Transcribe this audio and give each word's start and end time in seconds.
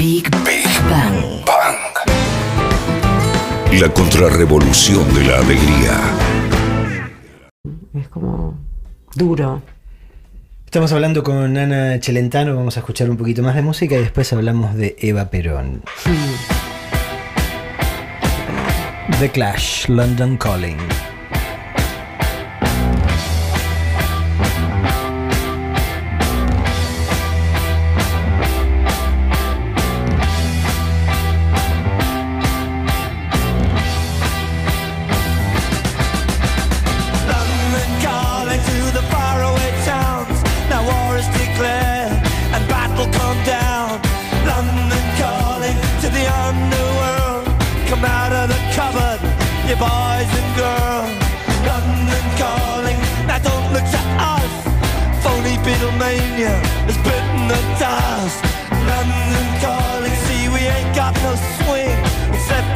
Big, 0.00 0.30
Bang. 0.30 1.44
Bang. 1.44 1.76
La 3.78 3.92
contrarrevolución 3.92 5.12
de 5.12 5.24
la 5.24 5.36
alegría. 5.40 6.00
Es 7.92 8.08
como 8.08 8.58
duro. 9.14 9.60
Estamos 10.64 10.90
hablando 10.94 11.22
con 11.22 11.54
Ana 11.54 11.98
Celentano, 12.00 12.56
vamos 12.56 12.78
a 12.78 12.80
escuchar 12.80 13.10
un 13.10 13.18
poquito 13.18 13.42
más 13.42 13.54
de 13.54 13.60
música 13.60 13.94
y 13.96 13.98
después 13.98 14.32
hablamos 14.32 14.74
de 14.74 14.96
Eva 15.00 15.28
Perón. 15.28 15.82
The 19.18 19.28
Clash, 19.28 19.86
London 19.90 20.38
Calling. 20.38 20.78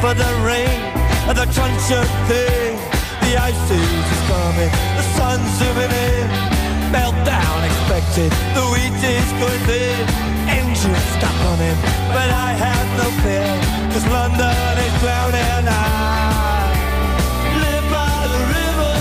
For 0.05 0.13
the 0.13 0.33
rain 0.45 0.77
and 1.25 1.35
the 1.35 1.47
truncheon 1.49 2.05
thing. 2.29 2.77
The 3.25 3.33
ice 3.41 3.65
is 3.73 4.19
coming, 4.29 4.71
the 4.97 5.05
sun's 5.17 5.49
zooming 5.57 5.93
in. 6.09 6.27
Meltdown 6.93 7.57
expected, 7.69 8.29
the 8.53 8.65
wheat 8.69 8.93
is 9.01 9.29
going 9.41 9.63
thin. 9.65 9.97
Engines 10.61 11.05
stop 11.17 11.35
running, 11.45 11.77
but 12.13 12.29
I 12.47 12.49
have 12.65 12.87
no 13.01 13.07
fear, 13.25 13.49
cause 13.91 14.05
London 14.17 14.73
is 14.85 14.93
drowning. 15.01 15.65
I 15.65 16.69
live 17.65 17.85
by 17.97 18.17
the 18.33 18.41
river 18.57 18.95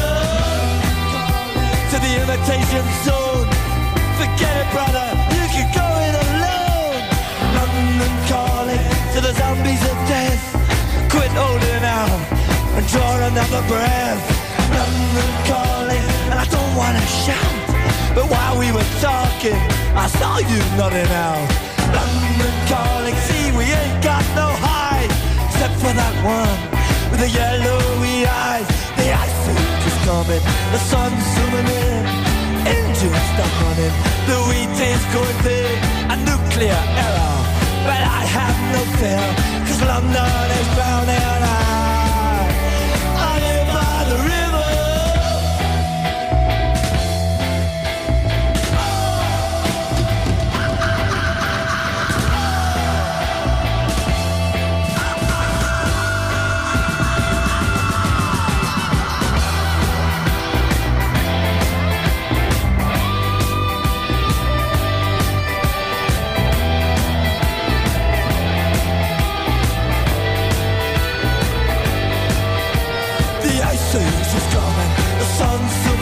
to 1.91 1.97
the 2.05 2.12
imitation 2.25 2.84
zone. 3.05 3.48
Forget 4.17 4.55
it, 4.62 4.69
brother, 4.73 5.09
you 5.36 5.45
can 5.53 5.69
go 5.81 5.86
it 6.09 6.14
alone. 6.25 6.97
London 7.61 8.14
calling 8.33 8.84
to 9.12 9.19
the 9.20 9.33
zombies 9.36 9.84
of 9.92 9.97
death. 10.09 10.54
Holding 11.35 11.85
out 11.85 12.21
and 12.77 12.87
draw 12.89 13.17
another 13.27 13.63
breath. 13.67 14.23
London 14.71 15.31
calling, 15.51 16.07
and 16.31 16.39
I 16.39 16.47
don't 16.47 16.75
wanna 16.77 17.05
shout. 17.25 17.55
But 18.15 18.31
while 18.31 18.57
we 18.59 18.71
were 18.71 18.89
talking, 19.01 19.59
I 19.95 20.07
saw 20.19 20.39
you 20.39 20.59
nodding 20.79 21.11
out. 21.11 21.47
London 21.91 22.55
calling, 22.71 23.17
see 23.27 23.51
we 23.59 23.67
ain't 23.67 23.99
got 24.03 24.25
no 24.39 24.49
hide, 24.67 25.11
except 25.47 25.75
for 25.83 25.93
that 25.93 26.15
one 26.23 26.59
with 27.11 27.21
the 27.21 27.31
yellowy 27.31 28.27
eyes. 28.27 28.67
The 28.98 29.11
ice 29.11 29.45
is 29.91 29.97
coming, 30.07 30.43
the 30.75 30.81
sun's 30.91 31.25
zooming 31.35 31.69
in. 31.83 32.03
Engines 32.67 33.27
stop 33.35 33.53
running, 33.63 33.95
the 34.31 34.39
wheat 34.48 34.75
is 34.79 35.05
going 35.15 35.39
thin. 35.45 35.75
A 36.15 36.17
nuclear 36.31 36.83
error, 37.05 37.37
but 37.87 38.01
I 38.19 38.23
have 38.39 38.57
no 38.75 38.83
fear, 38.98 39.27
cause 39.75 39.89
London 39.89 40.50
is 40.50 40.75
drowning. 40.75 41.42
I, 41.42 41.73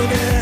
forget 0.02 0.41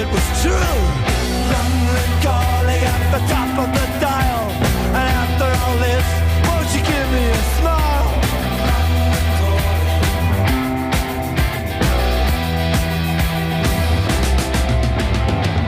it 0.00 0.08
was 0.08 0.26
true. 0.42 0.76
London 1.52 2.10
calling 2.24 2.82
at 2.94 3.02
the 3.14 3.20
top 3.32 3.52
of 3.64 3.68
the 3.78 3.86
dial. 4.00 4.46
And 4.96 5.08
after 5.24 5.48
all 5.60 5.76
this, 5.86 6.06
won't 6.46 6.68
you 6.74 6.82
give 6.92 7.08
me 7.16 7.24
a 7.28 7.42
smile? 7.56 8.08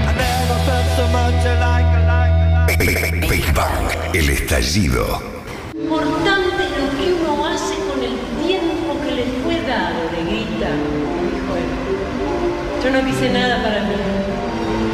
I 0.09 0.13
never 0.25 0.59
felt 0.67 0.89
so 0.99 1.05
much 1.19 1.41
alike, 1.53 1.91
alike, 2.01 2.37
alike. 2.79 3.29
Big 3.29 3.47
Bang. 3.55 3.85
El 4.15 4.29
estallido. 4.31 5.05
Importante 5.75 6.61
es 6.69 6.73
lo 6.81 6.89
que 6.97 7.07
uno 7.21 7.47
hace 7.47 7.75
con 7.89 7.99
el 8.03 8.17
tiempo 8.47 8.91
que 9.03 9.11
le 9.19 9.25
fue 9.43 9.57
dado, 9.69 10.01
negrita, 10.15 10.71
dijo 11.33 11.53
él. 11.61 11.71
Yo 12.83 12.91
no 12.91 13.05
quise 13.07 13.31
nada 13.31 13.63
para 13.63 13.81
mí, 13.85 13.95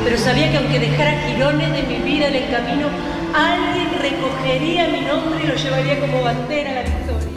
pero 0.08 0.20
sabía 0.20 0.50
que 0.50 0.56
aunque 0.56 0.78
dejara 0.80 1.20
girones 1.26 1.70
de 1.70 1.82
mi 1.82 1.98
vida 2.02 2.28
en 2.28 2.34
el 2.36 2.50
camino, 2.50 2.88
alguien 3.34 3.88
recogería 4.00 4.88
mi 4.88 5.02
nombre 5.02 5.44
y 5.44 5.46
lo 5.48 5.54
llevaría 5.54 6.00
como 6.00 6.22
bandera 6.22 6.70
a 6.70 6.74
la 6.76 6.82
victoria. 6.82 7.28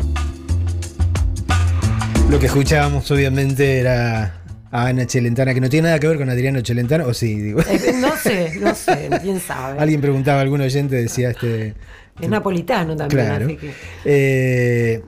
Lo 2.30 2.40
que 2.40 2.46
escuchábamos 2.46 3.12
obviamente 3.12 3.80
era 3.80 4.38
a 4.72 4.86
Ana 4.86 5.04
Celentana, 5.06 5.54
que 5.54 5.60
no 5.60 5.68
tiene 5.68 5.90
nada 5.90 6.00
que 6.00 6.08
ver 6.08 6.18
con 6.18 6.30
Adriano 6.30 6.62
Celentano, 6.64 7.08
o 7.08 7.14
sí, 7.14 7.36
digo. 7.42 7.60
Eh, 7.60 7.92
No 8.00 8.16
sé, 8.16 8.54
no 8.62 8.74
sé, 8.74 9.10
quién 9.22 9.42
sabe. 9.42 9.78
Alguien 9.78 10.00
preguntaba, 10.00 10.40
algún 10.40 10.62
oyente 10.62 10.96
decía 10.96 11.32
este. 11.32 11.74
Es 12.22 12.30
napolitano 12.30 12.96
también, 12.96 13.26
Claro. 13.26 13.46
así 13.48 13.58
que. 13.58 13.72
Eh, 14.06 15.04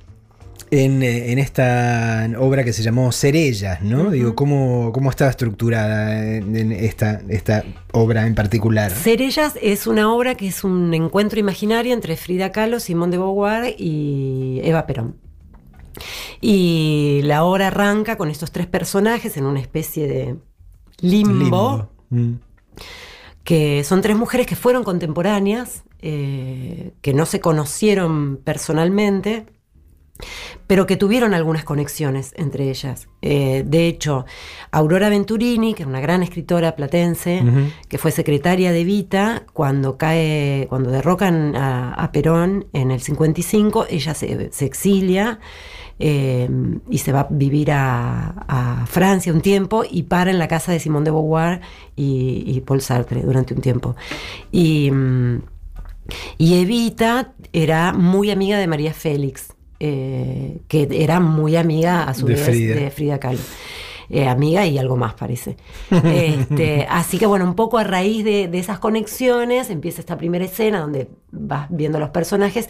en, 0.74 1.04
eh, 1.04 1.32
en 1.32 1.38
esta 1.38 2.28
obra 2.40 2.64
que 2.64 2.74
se 2.74 2.82
llamó 2.82 3.12
Cerellas, 3.12 3.84
¿no? 3.84 4.10
Digo, 4.10 4.36
¿cómo, 4.36 4.92
¿cómo 4.92 5.12
estaba 5.12 5.30
estructurada 5.30 6.36
en, 6.36 6.56
en 6.56 6.72
esta, 6.72 7.22
esta 7.30 7.64
obra 7.92 8.26
en 8.26 8.34
particular? 8.34 8.92
Cerellas 8.92 9.54
es 9.62 9.86
una 9.86 10.12
obra 10.12 10.34
que 10.34 10.48
es 10.48 10.64
un 10.64 10.92
encuentro 10.96 11.40
imaginario 11.40 11.94
entre 11.94 12.18
Frida 12.18 12.52
Kahlo, 12.52 12.80
Simón 12.80 13.12
de 13.12 13.20
Beauvoir 13.20 13.76
y 13.78 14.62
Eva 14.64 14.88
Perón. 14.88 15.16
Y 16.42 17.22
la 17.24 17.44
obra 17.44 17.68
arranca 17.68 18.18
con 18.18 18.32
estos 18.32 18.52
tres 18.52 18.66
personajes 18.66 19.38
en 19.38 19.46
una 19.46 19.60
especie 19.60 20.08
de 20.08 20.38
limbo, 21.02 21.34
Limbo. 21.34 21.90
Mm. 22.10 22.34
que 23.44 23.84
son 23.84 24.02
tres 24.02 24.18
mujeres 24.18 24.48
que 24.48 24.56
fueron 24.56 24.84
contemporáneas, 24.84 25.84
eh, 26.02 26.94
que 27.02 27.14
no 27.14 27.28
se 27.28 27.42
conocieron 27.42 28.38
personalmente 28.44 29.46
pero 30.68 30.86
que 30.86 30.96
tuvieron 30.96 31.34
algunas 31.34 31.64
conexiones 31.64 32.34
entre 32.38 32.70
ellas. 32.70 33.08
Eh, 33.22 33.64
de 33.66 33.88
hecho, 33.88 34.26
Aurora 34.72 35.10
Venturini, 35.10 35.74
que 35.74 35.84
era 35.84 35.90
una 35.90 36.02
gran 36.02 36.24
escritora 36.24 36.76
platense, 36.76 37.44
que 37.90 37.98
fue 37.98 38.12
secretaria 38.12 38.72
de 38.72 38.84
Vita, 38.84 39.44
cuando 39.54 39.98
cae, 39.98 40.68
cuando 40.70 40.92
derrocan 40.92 41.56
a, 41.56 41.94
a 41.94 42.12
Perón 42.12 42.68
en 42.74 42.92
el 42.92 43.02
55, 43.02 43.88
ella 43.90 44.14
se, 44.14 44.52
se 44.52 44.66
exilia 44.66 45.40
eh, 46.00 46.50
y 46.90 46.98
se 46.98 47.12
va 47.12 47.22
a 47.22 47.28
vivir 47.30 47.72
a, 47.72 48.46
a 48.48 48.86
Francia 48.88 49.32
un 49.32 49.42
tiempo 49.42 49.84
y 49.90 50.04
para 50.04 50.32
en 50.32 50.40
la 50.40 50.48
casa 50.48 50.72
de 50.72 50.80
Simone 50.80 51.06
de 51.06 51.12
Beauvoir 51.12 51.62
y, 51.96 52.44
y 52.48 52.62
Paul 52.62 52.82
Sartre 52.82 53.22
durante 53.22 53.54
un 53.54 53.62
tiempo. 53.62 53.96
Y, 54.52 54.90
mm, 54.92 55.42
y 56.38 56.62
Evita 56.62 57.34
era 57.54 57.94
muy 57.94 58.32
amiga 58.32 58.58
de 58.58 58.68
María 58.68 58.94
Félix, 58.94 59.53
eh, 59.86 60.62
que 60.70 60.88
era 60.92 61.20
muy 61.20 61.58
amiga 61.58 62.04
a 62.04 62.14
su 62.14 62.26
De 62.26 62.36
vez 62.36 62.46
Frida. 62.46 62.76
de 62.76 62.90
Frida 62.90 63.20
Kahlo. 63.20 63.40
Eh, 64.10 64.28
amiga 64.28 64.66
y 64.66 64.78
algo 64.78 64.96
más 64.96 65.14
parece. 65.16 65.58
Este, 65.92 66.86
así 66.90 67.18
que 67.18 67.26
bueno, 67.26 67.46
un 67.46 67.56
poco 67.56 67.78
a 67.78 67.84
raíz 67.84 68.24
de, 68.24 68.48
de 68.48 68.60
esas 68.60 68.80
conexiones 68.80 69.70
empieza 69.70 70.00
esta 70.02 70.18
primera 70.18 70.46
escena 70.46 70.80
donde 70.82 71.10
vas 71.32 71.68
viendo 71.70 72.00
los 72.00 72.10
personajes 72.12 72.70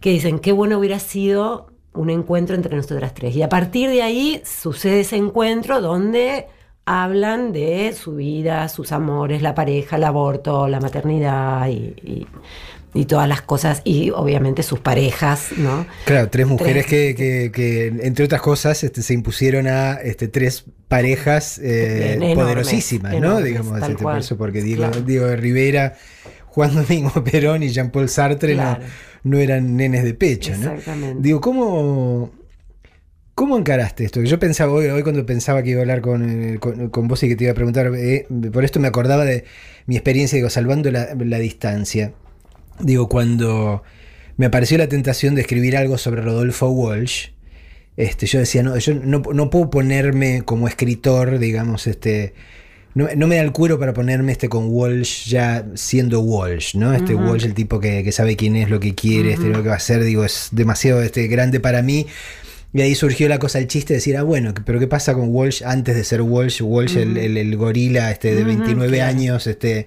que 0.00 0.10
dicen 0.10 0.38
qué 0.38 0.52
bueno 0.52 0.78
hubiera 0.78 0.98
sido 0.98 1.68
un 1.92 2.10
encuentro 2.10 2.56
entre 2.56 2.74
nosotras 2.76 3.14
tres. 3.14 3.36
Y 3.36 3.42
a 3.42 3.48
partir 3.48 3.88
de 3.90 4.02
ahí 4.02 4.42
sucede 4.44 5.00
ese 5.00 5.16
encuentro 5.16 5.80
donde 5.80 6.46
hablan 6.86 7.52
de 7.52 7.92
su 7.92 8.16
vida, 8.16 8.68
sus 8.68 8.90
amores, 8.92 9.40
la 9.42 9.54
pareja, 9.54 9.96
el 9.96 10.04
aborto, 10.04 10.66
la 10.68 10.80
maternidad 10.80 11.68
y, 11.68 11.94
y- 12.04 12.26
y 12.94 13.06
todas 13.06 13.28
las 13.28 13.42
cosas, 13.42 13.82
y 13.84 14.10
obviamente 14.10 14.62
sus 14.62 14.78
parejas, 14.78 15.48
¿no? 15.56 15.84
Claro, 16.06 16.30
tres 16.30 16.46
mujeres 16.46 16.86
Tres. 16.86 17.14
que, 17.14 17.14
que- 17.16 17.50
que, 17.52 18.06
entre 18.06 18.24
otras 18.24 18.40
cosas, 18.40 18.84
este, 18.84 19.02
se 19.02 19.12
impusieron 19.14 19.66
a 19.66 19.94
este, 19.94 20.28
tres 20.28 20.64
parejas 20.88 21.58
eh, 21.58 22.14
Enormes, 22.14 22.34
poderosísimas, 22.36 23.20
¿no? 23.20 23.40
Digamos, 23.42 23.80
este, 23.82 23.96
por 24.02 24.16
eso, 24.16 24.36
porque 24.38 24.62
Diego, 24.62 24.84
Claro. 24.84 25.00
Diego 25.02 25.26
de 25.26 25.36
Rivera, 25.36 25.94
Juan 26.46 26.74
Domingo 26.74 27.24
Perón 27.24 27.64
y 27.64 27.68
Jean-Paul 27.70 28.08
Sartre 28.08 28.54
no- 28.54 28.62
Claro. 28.62 28.84
no, 29.24 29.38
eran 29.38 29.76
nenes 29.76 30.04
de 30.04 30.14
pecho, 30.14 30.52
¿no? 30.56 30.70
Exactamente. 30.70 31.20
Digo, 31.20 31.40
¿cómo, 31.40 32.30
¿cómo 33.34 33.58
encaraste 33.58 34.04
esto? 34.04 34.22
Yo 34.22 34.38
pensaba 34.38 34.72
hoy, 34.72 34.86
hoy 34.86 35.02
cuando 35.02 35.26
pensaba 35.26 35.64
que 35.64 35.70
iba 35.70 35.80
a 35.80 35.82
hablar 35.82 36.00
con, 36.00 36.54
eh, 36.54 36.58
con- 36.60 36.90
con 36.90 37.08
vos 37.08 37.20
y 37.24 37.28
que 37.28 37.34
te 37.34 37.44
iba 37.44 37.50
a 37.50 37.56
preguntar, 37.56 37.90
eh, 37.96 38.26
por 38.52 38.64
esto 38.64 38.78
me 38.78 38.86
acordaba 38.86 39.24
de 39.24 39.44
mi 39.86 39.96
experiencia, 39.96 40.36
digo, 40.36 40.48
salvando 40.50 40.90
la, 40.92 41.08
la 41.18 41.38
distancia. 41.40 42.12
Digo, 42.80 43.08
cuando 43.08 43.82
me 44.36 44.46
apareció 44.46 44.78
la 44.78 44.88
tentación 44.88 45.34
de 45.34 45.42
escribir 45.42 45.76
algo 45.76 45.96
sobre 45.98 46.22
Rodolfo 46.22 46.68
Walsh, 46.68 47.28
este, 47.96 48.26
yo 48.26 48.40
decía, 48.40 48.62
no, 48.62 48.76
yo 48.76 48.94
no, 48.94 49.22
no 49.32 49.50
puedo 49.50 49.70
ponerme 49.70 50.42
como 50.44 50.66
escritor, 50.68 51.38
digamos, 51.38 51.86
este. 51.86 52.34
No, 52.96 53.08
no 53.16 53.26
me 53.26 53.36
da 53.36 53.42
el 53.42 53.50
cuero 53.50 53.78
para 53.80 53.92
ponerme 53.92 54.30
este 54.30 54.48
con 54.48 54.66
Walsh 54.68 55.26
ya 55.28 55.66
siendo 55.74 56.20
Walsh, 56.20 56.76
¿no? 56.76 56.92
Este. 56.94 57.14
Walsh, 57.14 57.44
el 57.44 57.54
tipo 57.54 57.80
que, 57.80 58.04
que 58.04 58.12
sabe 58.12 58.36
quién 58.36 58.54
es, 58.56 58.70
lo 58.70 58.78
que 58.80 58.94
quiere, 58.94 59.32
este, 59.32 59.48
lo 59.48 59.62
que 59.62 59.68
va 59.68 59.74
a 59.74 59.78
hacer, 59.78 60.02
digo, 60.04 60.24
es 60.24 60.48
demasiado 60.52 61.02
este, 61.02 61.26
grande 61.26 61.58
para 61.60 61.82
mí. 61.82 62.06
Y 62.72 62.80
ahí 62.82 62.94
surgió 62.96 63.28
la 63.28 63.38
cosa, 63.38 63.58
el 63.60 63.68
chiste 63.68 63.94
de 63.94 63.98
decir, 63.98 64.16
ah, 64.16 64.22
bueno, 64.24 64.52
pero 64.66 64.80
¿qué 64.80 64.88
pasa 64.88 65.14
con 65.14 65.28
Walsh 65.28 65.62
antes 65.64 65.94
de 65.94 66.02
ser 66.04 66.22
Walsh? 66.22 66.60
Walsh, 66.62 66.96
el, 66.96 67.16
el- 67.16 67.36
el 67.36 67.56
gorila 67.56 68.10
este, 68.10 68.34
de 68.34 68.40
Ujú, 68.42 68.48
29 68.48 68.96
claro. 68.96 69.10
años, 69.10 69.46
este, 69.46 69.86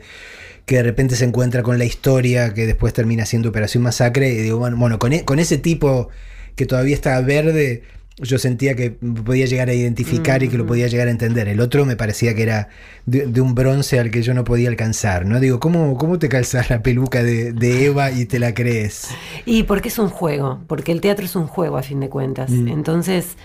que 0.67 0.75
de 0.75 0.83
repente 0.83 1.15
se 1.15 1.23
encuentra 1.23 1.63
con 1.63 1.79
la 1.79 1.85
historia 1.85 2.53
que 2.53 2.67
después 2.67 2.93
termina 2.93 3.25
siendo 3.25 3.49
Operación 3.49 3.83
Masacre. 3.83 4.29
Y 4.33 4.35
digo, 4.35 4.59
bueno, 4.59 4.75
bueno 4.77 4.99
con, 4.99 5.13
e- 5.13 5.23
con 5.23 5.39
ese 5.39 5.57
tipo 5.57 6.09
que 6.55 6.65
todavía 6.65 6.93
está 6.93 7.19
verde, 7.21 7.83
yo 8.17 8.37
sentía 8.37 8.75
que 8.75 8.91
podía 8.91 9.45
llegar 9.45 9.69
a 9.69 9.73
identificar 9.73 10.43
y 10.43 10.49
que 10.49 10.57
lo 10.57 10.65
podía 10.65 10.87
llegar 10.87 11.07
a 11.07 11.11
entender. 11.11 11.47
El 11.47 11.61
otro 11.61 11.85
me 11.85 11.95
parecía 11.95 12.35
que 12.35 12.43
era 12.43 12.67
de, 13.05 13.27
de 13.27 13.39
un 13.39 13.55
bronce 13.55 13.97
al 13.99 14.11
que 14.11 14.21
yo 14.23 14.33
no 14.33 14.43
podía 14.43 14.67
alcanzar, 14.67 15.25
¿no? 15.25 15.39
Digo, 15.39 15.59
¿cómo, 15.61 15.97
cómo 15.97 16.19
te 16.19 16.27
calzas 16.27 16.69
la 16.69 16.83
peluca 16.83 17.23
de, 17.23 17.53
de 17.53 17.85
Eva 17.85 18.11
y 18.11 18.25
te 18.25 18.39
la 18.39 18.53
crees? 18.53 19.07
Y 19.45 19.63
porque 19.63 19.87
es 19.87 19.99
un 19.99 20.09
juego, 20.09 20.59
porque 20.67 20.91
el 20.91 20.99
teatro 20.99 21.25
es 21.25 21.35
un 21.37 21.47
juego 21.47 21.77
a 21.77 21.83
fin 21.83 22.01
de 22.01 22.09
cuentas. 22.09 22.49
Mm. 22.49 22.67
Entonces, 22.67 23.37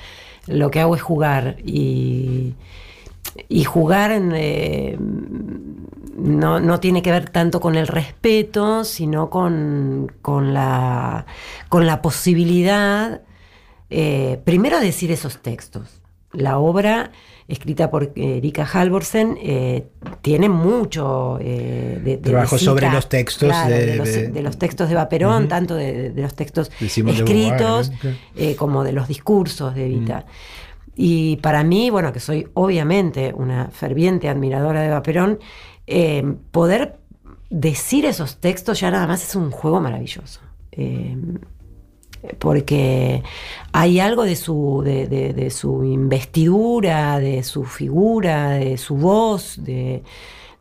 lo 0.48 0.72
que 0.72 0.80
hago 0.80 0.96
es 0.96 1.02
jugar 1.02 1.58
y, 1.64 2.54
y 3.48 3.64
jugar 3.64 4.10
en, 4.10 4.32
eh, 4.34 4.96
no, 6.22 6.60
no 6.60 6.78
tiene 6.80 7.02
que 7.02 7.10
ver 7.10 7.28
tanto 7.30 7.60
con 7.60 7.74
el 7.74 7.86
respeto, 7.86 8.84
sino 8.84 9.28
con, 9.30 10.12
con, 10.22 10.54
la, 10.54 11.26
con 11.68 11.86
la 11.86 12.00
posibilidad, 12.02 13.22
eh, 13.90 14.40
primero, 14.44 14.78
de 14.78 14.86
decir 14.86 15.10
esos 15.10 15.38
textos. 15.38 16.00
La 16.32 16.58
obra 16.58 17.10
escrita 17.48 17.90
por 17.90 18.04
eh, 18.14 18.38
Erika 18.38 18.64
Halvorsen 18.64 19.36
eh, 19.42 19.88
tiene 20.22 20.48
mucho 20.48 21.38
eh, 21.40 21.98
de, 22.02 22.10
de- 22.12 22.16
de 22.16 22.30
Trabajo 22.30 22.56
sobre 22.56 22.88
los 22.90 23.08
textos 23.08 23.48
claro, 23.50 23.70
de- 23.74 23.96
los, 23.96 24.08
de- 24.08 24.28
de 24.28 24.42
los 24.42 24.58
textos 24.58 24.88
de 24.88 24.94
Vaperón, 24.94 25.48
tanto 25.48 25.74
de, 25.74 26.12
los 26.16 26.34
textos 26.34 26.70
Beauvoir, 26.80 27.16
escritos 27.16 27.92
como 28.56 28.82
de 28.84 28.92
los 28.92 29.08
discursos 29.08 29.74
de 29.74 29.86
Evita. 29.86 30.24
Y 30.94 31.36
para 31.38 31.64
mí, 31.64 31.88
bueno, 31.90 32.12
que 32.12 32.20
soy 32.20 32.48
obviamente 32.54 33.32
una 33.34 33.68
ferviente 33.70 34.28
admiradora 34.28 34.82
de 34.82 34.88
Vaperón, 34.90 35.38
eh, 35.86 36.24
poder 36.50 36.96
decir 37.50 38.04
esos 38.06 38.36
textos 38.38 38.80
ya 38.80 38.90
nada 38.90 39.06
más 39.06 39.22
es 39.22 39.34
un 39.36 39.50
juego 39.50 39.80
maravilloso. 39.80 40.40
Eh, 40.72 41.16
porque 42.38 43.22
hay 43.72 43.98
algo 43.98 44.22
de 44.24 44.36
su, 44.36 44.82
de, 44.84 45.08
de- 45.08 45.32
de 45.32 45.50
su 45.50 45.82
investidura, 45.84 47.18
de 47.18 47.42
su 47.42 47.64
figura, 47.64 48.50
de 48.50 48.78
su 48.78 48.96
voz, 48.96 49.56
de, 49.62 50.02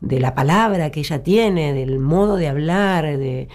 de 0.00 0.20
la 0.20 0.34
palabra 0.34 0.90
que 0.90 1.00
ella 1.00 1.22
tiene, 1.22 1.72
del 1.72 2.00
modo 2.00 2.34
de 2.36 2.48
hablar, 2.48 3.04
de, 3.16 3.48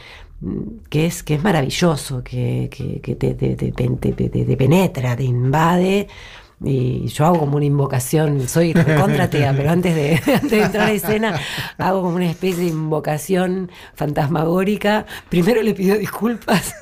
que, 0.90 1.06
es, 1.06 1.22
que 1.22 1.36
es 1.36 1.44
maravilloso, 1.44 2.24
que, 2.24 2.70
que- 2.72 3.16
te- 3.16 3.34
te- 3.34 3.56
te- 3.56 3.72
te 3.72 4.58
penetra, 4.58 5.16
te 5.18 5.24
invade. 5.24 6.08
Y 6.64 7.06
yo 7.10 7.26
hago 7.26 7.40
como 7.40 7.58
una 7.58 7.66
invocación, 7.66 8.48
soy 8.48 8.74
contratea, 8.74 9.54
pero 9.58 9.70
antes 9.70 9.96
de, 9.96 10.16
antes 10.34 10.50
de 10.50 10.62
entrar 10.64 10.88
a 10.88 10.92
escena 10.92 11.40
hago 11.78 12.02
como 12.02 12.16
una 12.16 12.30
especie 12.30 12.64
de 12.64 12.70
invocación 12.70 13.72
fantasmagórica. 13.94 15.06
Primero 15.30 15.62
le 15.62 15.76
pido 15.76 15.98
disculpas 15.98 16.76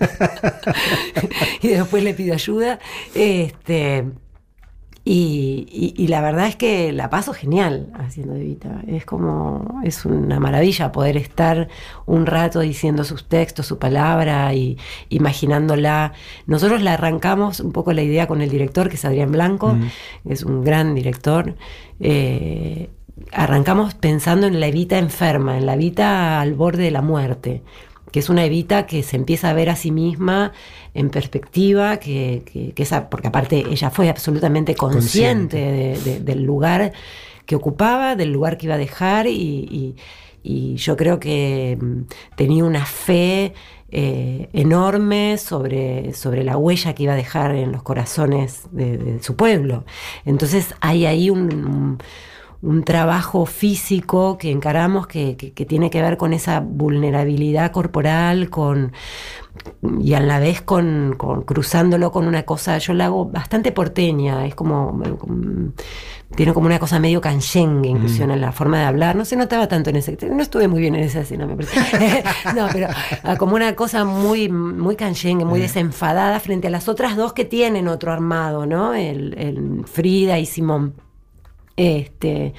y 1.62 1.68
después 1.68 2.04
le 2.04 2.14
pido 2.14 2.34
ayuda. 2.34 2.80
Este, 3.14 4.06
y, 5.08 5.68
y- 5.72 5.94
y 6.04 6.08
la 6.08 6.20
verdad 6.20 6.48
es 6.48 6.56
que 6.56 6.92
la 6.92 7.12
paso 7.12 7.32
genial 7.32 7.92
haciendo 7.94 8.34
de 8.34 8.42
Evita. 8.42 8.82
Es 8.88 9.06
como, 9.06 9.80
es 9.84 10.04
una 10.04 10.40
maravilla 10.40 10.92
poder 10.92 11.16
estar 11.16 11.68
un 12.08 12.26
rato 12.26 12.60
diciendo 12.62 13.04
sus 13.04 13.26
textos, 13.30 13.68
su 13.68 13.78
palabra 13.78 14.52
y 14.56 14.78
imaginándola. 15.10 16.14
Nosotros 16.48 16.82
la 16.82 16.94
arrancamos 16.94 17.60
un 17.60 17.72
poco 17.72 17.94
la 17.94 18.02
idea 18.02 18.28
con 18.28 18.42
el 18.42 18.50
director, 18.50 18.90
que 18.90 18.96
es 18.96 19.06
Adrián 19.06 19.32
Blanco, 19.32 19.78
que 20.28 20.34
es 20.34 20.42
un 20.44 20.64
gran 20.64 20.96
director. 20.96 21.56
Eh, 22.00 22.90
arrancamos 23.32 23.94
pensando 23.94 24.48
en 24.48 24.60
la 24.60 24.68
Evita 24.68 24.98
enferma, 24.98 25.58
en 25.58 25.66
la 25.68 25.76
Evita 25.76 26.42
al 26.42 26.54
borde 26.56 26.84
de 26.84 26.92
la 26.92 27.02
muerte 27.04 27.62
que 28.16 28.20
es 28.22 28.30
una 28.30 28.46
Evita 28.46 28.86
que 28.86 29.04
se 29.04 29.18
empieza 29.18 29.50
a 29.50 29.54
ver 29.54 29.70
a 29.70 29.76
sí 29.76 29.92
misma 29.92 30.54
en 30.94 31.10
perspectiva, 31.10 31.98
que, 31.98 32.44
que- 32.46 32.72
que 32.72 32.84
esa, 32.84 33.10
porque 33.10 33.28
aparte 33.28 33.66
ella 33.70 33.90
fue 33.90 34.08
absolutamente 34.08 34.74
consciente, 34.74 35.58
de- 35.58 36.00
de- 36.00 36.20
del 36.22 36.44
lugar 36.44 36.94
que 37.46 37.58
ocupaba, 37.58 38.16
del 38.16 38.32
lugar 38.32 38.58
que 38.58 38.68
iba 38.68 38.76
a 38.76 38.78
dejar, 38.78 39.28
y, 39.28 39.34
y- 39.70 39.96
y 40.44 40.76
yo 40.78 40.96
creo 40.96 41.20
que 41.20 41.78
mm, 41.78 42.02
tenía 42.38 42.64
una 42.64 42.86
fe 42.86 43.54
eh, 43.92 44.48
enorme 44.54 45.38
sobre, 45.38 46.14
sobre 46.14 46.46
la 46.46 46.56
huella 46.56 46.96
que 46.96 47.04
iba 47.04 47.14
a 47.14 47.18
dejar 47.18 47.54
en 47.56 47.74
los 47.74 47.84
corazones 47.84 48.62
de, 48.72 48.98
de 48.98 49.22
su 49.24 49.36
pueblo. 49.36 49.84
Entonces 50.24 50.74
hay 50.80 51.06
ahí 51.06 51.30
un- 51.30 51.54
un 51.54 51.98
un 52.66 52.84
trabajo 52.84 53.46
físico 53.46 54.38
que 54.38 54.52
encaramos 54.52 55.08
que, 55.08 55.38
que- 55.38 55.54
que 55.54 55.66
tiene 55.66 55.90
que 55.90 56.02
ver 56.02 56.18
con 56.18 56.34
esa 56.34 56.60
vulnerabilidad 56.60 57.72
corporal, 57.72 58.50
con 58.50 58.92
y 60.02 60.14
a 60.14 60.20
la 60.20 60.40
vez 60.40 60.62
con, 60.62 61.16
con- 61.18 61.44
cruzándolo 61.44 62.12
con 62.12 62.28
una 62.28 62.44
cosa, 62.44 62.78
yo 62.78 62.94
la 62.94 63.06
hago 63.06 63.26
bastante 63.26 63.72
porteña, 63.72 64.46
es 64.46 64.54
como, 64.56 65.02
tiene 66.36 66.54
como 66.54 66.66
una 66.66 66.80
cosa 66.80 67.00
medio 67.00 67.22
canchengue, 67.22 67.88
inclusión 67.90 68.32
en 68.32 68.42
la 68.42 68.52
forma 68.52 68.80
de 68.80 68.86
hablar, 68.86 69.16
no 69.16 69.24
se 69.26 69.36
notaba 69.38 69.68
tanto 69.68 69.90
en 69.92 69.96
ese, 69.98 70.18
no 70.30 70.42
estuve 70.42 70.68
muy 70.68 70.82
bien 70.82 70.96
en 70.96 71.04
esa 71.04 71.22
escena, 71.22 71.46
me 71.46 71.56
parece. 71.56 71.80
no, 72.56 72.68
pero 72.74 72.88
ah, 73.24 73.38
como 73.38 73.56
una 73.56 73.76
cosa 73.76 74.04
muy, 74.04 74.50
muy 74.50 74.96
canchengue, 74.96 75.46
muy 75.46 75.60
desenfadada 75.62 76.40
frente 76.42 76.68
a 76.68 76.72
las 76.72 76.90
otras 76.90 77.16
dos 77.16 77.32
que 77.34 77.46
tienen 77.46 77.88
otro 77.88 78.12
armado, 78.12 78.66
¿no? 78.66 78.94
El, 78.94 79.36
el 79.38 79.86
Frida 79.86 80.38
y 80.40 80.46
Simón. 80.46 80.96
Este, 81.78 82.54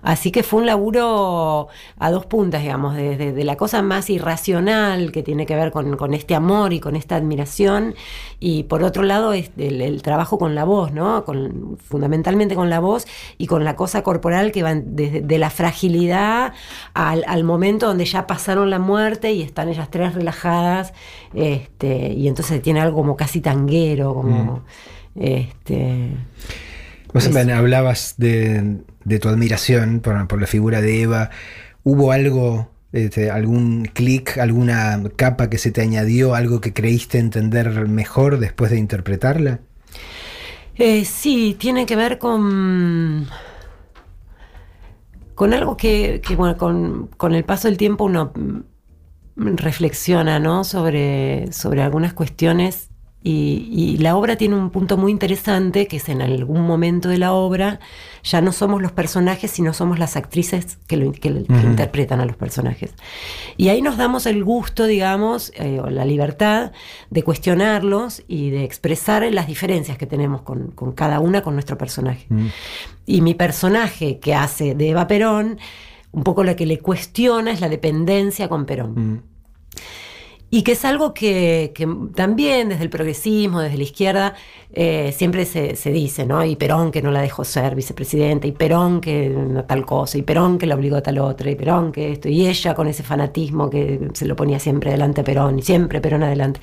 así 0.00 0.30
que 0.30 0.42
fue 0.42 0.60
un 0.60 0.66
laburo 0.66 1.68
a 1.98 2.10
dos 2.10 2.24
puntas, 2.24 2.62
digamos, 2.62 2.96
desde 2.96 3.32
de, 3.32 3.44
la 3.44 3.56
cosa 3.56 3.82
más 3.82 4.08
irracional 4.08 5.12
que 5.12 5.22
tiene 5.22 5.44
que 5.44 5.54
ver 5.54 5.70
con, 5.70 5.98
con, 5.98 6.14
este 6.14 6.34
amor 6.34 6.72
y 6.72 6.80
con 6.80 6.96
esta 6.96 7.16
admiración, 7.16 7.94
y 8.40 8.62
por 8.62 8.82
otro 8.82 9.02
lado 9.02 9.34
es 9.34 9.50
el, 9.58 9.82
el 9.82 10.00
trabajo 10.00 10.38
con 10.38 10.54
la 10.54 10.64
voz, 10.64 10.92
¿no? 10.92 11.26
Con, 11.26 11.76
fundamentalmente 11.84 12.54
con 12.54 12.70
la 12.70 12.80
voz 12.80 13.06
y 13.36 13.48
con 13.48 13.64
la 13.64 13.76
cosa 13.76 14.02
corporal 14.02 14.50
que 14.50 14.62
va 14.62 14.74
desde 14.74 15.20
de 15.20 15.38
la 15.38 15.50
fragilidad 15.50 16.54
al, 16.94 17.22
al, 17.26 17.44
momento 17.44 17.86
donde 17.86 18.06
ya 18.06 18.26
pasaron 18.26 18.70
la 18.70 18.78
muerte 18.78 19.32
y 19.32 19.42
están 19.42 19.68
ellas 19.68 19.90
tres 19.90 20.14
relajadas, 20.14 20.94
este, 21.34 22.14
y 22.14 22.28
entonces 22.28 22.62
tiene 22.62 22.80
algo 22.80 22.96
como 22.96 23.14
casi 23.14 23.42
tanguero, 23.42 24.14
como 24.14 24.62
mm. 25.16 25.22
este 25.22 26.12
Vos 27.14 27.26
es... 27.26 27.36
hablabas 27.36 28.16
de, 28.18 28.80
de, 29.04 29.18
tu 29.20 29.28
admiración 29.28 30.00
por, 30.00 30.26
por, 30.26 30.40
la 30.40 30.48
figura 30.48 30.80
de 30.80 31.02
Eva. 31.02 31.30
¿Hubo 31.84 32.10
algo, 32.10 32.72
este, 32.92 33.30
algún 33.30 33.84
clic, 33.84 34.36
alguna 34.38 35.00
capa 35.14 35.48
que 35.48 35.58
se 35.58 35.70
te 35.70 35.80
añadió, 35.80 36.34
algo 36.34 36.60
que 36.60 36.72
creíste 36.72 37.20
entender 37.20 37.86
mejor 37.86 38.40
después 38.40 38.72
de 38.72 38.78
interpretarla? 38.78 39.60
Eh, 40.74 41.04
sí, 41.04 41.56
tiene 41.56 41.86
que 41.86 41.94
ver 41.94 42.18
con. 42.18 43.28
con 45.36 45.54
algo 45.54 45.76
que, 45.76 46.20
que 46.20 46.34
bueno, 46.34 46.56
con, 46.56 47.06
con, 47.16 47.32
el 47.36 47.44
paso 47.44 47.68
del 47.68 47.76
tiempo 47.76 48.06
uno 48.06 48.32
reflexiona, 49.36 50.40
¿no? 50.40 50.64
Sobre, 50.64 51.52
sobre 51.52 51.80
algunas 51.80 52.12
cuestiones 52.12 52.90
y, 53.26 53.70
y, 53.72 53.96
la 53.96 54.16
obra 54.16 54.36
tiene 54.36 54.54
un 54.54 54.68
punto 54.68 54.98
muy 54.98 55.10
interesante, 55.10 55.86
que 55.86 55.96
es 55.96 56.10
en 56.10 56.20
algún 56.20 56.60
momento 56.60 57.08
de 57.08 57.16
la 57.16 57.32
obra 57.32 57.80
ya 58.22 58.42
no 58.42 58.52
somos 58.52 58.82
los 58.82 58.92
personajes, 58.92 59.50
sino 59.50 59.72
somos 59.72 59.98
las 59.98 60.16
actrices 60.16 60.76
que, 60.86 60.98
lo, 60.98 61.10
que, 61.12 61.30
uh 61.30 61.36
-huh. 61.36 61.46
que 61.46 61.66
interpretan 61.66 62.20
a 62.20 62.26
los 62.26 62.36
personajes. 62.36 62.92
Y 63.56 63.68
ahí 63.68 63.80
nos 63.80 63.96
damos 63.96 64.26
el 64.26 64.44
gusto, 64.44 64.84
digamos, 64.84 65.52
eh, 65.56 65.80
o 65.80 65.88
la 65.88 66.04
libertad 66.04 66.72
de 67.08 67.22
cuestionarlos 67.22 68.22
y 68.28 68.50
de 68.50 68.62
expresar 68.64 69.22
las 69.32 69.46
diferencias 69.46 69.96
que 69.96 70.06
tenemos 70.06 70.42
con, 70.42 70.72
con 70.72 70.92
cada 70.92 71.18
una 71.18 71.40
con 71.40 71.54
nuestro 71.54 71.78
personaje. 71.78 72.26
Uh 72.28 72.34
-huh. 72.34 72.52
Y 73.06 73.22
mi 73.22 73.32
personaje 73.32 74.18
que 74.18 74.34
hace 74.34 74.74
de 74.74 74.90
Eva 74.90 75.06
Perón, 75.06 75.58
un 76.12 76.24
poco 76.24 76.44
lo 76.44 76.54
que 76.56 76.66
le 76.66 76.78
cuestiona 76.78 77.52
es 77.52 77.62
la 77.62 77.70
dependencia 77.70 78.48
con 78.48 78.66
Perón. 78.66 78.90
Uh 78.90 79.00
-huh. 79.00 79.20
Y 80.54 80.62
que 80.62 80.70
es 80.70 80.84
algo 80.84 81.14
que, 81.14 81.74
también 82.14 82.68
desde 82.68 82.84
el 82.84 82.88
progresismo, 82.88 83.60
desde 83.60 83.76
la 83.76 83.82
izquierda, 83.82 84.34
eh, 84.72 85.10
siempre 85.10 85.46
se, 85.46 85.74
se, 85.74 85.90
dice, 85.90 86.26
¿no? 86.26 86.44
Y 86.44 86.54
Perón 86.54 86.92
que 86.92 87.02
no 87.02 87.10
la 87.10 87.22
dejó 87.22 87.42
ser 87.42 87.74
vicepresidenta, 87.74 88.46
y 88.46 88.52
Perón 88.52 89.00
que 89.00 89.36
tal 89.66 89.84
cosa, 89.84 90.16
y 90.16 90.22
Perón 90.22 90.58
que 90.58 90.66
la 90.66 90.76
obligó 90.76 90.94
a 90.94 91.02
tal 91.02 91.18
otra, 91.18 91.50
y 91.50 91.56
Perón 91.56 91.90
que 91.90 92.12
esto, 92.12 92.28
y 92.28 92.46
ella 92.46 92.72
con 92.76 92.86
ese 92.86 93.02
fanatismo 93.02 93.68
que 93.68 94.10
se 94.12 94.26
lo 94.26 94.36
ponía 94.36 94.60
siempre 94.60 94.92
delante 94.92 95.22
a 95.22 95.24
Perón, 95.24 95.58
y 95.58 95.62
siempre 95.62 96.00
Perón 96.00 96.22
adelante. 96.22 96.60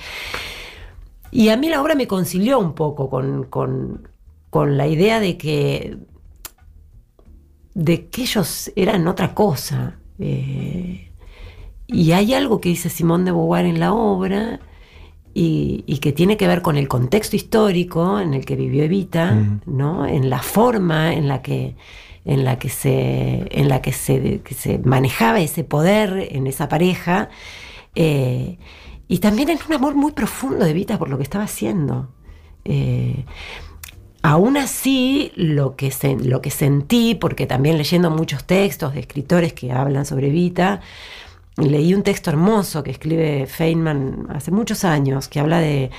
Y 1.29 1.49
a 1.49 1.57
mí 1.57 1.67
la 1.67 1.81
obra 1.81 1.93
me 1.93 2.07
concilió 2.07 2.59
un 2.59 2.75
poco 2.75 3.09
con, 3.09 3.43
con, 3.43 4.07
con 4.49 4.77
la 4.77 4.87
idea 4.87 5.19
de 5.19 5.37
que, 5.37 5.97
de 7.73 8.07
que 8.07 8.21
ellos 8.21 8.71
eran 8.77 9.05
otra 9.09 9.35
cosa. 9.35 9.99
Eh, 10.17 11.10
y 11.91 12.11
hay 12.13 12.33
algo 12.33 12.61
que 12.61 12.69
dice 12.69 12.89
Simón 12.89 13.25
de 13.25 13.31
Beauvoir 13.31 13.65
en 13.65 13.79
la 13.79 13.93
obra 13.93 14.59
y, 15.33 15.83
y, 15.87 15.99
que 15.99 16.11
tiene 16.11 16.37
que 16.37 16.47
ver 16.47 16.61
con 16.61 16.77
el 16.77 16.87
contexto 16.87 17.35
histórico 17.35 18.19
en 18.19 18.33
el 18.33 18.45
que 18.45 18.55
vivió 18.55 18.83
Evita. 18.83 19.59
¿no? 19.65 20.05
en 20.05 20.29
la 20.29 20.39
forma 20.39 21.13
en 21.13 21.27
la 21.27 21.41
que, 21.41 21.75
en 22.25 22.43
la 22.43 22.59
que, 22.59 22.69
se, 22.69 23.47
en 23.51 23.69
la 23.69 23.81
que, 23.81 23.93
se, 23.93 24.41
que 24.41 24.53
se 24.53 24.79
manejaba 24.79 25.39
ese 25.39 25.63
poder 25.63 26.27
en 26.31 26.47
esa 26.47 26.67
pareja. 26.67 27.29
Eh, 27.95 28.57
y 29.07 29.19
también 29.19 29.49
en 29.49 29.59
un 29.67 29.73
amor 29.73 29.95
muy 29.95 30.11
profundo 30.13 30.65
de 30.65 30.71
Evita 30.71 30.97
por 30.97 31.09
lo 31.09 31.17
que 31.17 31.23
estaba 31.23 31.45
haciendo. 31.45 32.09
Eh, 32.65 33.25
Aún 34.23 34.55
así, 34.55 35.31
lo 35.35 35.75
que, 35.75 35.89
se, 35.89 36.15
lo 36.15 36.41
que 36.41 36.51
sentí, 36.51 37.15
porque 37.15 37.47
también 37.47 37.77
leyendo 37.77 38.11
muchos 38.11 38.43
textos 38.43 38.93
de 38.93 38.99
escritores 38.99 39.53
que 39.53 39.71
hablan 39.71 40.05
sobre 40.05 40.27
Evita, 40.27 40.81
leí 41.57 41.93
un 41.93 42.03
texto 42.03 42.29
hermoso 42.29 42.83
que 42.83 42.91
escribe 42.91 43.45
Feynman 43.45 44.27
hace 44.29 44.51
muchos 44.51 44.83
años, 44.83 45.27
que 45.27 45.39
habla 45.39 45.59
de 45.59 45.91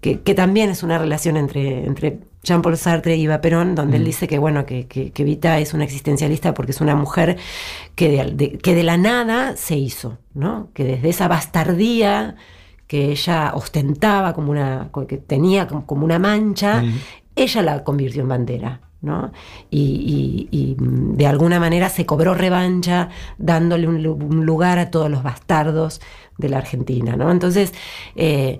que, 0.00 0.20
que 0.20 0.34
también 0.34 0.70
es 0.70 0.82
una 0.82 0.98
relación 0.98 1.36
entre, 1.36 1.84
entre 1.86 2.20
Jean-Paul 2.42 2.76
Sartre 2.76 3.16
y 3.16 3.24
Eva 3.24 3.40
Perón, 3.40 3.74
donde 3.74 3.98
mm. 3.98 4.00
él 4.00 4.04
dice 4.04 4.28
que 4.28 4.38
bueno, 4.38 4.66
que, 4.66 4.86
que, 4.86 5.10
que, 5.10 5.24
Vita 5.24 5.58
es 5.58 5.74
una 5.74 5.84
existencialista 5.84 6.54
porque 6.54 6.72
es 6.72 6.80
una 6.80 6.94
mujer 6.94 7.36
que 7.94 8.08
de, 8.10 8.30
de, 8.32 8.58
que 8.58 8.74
de 8.74 8.82
la 8.82 8.96
nada 8.96 9.56
se 9.56 9.76
hizo, 9.76 10.18
¿no? 10.34 10.68
Que 10.74 10.84
desde 10.84 11.08
esa 11.08 11.28
bastardía 11.28 12.36
que 12.86 13.10
ella 13.10 13.52
ostentaba 13.54 14.32
como 14.32 14.52
una, 14.52 14.90
que 15.08 15.16
tenía 15.16 15.66
como 15.66 16.04
una 16.04 16.18
mancha, 16.18 16.82
mm. 16.82 16.98
ella 17.34 17.62
la 17.62 17.84
convirtió 17.84 18.22
en 18.22 18.28
bandera. 18.28 18.80
¿No? 19.00 19.32
Y, 19.70 20.48
y, 20.50 20.76
de 20.78 21.26
alguna 21.26 21.60
manera 21.60 21.88
se 21.88 22.06
cobró 22.06 22.34
revancha 22.34 23.08
dándole 23.38 23.86
un, 23.88 24.46
lugar 24.46 24.78
a 24.78 24.90
todos 24.90 25.10
los 25.10 25.22
bastardos 25.22 26.00
de 26.38 26.48
la 26.48 26.58
Argentina. 26.58 27.16
¿no? 27.16 27.30
Entonces, 27.30 27.72
eh, 28.16 28.58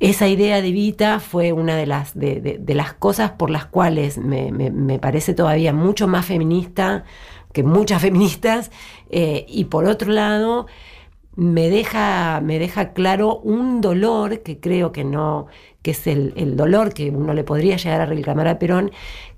esa 0.00 0.28
idea 0.28 0.60
de 0.62 0.70
Vita 0.70 1.20
fue 1.20 1.52
una 1.52 1.76
de 1.76 1.86
las, 1.86 2.16
de, 2.16 2.60
las 2.68 2.92
cosas 2.92 3.32
por 3.32 3.50
las 3.50 3.66
cuales 3.66 4.18
me, 4.18 4.52
me, 4.52 4.70
me, 4.70 4.98
parece 4.98 5.34
todavía 5.34 5.72
mucho 5.72 6.06
más 6.06 6.26
feminista 6.26 7.04
que 7.52 7.62
muchas 7.62 8.02
feministas, 8.02 8.70
eh, 9.10 9.46
y 9.48 9.64
por 9.64 9.86
otro 9.86 10.12
lado, 10.12 10.66
me 11.36 11.70
deja, 11.70 12.40
me 12.40 12.58
deja 12.58 12.92
claro 12.92 13.38
un 13.38 13.80
dolor 13.80 14.40
que 14.42 14.58
creo 14.60 14.92
que 14.92 15.04
no, 15.04 15.46
que 15.82 15.92
es 15.92 16.06
el, 16.06 16.32
el 16.36 16.56
dolor 16.56 16.92
que 16.92 17.10
uno 17.10 17.32
le 17.32 17.44
podría 17.44 17.76
llegar 17.76 18.00
a 18.00 18.06
reclamar 18.06 18.48
a 18.48 18.58
Perón, 18.58 18.90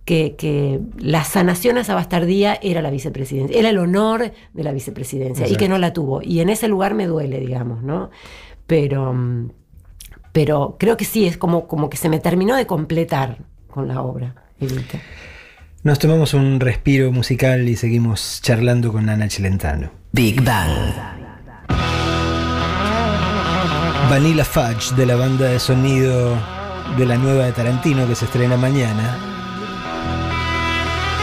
que, 0.04 0.34
que, 0.36 0.80
la 0.98 1.24
sanación 1.24 1.78
a 1.78 1.82
esa 1.82 1.94
bastardía 1.94 2.58
era 2.62 2.82
la 2.82 2.90
vicepresidencia, 2.90 3.58
era 3.58 3.70
el 3.70 3.78
honor 3.78 4.32
de 4.52 4.64
la 4.64 4.72
vicepresidencia 4.72 5.46
y 5.48 5.56
que 5.56 5.68
no 5.68 5.78
la 5.78 5.92
tuvo. 5.92 6.20
Y 6.22 6.40
en 6.40 6.48
ese 6.48 6.68
lugar 6.68 6.94
me 6.94 7.06
duele, 7.06 7.38
digamos, 7.40 7.82
¿no? 7.82 8.10
Pero, 8.66 9.14
pero 10.32 10.76
creo 10.78 10.96
que 10.96 11.04
sí, 11.04 11.26
es 11.26 11.36
como, 11.36 11.66
como 11.66 11.90
que 11.90 11.96
se 11.96 12.08
me 12.08 12.18
terminó 12.18 12.56
de 12.56 12.66
completar 12.66 13.38
con 13.68 13.88
la 13.88 14.02
obra. 14.02 14.34
Evita. 14.60 15.00
Nos 15.82 15.98
tomamos 15.98 16.34
un 16.34 16.60
respiro 16.60 17.10
musical 17.10 17.66
y 17.68 17.76
seguimos 17.76 18.40
charlando 18.42 18.92
con 18.92 19.08
Ana 19.08 19.28
Chilentano. 19.28 19.90
Big 20.12 20.42
Bang. 20.42 20.92
Vanilla 24.10 24.44
Fudge 24.44 24.94
de 24.96 25.06
la 25.06 25.14
banda 25.14 25.46
de 25.46 25.58
sonido 25.58 26.36
de 26.98 27.06
la 27.06 27.16
nueva 27.16 27.46
de 27.46 27.52
Tarantino 27.52 28.06
que 28.06 28.14
se 28.14 28.24
estrena 28.24 28.56
mañana. 28.56 29.29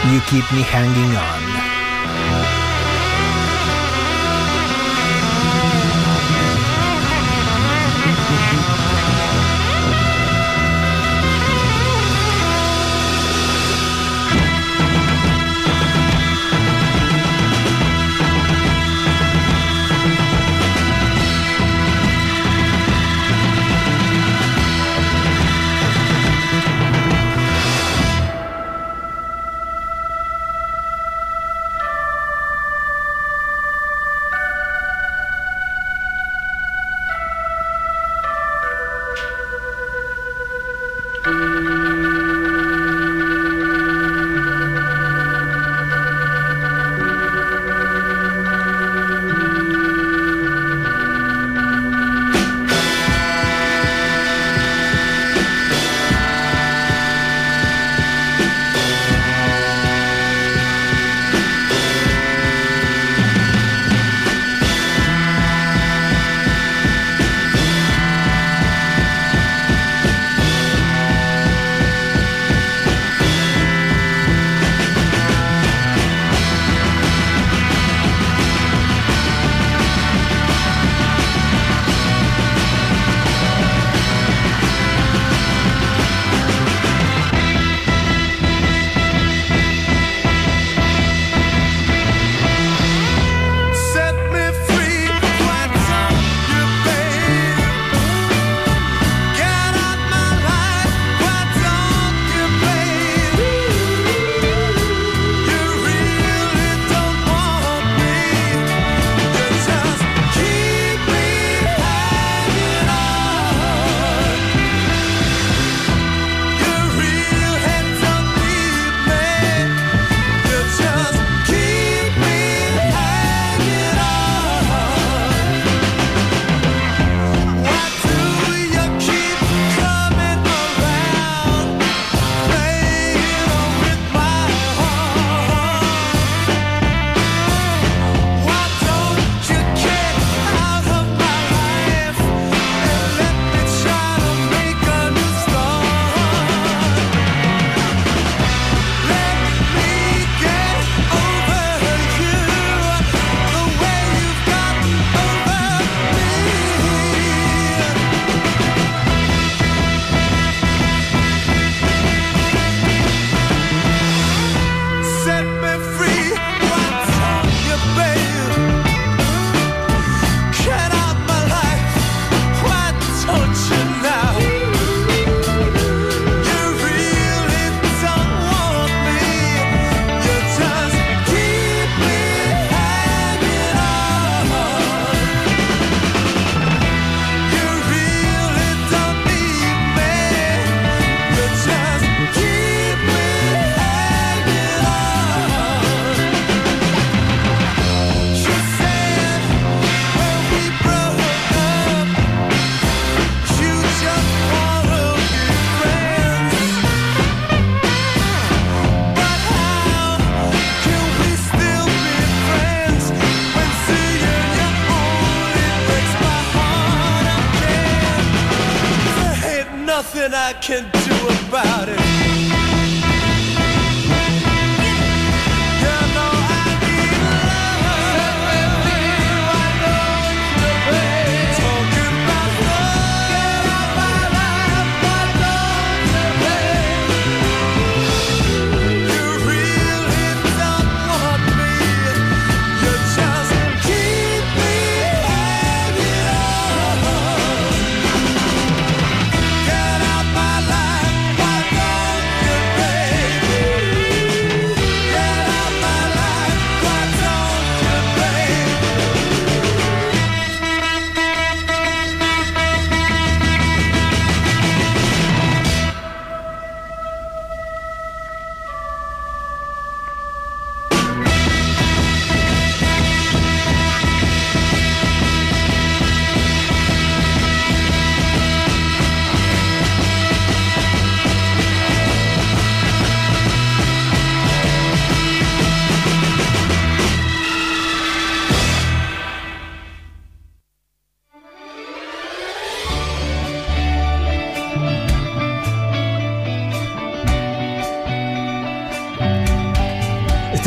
You 0.06 0.20
Keep 0.20 0.50
Me 0.52 0.62
Hanging 0.62 1.16
On. 1.16 1.47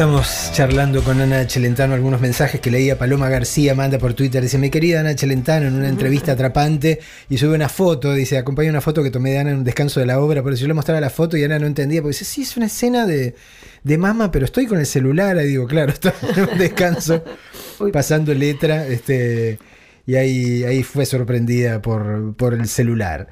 Estamos 0.02 0.50
charlando 0.52 1.04
con 1.04 1.22
Ana 1.22 1.46
Chelentano 1.46 1.94
algunos 1.94 2.20
mensajes 2.20 2.60
que 2.60 2.72
leía 2.72 2.98
Paloma 2.98 3.30
García, 3.30 3.76
manda 3.76 4.00
por 4.00 4.16
Twitter, 4.16 4.42
dice, 4.42 4.58
mi 4.58 4.72
querida 4.72 5.02
Ana 5.02 5.14
Chelentano, 5.14 5.68
en 5.68 5.76
una 5.76 5.90
entrevista 5.90 6.32
atrapante, 6.32 7.00
y 7.30 7.38
sube 7.38 7.54
una 7.54 7.70
foto, 7.70 8.12
dice, 8.12 8.40
acompaña 8.40 8.72
una 8.72 8.82
foto 8.82 9.04
que 9.04 9.12
tomé 9.12 9.30
de 9.30 9.38
Ana 9.38 9.52
en 9.52 9.58
un 9.58 9.64
descanso 9.64 10.00
de 10.00 10.08
la 10.08 10.20
obra, 10.20 10.42
por 10.42 10.54
eso 10.54 10.62
yo 10.64 10.70
le 10.70 10.74
mostraba 10.74 11.00
la 11.00 11.12
foto 11.12 11.38
y 11.38 11.44
Ana 11.44 11.60
no 11.60 11.68
entendía, 11.68 12.02
porque 12.02 12.14
dice, 12.14 12.26
sí, 12.26 12.42
es 12.42 12.58
una 12.58 12.66
escena 12.66 13.06
de, 13.06 13.36
de 13.84 13.98
mama, 14.00 14.32
pero 14.32 14.46
estoy 14.46 14.66
con 14.66 14.80
el 14.80 14.88
celular, 14.88 15.38
y 15.38 15.46
digo, 15.46 15.68
claro, 15.68 15.92
estoy 15.94 16.14
en 16.36 16.50
un 16.50 16.58
descanso, 16.58 17.24
pasando 17.94 18.34
letra, 18.34 18.88
este... 18.88 19.60
Y 20.08 20.16
ahí, 20.16 20.64
ahí 20.64 20.82
fue 20.82 21.06
sorprendida 21.06 21.80
por, 21.80 22.34
por 22.36 22.56
el 22.56 22.68
celular. 22.68 23.28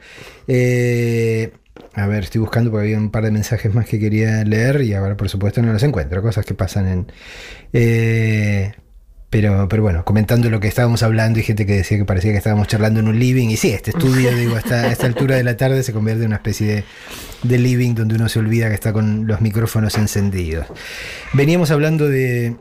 Eh, 0.47 1.51
a 1.93 2.07
ver, 2.07 2.23
estoy 2.23 2.41
buscando 2.41 2.71
porque 2.71 2.87
había 2.87 2.97
un 2.97 3.11
par 3.11 3.23
de 3.23 3.31
mensajes 3.31 3.73
más 3.73 3.87
que 3.87 3.99
quería 3.99 4.43
leer 4.43 4.81
y 4.81 4.93
ahora 4.93 5.17
por 5.17 5.29
supuesto 5.29 5.61
no 5.61 5.73
los 5.73 5.83
encuentro, 5.83 6.21
cosas 6.21 6.45
que 6.45 6.53
pasan 6.53 6.87
en... 6.87 7.11
eh, 7.73 8.71
pero, 9.29 9.67
pero 9.69 9.83
bueno, 9.83 10.03
comentando 10.05 10.49
lo 10.49 10.59
que 10.59 10.67
estábamos 10.67 11.03
hablando 11.03 11.39
y 11.39 11.43
gente 11.43 11.67
que 11.67 11.73
decía 11.73 11.99
que 11.99 12.05
parecía 12.05 12.31
que 12.31 12.39
estábamos 12.39 12.67
charlando 12.67 12.99
en 12.99 13.07
un 13.07 13.19
living. 13.19 13.49
Y 13.49 13.57
sí, 13.57 13.69
este 13.69 13.91
estudio, 13.91 14.35
digo, 14.35 14.55
hasta 14.55 14.85
a 14.85 14.91
esta 14.91 15.05
altura 15.05 15.35
de 15.35 15.43
la 15.43 15.55
tarde 15.55 15.83
se 15.83 15.93
convierte 15.93 16.23
en 16.23 16.29
una 16.29 16.37
especie 16.37 16.67
de, 16.67 16.83
de 17.43 17.57
living 17.59 17.93
donde 17.93 18.15
uno 18.15 18.27
se 18.27 18.39
olvida 18.39 18.69
que 18.69 18.73
está 18.73 18.91
con 18.91 19.27
los 19.27 19.39
micrófonos 19.39 19.95
encendidos. 19.99 20.65
Veníamos 21.33 21.69
hablando 21.69 22.09
de, 22.09 22.55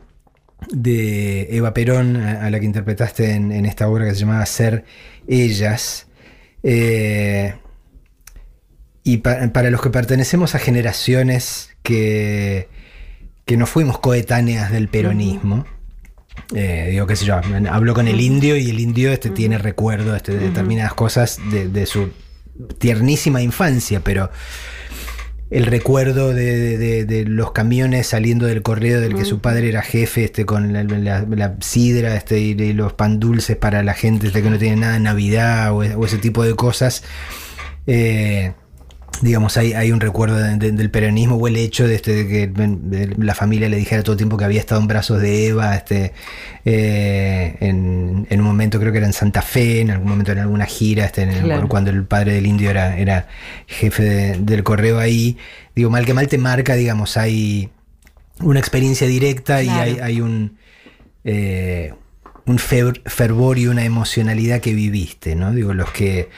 Eva 1.49 1.73
Perón, 1.73 2.17
a, 2.17 2.45
a 2.45 2.51
la 2.51 2.59
que 2.59 2.65
interpretaste 2.67 3.31
en, 3.33 3.51
en 3.51 3.65
esta 3.65 3.87
obra 3.87 4.05
que 4.05 4.13
se 4.13 4.19
llamaba 4.19 4.45
Ser 4.45 4.85
Ellas. 5.27 6.05
Eh, 6.61 7.55
y 9.13 9.17
pa- 9.17 9.47
para 9.53 9.69
los 9.69 9.81
que 9.81 9.89
pertenecemos 9.89 10.55
a 10.55 10.59
generaciones 10.59 11.69
que, 11.83 12.67
que 13.45 13.57
no 13.57 13.65
fuimos 13.65 13.99
coetáneas 13.99 14.71
del 14.71 14.87
peronismo, 14.87 15.65
eh, 16.55 16.87
digo, 16.91 17.05
qué 17.07 17.15
sé 17.15 17.25
yo, 17.25 17.39
hablo 17.71 17.93
con 17.93 18.07
el 18.07 18.21
indio 18.21 18.55
y 18.55 18.69
el 18.69 18.79
indio 18.79 19.11
este 19.11 19.29
tiene 19.29 19.57
recuerdo 19.57 20.15
este, 20.15 20.33
de 20.33 20.39
determinadas 20.39 20.93
cosas 20.93 21.39
de, 21.51 21.67
de 21.67 21.85
su 21.85 22.09
tiernísima 22.77 23.41
infancia, 23.41 24.01
pero 24.03 24.29
el 25.51 25.65
recuerdo 25.65 26.33
de, 26.33 26.77
de- 26.77 27.05
de 27.05 27.25
los 27.25 27.51
camiones 27.51 28.05
saliendo 28.07 28.45
del 28.45 28.61
correo 28.61 29.01
del 29.01 29.15
que 29.15 29.25
su 29.25 29.39
padre 29.39 29.69
era 29.69 29.81
jefe, 29.81 30.25
este, 30.25 30.45
con 30.45 30.71
la, 30.73 30.83
la- 30.83 31.25
la 31.27 31.55
sidra 31.61 32.15
este, 32.15 32.39
y, 32.39 32.51
y 32.51 32.73
los 32.73 32.93
pan 32.93 33.19
dulces 33.19 33.57
para 33.57 33.81
la 33.81 33.93
gente 33.95 34.27
este, 34.27 34.43
que 34.43 34.49
no 34.49 34.59
tiene 34.59 34.75
nada 34.75 34.93
de 34.93 34.99
Navidad 34.99 35.71
o, 35.71 35.77
o 35.79 36.05
ese 36.05 36.17
tipo 36.19 36.43
de 36.43 36.55
cosas. 36.55 37.03
eh, 37.87 38.53
digamos, 39.21 39.57
hay, 39.57 39.73
hay 39.73 39.91
un 39.91 39.99
recuerdo 39.99 40.37
de- 40.37 40.55
de- 40.57 40.71
del 40.71 40.89
peronismo 40.89 41.35
o 41.35 41.47
el 41.47 41.55
hecho 41.57 41.87
de, 41.87 41.95
este, 41.95 42.23
de 42.23 42.27
que 42.27 43.15
la 43.17 43.35
familia 43.35 43.67
le 43.69 43.77
dijera 43.77 44.01
todo 44.03 44.13
el 44.13 44.17
tiempo 44.17 44.37
que 44.37 44.45
había 44.45 44.59
estado 44.59 44.79
en 44.81 44.87
brazos 44.87 45.21
de 45.21 45.47
Eva, 45.47 45.75
este, 45.75 46.13
eh, 46.65 47.57
en, 47.59 48.27
en 48.29 48.39
un 48.39 48.45
momento 48.45 48.79
creo 48.79 48.91
que 48.91 48.97
era 48.99 49.07
en 49.07 49.13
Santa 49.13 49.41
Fe, 49.41 49.81
en 49.81 49.91
algún 49.91 50.09
momento 50.09 50.31
en 50.31 50.39
alguna 50.39 50.65
gira, 50.65 51.05
este, 51.05 51.23
en 51.23 51.29
el- 51.29 51.43
Claro. 51.43 51.67
cuando 51.67 51.89
el 51.91 52.03
padre 52.05 52.33
del 52.33 52.45
indio 52.47 52.69
era, 52.69 52.97
era 52.97 53.27
jefe 53.67 54.03
de- 54.03 54.37
del 54.39 54.63
correo 54.63 54.99
ahí. 54.99 55.37
Digo, 55.75 55.89
mal 55.89 56.05
que 56.05 56.13
mal 56.13 56.27
te 56.27 56.37
marca, 56.37 56.75
digamos, 56.75 57.17
hay 57.17 57.69
una 58.41 58.59
experiencia 58.59 59.07
directa 59.07 59.61
y 59.63 59.69
hay, 59.69 59.99
hay 60.01 60.21
un... 60.21 60.57
eh, 61.23 61.93
un 62.45 62.57
fer- 62.57 63.01
fervor 63.05 63.59
y 63.59 63.67
una 63.67 63.83
emocionalidad 63.85 64.59
que 64.59 64.73
viviste, 64.73 65.35
¿no? 65.35 65.51
Digo, 65.53 65.73
los 65.73 65.91
que 65.91 66.29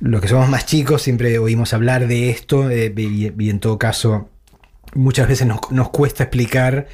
los 0.00 0.20
que 0.20 0.28
somos 0.28 0.48
más 0.48 0.66
chicos 0.66 1.02
siempre 1.02 1.38
oímos 1.38 1.72
hablar 1.72 2.06
de 2.06 2.30
esto 2.30 2.70
eh, 2.70 2.92
y, 2.96 3.32
y 3.38 3.50
en 3.50 3.60
todo 3.60 3.78
caso 3.78 4.28
muchas 4.94 5.28
veces 5.28 5.46
nos, 5.46 5.70
nos 5.70 5.90
cuesta 5.90 6.24
explicar 6.24 6.86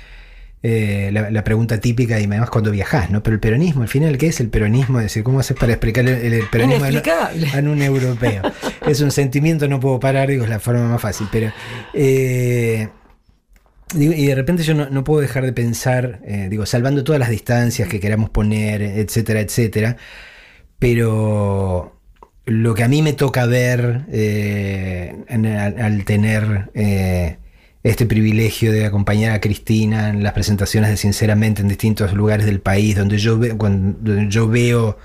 eh, 0.64 1.10
la, 1.12 1.28
la 1.30 1.42
pregunta 1.42 1.78
típica 1.80 2.20
y 2.20 2.24
además 2.24 2.48
cuando 2.48 2.70
viajás, 2.70 3.10
¿no? 3.10 3.20
Pero 3.20 3.34
el 3.34 3.40
peronismo, 3.40 3.82
al 3.82 3.88
final, 3.88 4.16
¿qué 4.16 4.28
es 4.28 4.38
el 4.38 4.48
peronismo? 4.48 5.00
Es 5.00 5.06
decir, 5.06 5.24
¿cómo 5.24 5.40
haces 5.40 5.56
para 5.56 5.72
explicar 5.72 6.08
el, 6.08 6.32
el 6.32 6.46
peronismo 6.48 6.84
a, 6.84 7.58
un 7.58 7.82
europeo? 7.82 8.42
es 8.86 9.00
un 9.00 9.10
sentimiento, 9.10 9.66
no 9.66 9.80
puedo 9.80 9.98
parar, 9.98 10.28
digo, 10.28 10.44
es 10.44 10.50
la 10.50 10.60
forma 10.60 10.88
más 10.88 11.00
fácil, 11.00 11.26
pero... 11.32 11.52
eh, 11.94 12.88
y 13.94 14.24
de 14.26 14.34
repente 14.34 14.62
yo 14.62 14.72
no, 14.72 14.88
no 14.88 15.04
puedo 15.04 15.20
dejar 15.20 15.44
de 15.44 15.52
pensar, 15.52 16.20
eh, 16.24 16.46
digo, 16.48 16.64
salvando 16.64 17.04
todas 17.04 17.18
las 17.18 17.28
distancias 17.28 17.88
que 17.88 18.00
queramos 18.00 18.30
poner, 18.30 18.80
etcétera, 18.80 19.40
etcétera, 19.40 19.98
pero 20.78 22.00
lo 22.46 22.74
que 22.74 22.82
a 22.84 22.88
mí 22.88 23.02
me 23.02 23.12
toca 23.12 23.46
ver 23.46 24.04
eh, 24.10 25.14
en- 25.28 25.46
al, 25.46 25.80
al 25.80 26.04
tener 26.04 26.70
eh, 26.74 27.36
este 27.84 28.06
privilegio 28.06 28.72
de 28.72 28.86
acompañar 28.86 29.32
a 29.32 29.40
Cristina 29.40 30.08
en 30.10 30.22
las 30.22 30.32
presentaciones 30.32 30.90
de 30.90 30.96
Sinceramente 30.96 31.62
en 31.62 31.68
distintos 31.68 32.12
lugares 32.14 32.46
del 32.46 32.60
país, 32.60 32.96
donde 32.96 33.18
yo, 33.18 33.38
ve- 33.38 33.56
cuando, 33.56 34.22
yo 34.28 34.48
veo 34.48 34.98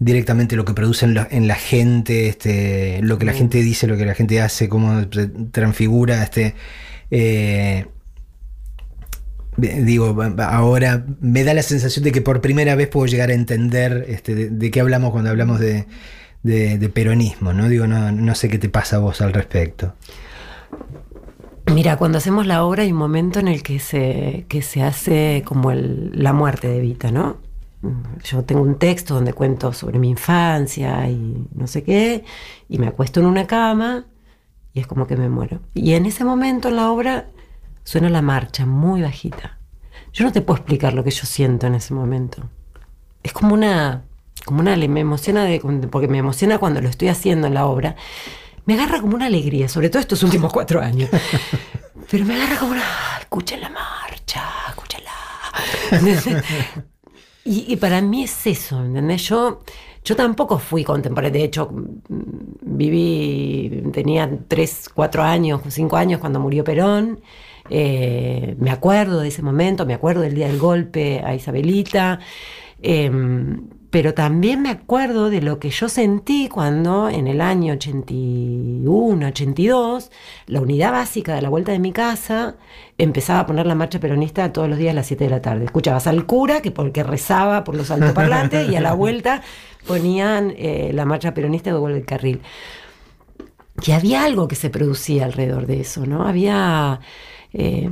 directamente 0.00 0.56
lo 0.56 0.64
que 0.64 0.74
produce 0.74 1.06
en 1.06 1.14
la, 1.14 1.26
en 1.30 1.48
la 1.48 1.56
gente, 1.56 2.28
este, 2.28 3.00
lo 3.02 3.18
que 3.18 3.26
la 3.26 3.32
gente 3.32 3.62
dice, 3.62 3.86
lo 3.86 3.96
que 3.96 4.06
la 4.06 4.14
gente 4.14 4.40
hace, 4.40 4.68
cómo 4.68 5.04
se 5.12 5.28
transfigura, 5.50 6.22
este, 6.22 6.54
eh, 7.10 7.86
digo, 9.56 10.16
ahora 10.38 11.04
me 11.20 11.42
da 11.44 11.52
la 11.54 11.62
sensación 11.62 12.04
de 12.04 12.12
que 12.12 12.20
por 12.22 12.40
primera 12.40 12.74
vez 12.76 12.88
puedo 12.88 13.06
llegar 13.06 13.30
a 13.30 13.34
entender 13.34 14.04
este, 14.08 14.34
de, 14.34 14.50
de 14.50 14.70
qué 14.70 14.80
hablamos 14.80 15.10
cuando 15.10 15.30
hablamos 15.30 15.58
de, 15.58 15.86
de- 16.42 16.88
peronismo, 16.88 17.52
¿no? 17.52 17.68
Digo, 17.68 17.86
no, 17.86 18.12
no 18.12 18.34
sé 18.34 18.48
qué 18.48 18.58
te 18.58 18.68
pasa 18.68 18.96
a 18.96 18.98
vos 19.00 19.20
al 19.20 19.32
respecto. 19.32 19.94
Mira, 21.74 21.96
cuando 21.98 22.18
hacemos 22.18 22.46
la 22.46 22.64
obra 22.64 22.82
hay 22.82 22.92
un 22.92 22.98
momento 22.98 23.40
en 23.40 23.48
el 23.48 23.62
que 23.62 23.78
se, 23.78 24.46
que 24.48 24.62
se 24.62 24.82
hace 24.82 25.42
como 25.44 25.70
el- 25.70 26.10
la 26.14 26.32
muerte 26.32 26.68
de 26.68 26.78
Evita, 26.78 27.10
¿no? 27.10 27.36
Yo 28.24 28.42
tengo 28.42 28.62
un 28.62 28.76
texto 28.78 29.14
donde 29.14 29.32
cuento 29.34 29.72
sobre 29.72 29.98
mi 29.98 30.08
infancia 30.10 31.08
y 31.08 31.46
no 31.54 31.66
sé 31.66 31.84
qué, 31.84 32.24
y 32.68 32.78
me 32.78 32.88
acuesto 32.88 33.20
en 33.20 33.26
una 33.26 33.46
cama 33.46 34.06
y 34.72 34.80
es 34.80 34.86
como 34.86 35.06
que 35.06 35.16
me 35.16 35.28
muero. 35.28 35.60
Y 35.74 35.92
en 35.92 36.06
ese 36.06 36.24
momento 36.24 36.68
en 36.68 36.76
la 36.76 36.90
obra 36.90 37.28
suena 37.84 38.08
la 38.08 38.22
marcha 38.22 38.66
muy 38.66 39.02
bajita. 39.02 39.58
Yo 40.12 40.24
no 40.24 40.32
te 40.32 40.40
puedo 40.40 40.56
explicar 40.58 40.94
lo 40.94 41.04
que 41.04 41.10
yo 41.10 41.24
siento 41.26 41.66
en 41.66 41.74
ese 41.76 41.94
momento. 41.94 42.42
Es 43.22 43.32
como 43.32 43.54
una, 43.54 44.02
como 44.44 44.60
una, 44.60 44.76
me 44.76 45.00
emociona 45.00 45.44
de, 45.44 45.60
porque 45.90 46.08
me 46.08 46.18
emociona 46.18 46.58
cuando 46.58 46.80
lo 46.80 46.88
estoy 46.88 47.08
haciendo 47.08 47.46
en 47.46 47.54
la 47.54 47.66
obra. 47.66 47.96
Me 48.66 48.74
agarra 48.74 49.00
como 49.00 49.14
una 49.14 49.26
alegría, 49.26 49.68
sobre 49.68 49.88
todo 49.88 50.00
estos 50.00 50.22
últimos 50.22 50.52
cuatro 50.52 50.80
años. 50.80 51.10
Pero 52.10 52.24
me 52.24 52.34
agarra 52.34 52.56
como 52.58 52.72
una, 52.72 52.82
"Ah, 52.84 53.18
escuchen 53.20 53.60
la 53.60 53.70
marcha, 53.70 54.42
escúchenla. 54.68 56.42
Y, 57.44 57.64
y 57.72 57.76
para 57.76 58.02
mí 58.02 58.24
es 58.24 58.46
eso, 58.46 58.84
¿entendés? 58.84 59.22
Yo, 59.22 59.62
yo 60.04 60.14
tampoco 60.16 60.58
fui 60.58 60.84
contemporánea, 60.84 61.38
de 61.40 61.44
hecho, 61.44 61.70
viví, 62.60 63.84
tenía 63.92 64.28
3, 64.48 64.90
4 64.92 65.22
años, 65.22 65.62
5 65.68 65.96
años 65.96 66.20
cuando 66.20 66.40
murió 66.40 66.62
Perón. 66.62 67.20
Eh, 67.70 68.54
me 68.58 68.70
acuerdo 68.70 69.20
de 69.20 69.28
ese 69.28 69.40
momento, 69.42 69.86
me 69.86 69.94
acuerdo 69.94 70.20
del 70.22 70.34
día 70.34 70.48
del 70.48 70.58
golpe 70.58 71.22
a 71.24 71.34
Isabelita. 71.34 72.18
Em, 72.82 73.62
pero 73.90 74.12
también 74.12 74.60
me 74.60 74.68
acuerdo 74.68 75.30
de 75.30 75.40
lo 75.40 75.58
que 75.58 75.70
yo 75.70 75.88
sentí 75.88 76.48
cuando 76.48 77.08
en 77.08 77.26
el 77.26 77.40
año 77.40 77.72
81, 77.72 79.26
82, 79.28 80.10
la 80.46 80.60
unidad 80.60 80.92
básica 80.92 81.34
de 81.34 81.40
la 81.42 81.48
vuelta 81.48 81.72
de 81.72 81.78
mi 81.78 81.92
casa 81.92 82.56
empezaba 82.98 83.40
a 83.40 83.46
poner 83.46 83.66
la 83.66 83.74
marcha 83.74 83.98
peronista 83.98 84.52
todos 84.52 84.68
los 84.68 84.78
días 84.78 84.92
a 84.92 84.94
las 84.94 85.06
7 85.06 85.24
de 85.24 85.30
la 85.30 85.40
tarde. 85.40 85.64
Escuchabas 85.64 86.06
al 86.06 86.26
cura, 86.26 86.60
que 86.60 86.70
porque 86.70 87.02
rezaba 87.02 87.64
por 87.64 87.76
los 87.76 87.90
altoparlantes, 87.90 88.68
y 88.68 88.76
a 88.76 88.80
la 88.82 88.92
vuelta 88.92 89.42
ponían 89.86 90.52
eh, 90.56 90.90
la 90.92 91.06
marcha 91.06 91.32
peronista 91.32 91.72
de 91.72 91.78
vuelta 91.78 91.96
del 91.96 92.06
carril. 92.06 92.42
Que 93.82 93.94
había 93.94 94.24
algo 94.24 94.48
que 94.48 94.56
se 94.56 94.68
producía 94.68 95.24
alrededor 95.24 95.66
de 95.66 95.80
eso, 95.80 96.04
¿no? 96.04 96.26
Había... 96.28 97.00
eh, 97.54 97.90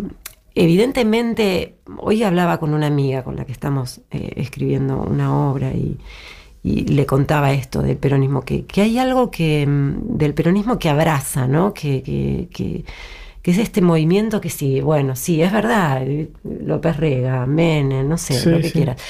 Evidentemente, 0.57 1.77
hoy 1.99 2.23
hablaba 2.23 2.59
con 2.59 2.73
una 2.73 2.87
amiga 2.87 3.23
con 3.23 3.37
la 3.37 3.45
que 3.45 3.53
estamos 3.53 4.01
eh, 4.11 4.33
escribiendo 4.37 5.03
una 5.03 5.51
obra 5.51 5.73
y, 5.73 5.99
y 6.63 6.87
le 6.87 7.05
contaba 7.05 7.53
esto 7.53 7.83
del 7.83 7.99
peronismo, 7.99 8.41
que, 8.41 8.65
que 8.65 8.81
hay 8.81 8.99
algo 8.99 9.31
que, 9.31 9.67
mm, 9.67 10.17
del 10.17 10.33
peronismo 10.33 10.79
que 10.79 10.89
abraza, 10.89 11.47
¿no? 11.47 11.75
Que, 11.75 12.03
que, 12.03 12.49
que- 12.53 12.85
que 13.43 13.53
es 13.53 13.59
este 13.59 13.81
movimiento 13.81 14.41
que 14.41 14.51
sí, 14.51 14.81
bueno, 14.81 15.15
sí, 15.15 15.41
es 15.41 15.53
verdad, 15.53 16.03
López 16.43 16.97
Rega, 16.97 17.47
Menem, 17.47 18.09
no 18.09 18.19
sé, 18.19 18.35
Sí, 18.35 18.51
lo 18.51 18.57
que 18.59 18.65
sí. 18.65 18.73
quieras. 18.73 19.01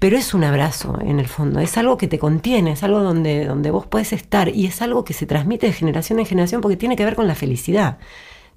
Pero 0.00 0.16
es 0.16 0.34
un 0.34 0.44
abrazo 0.44 0.98
en 1.00 1.20
el 1.20 1.28
fondo, 1.28 1.60
es 1.60 1.78
algo 1.78 1.96
que 1.96 2.08
te 2.08 2.18
contiene, 2.18 2.72
es 2.72 2.82
algo 2.82 3.00
donde, 3.02 3.44
donde 3.44 3.70
vos 3.70 3.86
puedes 3.86 4.12
estar 4.12 4.48
y 4.48 4.66
es 4.66 4.82
algo 4.82 5.04
que 5.04 5.12
se 5.14 5.26
transmite 5.26 5.66
de 5.68 5.72
generación 5.74 6.18
en 6.20 6.26
generación 6.26 6.60
porque 6.60 6.76
tiene 6.76 6.96
que 6.96 7.04
ver 7.04 7.14
con 7.16 7.28
la 7.28 7.36
felicidad, 7.36 7.98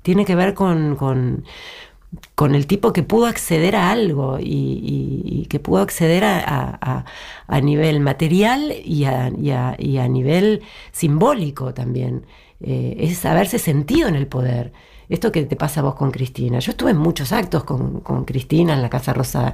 tiene 0.02 0.26
que 0.26 0.36
ver 0.36 0.56
con, 0.56 0.96
con, 0.96 1.46
con 2.36 2.56
el 2.56 2.68
tipo 2.68 2.92
que 2.92 3.04
pudo 3.04 3.26
acceder 3.26 3.76
a 3.76 3.90
algo 3.92 4.38
y, 4.40 4.44
y- 4.44 5.22
y 5.42 5.46
que 5.46 5.60
pudo 5.60 5.82
acceder 5.82 6.24
a, 6.26 7.06
a- 7.48 7.62
nivel 7.62 8.00
material 8.02 8.74
y 8.84 9.06
a, 9.06 9.32
y 9.78 9.98
a- 9.98 10.08
nivel 10.08 10.62
simbólico 10.92 11.74
también. 11.74 12.26
Eh, 12.60 12.96
es 13.00 13.26
haberse 13.26 13.60
sentido 13.60 14.08
en 14.08 14.16
el 14.16 14.28
poder. 14.28 14.72
Esto 15.10 15.32
que 15.32 15.44
te 15.44 15.56
pasa 15.56 15.80
a 15.82 15.84
vos 15.84 15.96
con 15.96 16.12
Cristina. 16.12 16.60
Yo 16.60 16.72
estuve 16.72 16.92
en 16.92 16.98
muchos 16.98 17.32
actos 17.32 17.64
con, 17.64 18.02
con 18.02 18.24
Cristina 18.26 18.74
en 18.74 18.82
la 18.82 18.90
Casa 18.90 19.14
Rosada. 19.14 19.54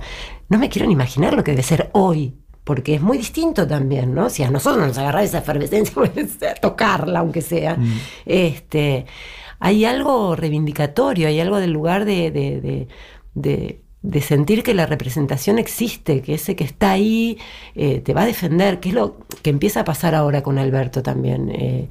No 0.50 0.58
me 0.60 0.70
quiero 0.70 0.88
ni 0.88 0.93
imaginar 0.93 1.34
lo 1.36 1.43
que 1.43 1.52
debe 1.52 1.63
ser 1.63 1.89
hoy. 1.93 2.36
Porque 2.63 2.96
es 2.96 3.02
muy 3.02 3.17
distinto 3.17 3.65
también, 3.65 4.13
¿no? 4.13 4.30
Si 4.30 4.43
a 4.43 4.52
nosotros 4.52 4.86
nos 4.86 4.98
agarra 4.98 5.24
esa 5.24 5.38
efervescencia, 5.38 5.93
pues, 5.96 6.38
a 6.43 6.54
tocarla, 6.56 7.20
aunque 7.20 7.41
sea. 7.41 7.78
Este, 8.26 9.06
hay 9.60 9.86
algo 9.86 10.36
reivindicatorio, 10.36 11.28
hay 11.28 11.39
algo 11.39 11.58
del 11.60 11.72
lugar 11.72 12.06
de, 12.06 12.32
de- 12.32 12.88
sentir 14.22 14.63
que 14.63 14.74
la 14.74 14.86
representación 14.86 15.60
existe, 15.60 16.22
que 16.22 16.36
ese 16.36 16.56
que 16.56 16.63
está 16.63 16.91
ahí 16.91 17.38
eh, 17.76 18.00
te 18.00 18.13
va 18.13 18.22
a 18.24 18.26
defender, 18.26 18.80
que 18.80 18.89
es 18.89 18.96
lo 18.96 19.17
que 19.41 19.50
empieza 19.50 19.82
a 19.82 19.84
pasar 19.84 20.15
ahora 20.15 20.43
con 20.43 20.58
Alberto 20.60 21.04
también. 21.04 21.50
eh, 21.54 21.89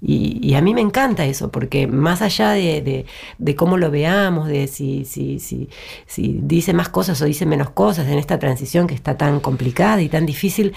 y, 0.00 0.54
a 0.54 0.60
mí 0.62 0.74
me 0.74 0.80
encanta 0.80 1.26
eso, 1.26 1.50
porque 1.50 1.86
más 1.88 2.22
allá 2.22 2.50
de, 2.52 2.80
de- 2.82 3.06
de 3.38 3.54
cómo 3.56 3.76
lo 3.76 3.90
veamos, 3.90 4.46
de 4.48 4.68
si, 4.68 5.04
si, 5.04 5.40
si, 5.40 5.68
si 6.06 6.38
dice 6.42 6.72
más 6.72 6.88
cosas 6.88 7.20
o 7.20 7.24
dice 7.24 7.46
menos 7.46 7.70
cosas 7.70 8.06
en 8.08 8.18
esta 8.18 8.38
transición 8.38 8.86
que 8.86 8.94
está 8.94 9.16
tan 9.16 9.40
complicada 9.40 10.00
y 10.02 10.08
tan 10.08 10.24
difícil, 10.26 10.72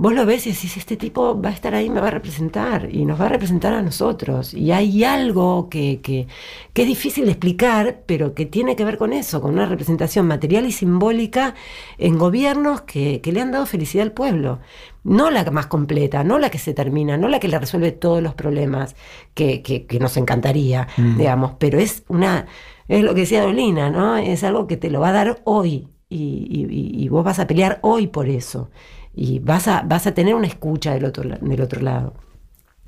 Vos 0.00 0.12
lo 0.14 0.24
ves 0.26 0.46
y 0.46 0.52
decís, 0.52 0.76
este 0.76 0.96
tipo 0.96 1.40
va 1.42 1.48
a 1.48 1.52
estar 1.52 1.74
ahí, 1.74 1.90
me 1.90 2.00
va 2.00 2.06
a 2.06 2.10
representar 2.12 2.88
y 2.94 3.04
nos 3.04 3.20
va 3.20 3.26
a 3.26 3.28
representar 3.30 3.72
a 3.74 3.82
nosotros. 3.82 4.54
Y 4.54 4.70
hay 4.70 5.02
algo 5.02 5.68
que, 5.68 6.00
que, 6.00 6.28
que 6.72 6.82
es 6.82 6.88
difícil 6.88 7.24
de 7.24 7.32
explicar, 7.32 8.02
pero 8.06 8.32
que 8.32 8.46
tiene 8.46 8.76
que 8.76 8.84
ver 8.84 8.96
con 8.96 9.12
eso, 9.12 9.40
con 9.40 9.54
una 9.54 9.66
representación 9.66 10.28
material 10.28 10.66
y 10.66 10.72
simbólica 10.72 11.56
en 11.98 12.16
gobiernos 12.16 12.82
que, 12.82 13.20
que 13.20 13.32
le 13.32 13.40
han 13.40 13.50
dado 13.50 13.66
felicidad 13.66 14.04
al 14.06 14.12
pueblo. 14.12 14.60
No 15.02 15.30
la 15.32 15.44
más 15.50 15.66
completa, 15.66 16.22
no 16.22 16.38
la 16.38 16.50
que 16.50 16.58
se 16.58 16.74
termina, 16.74 17.16
no 17.16 17.26
la 17.28 17.40
que 17.40 17.48
le 17.48 17.58
resuelve 17.58 17.90
todos 17.90 18.22
los 18.22 18.34
problemas 18.34 18.94
que, 19.34 19.62
que- 19.62 19.86
que 19.86 19.98
nos 19.98 20.16
encantaría, 20.16 20.86
digamos, 21.16 21.52
pero 21.58 21.78
es 21.80 22.04
una, 22.08 22.46
es 22.86 23.02
lo 23.02 23.14
que 23.14 23.22
decía 23.22 23.42
Dolina, 23.42 23.90
¿no? 23.90 24.16
Es 24.16 24.44
algo 24.44 24.68
que 24.68 24.76
te 24.76 24.90
lo 24.90 25.00
va 25.00 25.08
a 25.08 25.12
dar 25.12 25.40
hoy 25.44 25.88
y- 26.08 26.66
y 27.04 27.08
vos 27.08 27.24
vas 27.24 27.38
a 27.40 27.46
pelear 27.48 27.78
hoy 27.82 28.06
por 28.06 28.28
eso 28.28 28.70
y 29.18 29.38
vas 29.40 29.68
a, 29.68 29.82
vas 29.82 30.06
a 30.06 30.14
tener 30.14 30.34
una 30.34 30.46
escucha 30.46 30.94
del 30.94 31.04
otro, 31.06 31.24
del 31.24 31.60
otro 31.60 31.80
lado. 31.82 32.14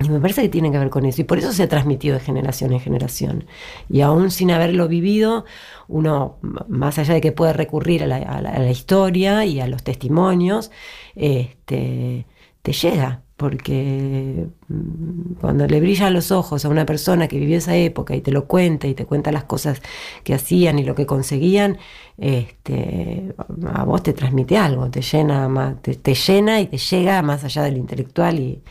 Y 0.03 0.09
me 0.09 0.21
parece 0.21 0.43
que 0.43 0.49
tiene 0.49 0.71
que 0.73 0.79
ver 0.79 0.89
con 0.91 1.05
eso. 1.07 1.21
Y 1.21 1.25
por 1.25 1.39
eso 1.39 1.53
se 1.53 1.63
ha 1.65 1.69
transmitido 1.69 2.15
de 2.19 2.21
generación 2.25 2.73
en 2.73 2.81
generación. 2.81 3.45
Y 3.89 4.01
aún 4.01 4.31
sin 4.31 4.51
haberlo 4.51 4.89
vivido, 4.89 5.45
uno, 5.89 6.39
más 6.69 6.99
allá 6.99 7.15
de 7.15 7.21
que 7.21 7.33
puede 7.33 7.53
recurrir 7.53 8.03
a 8.05 8.07
la- 8.07 8.17
a 8.17 8.41
la 8.43 8.71
historia 8.71 9.45
y 9.45 9.61
a 9.61 9.67
los 9.67 9.83
testimonios, 9.85 10.71
este, 11.17 12.27
te 12.63 12.73
llega. 12.73 13.23
Porque 13.41 14.49
mm, 14.69 15.33
cuando 15.41 15.67
le 15.67 15.81
brillan 15.81 16.13
los 16.13 16.31
ojos 16.31 16.67
a 16.67 16.69
una 16.69 16.85
persona 16.85 17.27
que 17.27 17.39
vivió 17.39 17.57
esa 17.57 17.75
época 17.75 18.15
y 18.15 18.21
te 18.21 18.33
lo 18.33 18.45
cuenta 18.45 18.87
y 18.87 18.93
te 18.93 19.07
cuenta 19.07 19.33
las 19.33 19.45
cosas 19.45 19.81
que 20.25 20.35
hacían 20.35 20.79
y 20.79 20.85
lo 20.85 20.95
que 20.95 21.07
conseguían, 21.07 21.79
este, 22.19 23.35
a 23.73 23.85
vos 23.85 24.03
te 24.03 24.13
transmite 24.13 24.59
algo, 24.59 24.91
te 24.91 25.01
llena, 25.01 25.49
más, 25.49 25.81
te, 25.81 26.15
llena 26.15 26.61
y 26.61 26.67
te 26.67 26.77
llega 26.77 27.23
más 27.23 27.43
allá 27.43 27.63
del 27.63 27.79
intelectual 27.79 28.39
y 28.39 28.63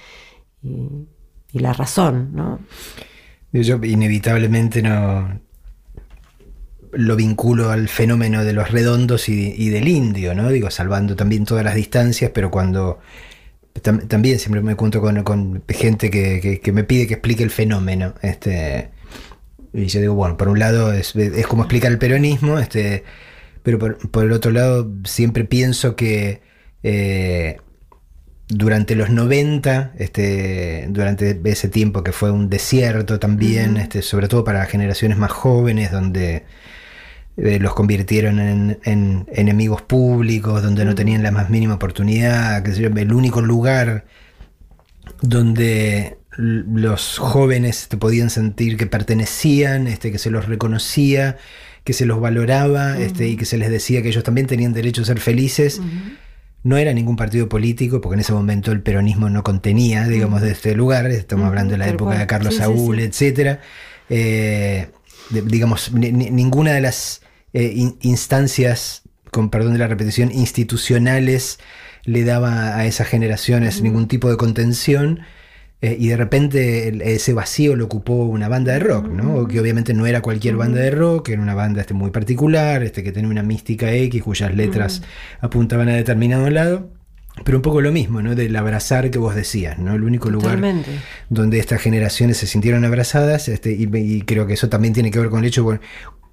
la 1.53 1.73
razón, 1.73 2.29
¿no? 2.33 2.59
Yo 3.51 3.83
inevitablemente 3.83 4.83
no 4.83 5.39
lo 6.91 7.15
vinculo 7.15 7.71
al 7.71 7.87
fenómeno 7.87 8.43
de 8.43 8.53
los 8.53 8.69
redondos 8.69 9.29
y, 9.29 9.51
y 9.57 9.69
del 9.69 9.87
indio, 9.87 10.35
¿no? 10.35 10.49
Digo, 10.49 10.69
salvando 10.69 11.15
también 11.15 11.45
todas 11.45 11.63
las 11.63 11.73
distancias, 11.73 12.29
pero 12.35 12.51
cuando 12.51 12.99
tam- 13.75 14.07
también 14.07 14.39
siempre 14.39 14.61
me 14.61 14.73
encuentro 14.73 15.01
con, 15.01 15.23
con 15.23 15.63
gente 15.69 16.09
que, 16.09 16.39
que- 16.41 16.59
que 16.59 16.71
me 16.71 16.83
pide 16.83 17.07
que 17.07 17.15
explique 17.15 17.43
el 17.43 17.51
fenómeno. 17.51 18.13
Este, 18.21 18.89
y 19.73 19.85
yo 19.85 20.01
digo, 20.01 20.15
bueno, 20.15 20.37
por 20.37 20.49
un 20.49 20.59
lado 20.59 20.93
es, 20.93 21.15
es 21.15 21.47
como 21.47 21.63
explicar 21.63 21.91
el 21.91 21.97
peronismo, 21.99 22.59
este, 22.59 23.03
pero 23.63 23.77
por, 23.79 23.97
por 24.11 24.25
el 24.25 24.31
otro 24.31 24.51
lado 24.51 24.91
siempre 25.05 25.45
pienso 25.45 25.95
que 25.95 26.41
eh, 26.83 27.57
durante 28.47 28.95
los 28.95 29.09
90, 29.11 29.93
este, 29.99 30.87
durante 30.89 31.39
ese 31.45 31.69
tiempo 31.69 32.03
que 32.03 32.11
fue 32.11 32.31
un 32.31 32.49
desierto 32.49 33.19
también, 33.19 33.77
este, 33.77 34.01
sobre 34.01 34.27
todo 34.27 34.43
para 34.43 34.65
generaciones 34.65 35.17
más 35.19 35.31
jóvenes, 35.31 35.91
donde 35.91 36.45
eh, 37.43 37.59
los 37.59 37.73
convirtieron 37.73 38.39
en, 38.39 38.79
en 38.83 39.27
enemigos 39.31 39.81
públicos, 39.81 40.61
donde 40.61 40.85
no 40.85 40.95
tenían 40.95 41.23
la 41.23 41.31
más 41.31 41.49
mínima 41.49 41.75
oportunidad, 41.75 42.63
que 42.63 42.71
el 42.71 43.13
único 43.13 43.41
lugar 43.41 44.05
donde 45.21 46.17
los 46.37 47.17
jóvenes 47.17 47.87
te 47.89 47.97
podían 47.97 48.29
sentir 48.29 48.77
que 48.77 48.85
pertenecían, 48.85 49.87
este, 49.87 50.11
que 50.11 50.19
se 50.19 50.29
los 50.31 50.47
reconocía, 50.47 51.37
que 51.83 51.93
se 51.93 52.05
los 52.05 52.21
valoraba 52.21 52.97
este, 52.99 53.27
y 53.27 53.35
que 53.35 53.45
se 53.45 53.57
les 53.57 53.69
decía 53.69 54.01
que 54.01 54.09
ellos 54.09 54.23
también 54.23 54.47
tenían 54.47 54.73
derecho 54.73 55.01
a 55.01 55.05
ser 55.05 55.19
felices. 55.19 55.81
No 56.63 56.77
era 56.77 56.93
ningún 56.93 57.15
partido 57.15 57.47
político, 57.49 58.01
porque 58.01 58.15
en 58.15 58.19
ese 58.19 58.33
momento 58.33 58.71
el 58.71 58.81
peronismo 58.81 59.29
no 59.29 59.43
contenía, 59.43 60.07
digamos, 60.07 60.41
de 60.41 60.51
este 60.51 60.75
lugar. 60.75 61.07
Estamos 61.07 61.43
Ujú, 61.43 61.49
hablando 61.49 61.71
de 61.71 61.77
la 61.77 61.87
época 61.87 62.11
cual. 62.11 62.19
de 62.19 62.27
Carlos 62.27 62.53
Sí, 62.53 62.59
Saúl, 62.59 62.97
sí. 62.97 63.03
etcétera. 63.03 63.61
Eh, 64.09 64.89
de- 65.29 65.41
digamos, 65.41 65.93
ni- 65.93 66.11
ni- 66.11 66.29
ninguna 66.31 66.73
de 66.73 66.81
las 66.81 67.21
eh, 67.53 67.71
in- 67.75 67.97
instancias, 68.01 69.03
con 69.31 69.49
perdón 69.49 69.73
de 69.73 69.79
la 69.79 69.87
repetición, 69.87 70.31
institucionales 70.31 71.59
le 72.05 72.23
daba 72.23 72.75
a 72.77 72.85
esas 72.85 73.07
generaciones 73.07 73.81
ningún 73.81 74.07
tipo 74.07 74.29
de 74.29 74.37
contención. 74.37 75.21
eh, 75.81 75.95
y 75.97 76.09
de 76.09 76.17
repente 76.17 76.89
el- 76.89 77.01
ese 77.01 77.31
vacío 77.33 77.77
lo 77.77 77.85
ocupó 77.85 78.25
una 78.25 78.49
banda 78.49 78.73
de 78.73 78.79
rock, 78.79 79.07
¿no? 79.07 79.47
Que 79.47 79.61
obviamente 79.61 79.93
no 79.93 80.05
era 80.07 80.19
cualquier 80.21 80.57
banda 80.57 80.81
de 80.81 80.91
rock, 80.91 81.29
era 81.29 81.41
una 81.41 81.53
banda 81.53 81.79
este, 81.79 81.93
muy 81.93 82.11
particular, 82.11 82.83
este, 82.83 83.01
que 83.01 83.13
tenía 83.13 83.29
una 83.29 83.43
mística 83.43 83.89
X, 83.93 84.21
cuyas 84.21 84.53
letras 84.53 85.01
apuntaban 85.39 85.87
a 85.87 85.93
determinado 85.95 86.49
lado. 86.49 86.89
Pero 87.45 87.59
un 87.59 87.61
poco 87.61 87.79
lo 87.79 87.93
mismo, 87.93 88.21
¿no? 88.21 88.35
Del 88.35 88.53
abrazar 88.57 89.09
que 89.09 89.19
vos 89.19 89.35
decías, 89.35 89.79
¿no? 89.79 89.93
El 89.95 90.03
único 90.03 90.29
lugar 90.29 90.55
donde 91.29 91.59
estas 91.59 91.79
generaciones 91.81 92.35
se 92.35 92.47
sintieron 92.47 92.83
abrazadas, 92.83 93.47
este, 93.47 93.71
y, 93.71 93.87
y 93.95 94.21
creo 94.23 94.45
que 94.47 94.55
eso 94.55 94.67
también 94.67 94.93
tiene 94.93 95.11
que 95.11 95.19
ver 95.19 95.29
con 95.29 95.39
el 95.39 95.45
hecho, 95.45 95.63
bueno, 95.63 95.79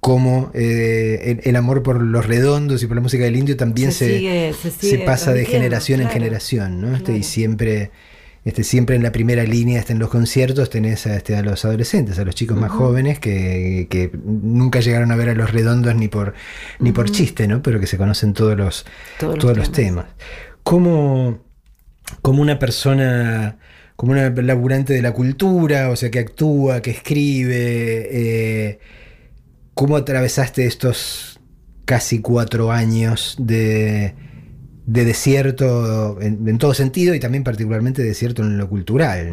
cómo 0.07 0.51
eh, 0.53 1.19
el, 1.31 1.49
el 1.49 1.55
amor 1.57 1.83
por 1.83 2.01
los 2.01 2.25
redondos 2.25 2.81
y 2.81 2.87
por 2.87 2.95
la 2.95 3.01
música 3.01 3.23
del 3.25 3.35
indio 3.35 3.57
también 3.57 3.91
Se 3.91 3.97
se, 4.07 4.17
sigue- 4.19 4.53
se 4.53 4.71
se 4.71 4.79
sigue 4.91 5.05
pasa 5.05 5.33
de 5.33 5.43
generación 5.45 5.99
en 6.01 6.09
generación, 6.09 6.79
¿no? 6.81 6.95
Este, 6.95 7.11
y 7.17 7.23
siempre 7.23 7.91
este, 8.45 8.63
siempre 8.63 8.95
en 8.95 9.03
la 9.03 9.11
primera 9.11 9.43
línea 9.43 9.77
este, 9.81 9.91
en 9.91 9.99
los 9.99 10.09
conciertos 10.09 10.69
tenés 10.69 11.05
a, 11.07 11.17
este, 11.17 11.35
a 11.35 11.41
los 11.41 11.65
adolescentes, 11.65 12.17
a 12.19 12.23
los 12.23 12.33
chicos 12.35 12.57
más 12.57 12.71
jóvenes 12.71 13.19
que, 13.19 13.87
que 13.89 14.09
nunca 14.23 14.79
llegaron 14.79 15.11
a 15.11 15.17
ver 15.17 15.27
a 15.29 15.33
los 15.35 15.51
redondos 15.51 15.93
ni 15.95 16.07
por, 16.07 16.33
ni 16.79 16.93
por 16.93 17.09
chiste, 17.11 17.45
¿no? 17.49 17.61
pero 17.61 17.79
que 17.81 17.87
se 17.87 17.97
conocen 17.97 18.33
todos 18.33 18.55
los, 18.57 18.85
Todos 19.19 19.37
todos, 19.39 19.57
los 19.57 19.71
temas. 19.73 20.05
¿Cómo, 20.63 21.39
cómo 22.21 22.41
una 22.41 22.57
persona, 22.59 23.57
como 23.97 24.13
una 24.13 24.29
laburante 24.29 24.93
de 24.93 25.01
la 25.01 25.11
cultura, 25.11 25.89
o 25.89 25.95
sea, 25.97 26.09
que 26.09 26.19
actúa, 26.19 26.81
que 26.81 26.91
escribe, 26.91 28.07
eh, 28.11 28.79
cómo 29.77 29.95
atravesaste 29.95 30.65
estos 30.65 31.39
casi 31.85 32.19
cuatro 32.19 32.71
años 32.71 33.35
de, 33.39 34.13
de 34.85 35.05
desierto 35.05 36.19
en, 36.19 36.57
todo 36.57 36.73
sentido 36.73 37.13
y 37.15 37.19
también 37.19 37.43
particularmente 37.45 38.03
desierto 38.03 38.41
en 38.41 38.57
lo 38.57 38.67
cultural? 38.67 39.31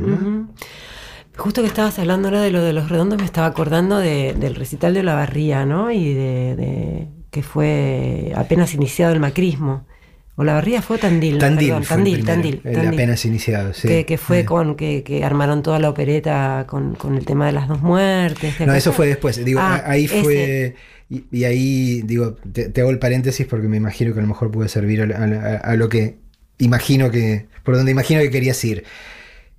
Justo 1.36 1.62
que 1.62 1.66
estabas 1.66 1.98
hablando 1.98 2.28
ahora 2.28 2.42
de 2.42 2.52
lo 2.52 2.62
de 2.62 2.72
los 2.72 2.88
redondos, 2.88 3.18
me 3.18 3.24
estaba 3.24 3.48
acordando 3.48 3.98
de- 3.98 4.34
del 4.38 4.54
recital 4.54 4.94
de 4.94 5.02
la 5.02 5.14
Barría, 5.14 5.66
¿no? 5.66 5.90
Y 5.90 6.14
de- 6.14 7.08
que 7.32 7.42
fue 7.42 8.32
apenas 8.36 8.74
iniciado 8.74 9.12
el 9.12 9.18
macrismo. 9.18 9.86
O 10.36 10.42
la 10.44 10.54
Barría 10.54 10.82
fue 10.82 10.98
Tandil. 10.98 11.38
Tandil, 11.38 11.68
perdón, 11.68 11.84
fue 11.84 11.96
Tandil, 11.96 12.14
primero, 12.14 12.32
Tandil, 12.34 12.60
Tandil. 12.60 12.88
apenas 12.94 13.24
iniciado, 13.24 13.72
sí. 13.72 13.86
Que, 13.86 14.04
que 14.04 14.18
fue 14.18 14.40
Eh. 14.40 14.44
con 14.44 14.74
que, 14.74 15.02
que 15.04 15.22
armaron 15.24 15.62
toda 15.62 15.78
la 15.78 15.88
opereta 15.90 16.66
con, 16.68 16.94
con 16.96 17.16
el 17.16 17.24
tema 17.24 17.46
de 17.46 17.52
las 17.52 17.68
dos 17.68 17.80
muertes. 17.82 18.56
¿te 18.58 18.66
No, 18.66 18.74
eso 18.74 18.92
fue 18.92 19.06
después. 19.06 19.44
Digo, 19.44 19.60
Ah, 19.62 19.82
ahí 19.86 20.08
fue. 20.08 20.74
Y, 21.08 21.24
y 21.30 21.44
ahí, 21.44 22.02
digo, 22.02 22.34
te, 22.52 22.68
te 22.70 22.80
hago 22.80 22.90
el 22.90 22.98
paréntesis 22.98 23.46
porque 23.46 23.68
me 23.68 23.76
imagino 23.76 24.12
que 24.12 24.18
a 24.18 24.22
lo 24.22 24.28
mejor 24.28 24.50
puede 24.50 24.68
servir 24.68 25.02
a, 25.02 25.04
a- 25.04 25.56
a 25.58 25.76
lo 25.76 25.88
que 25.88 26.16
imagino 26.58 27.10
que. 27.12 27.46
Por 27.62 27.76
donde 27.76 27.92
imagino 27.92 28.20
que 28.20 28.30
querías 28.30 28.62
ir. 28.64 28.84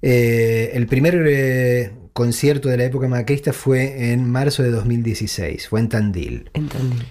Eh, 0.01 0.71
el 0.73 0.87
primer 0.87 1.23
eh, 1.27 1.91
concierto 2.13 2.67
de 2.69 2.77
la 2.77 2.83
época 2.85 3.07
macrista 3.07 3.53
fue 3.53 4.11
en 4.11 4.29
marzo 4.29 4.61
de 4.61 4.71
2016. 4.71 5.67
Fue 5.69 5.79
en 5.79 5.89
Tandil. 5.89 6.49
En 6.53 6.67
Tandil. 6.67 7.05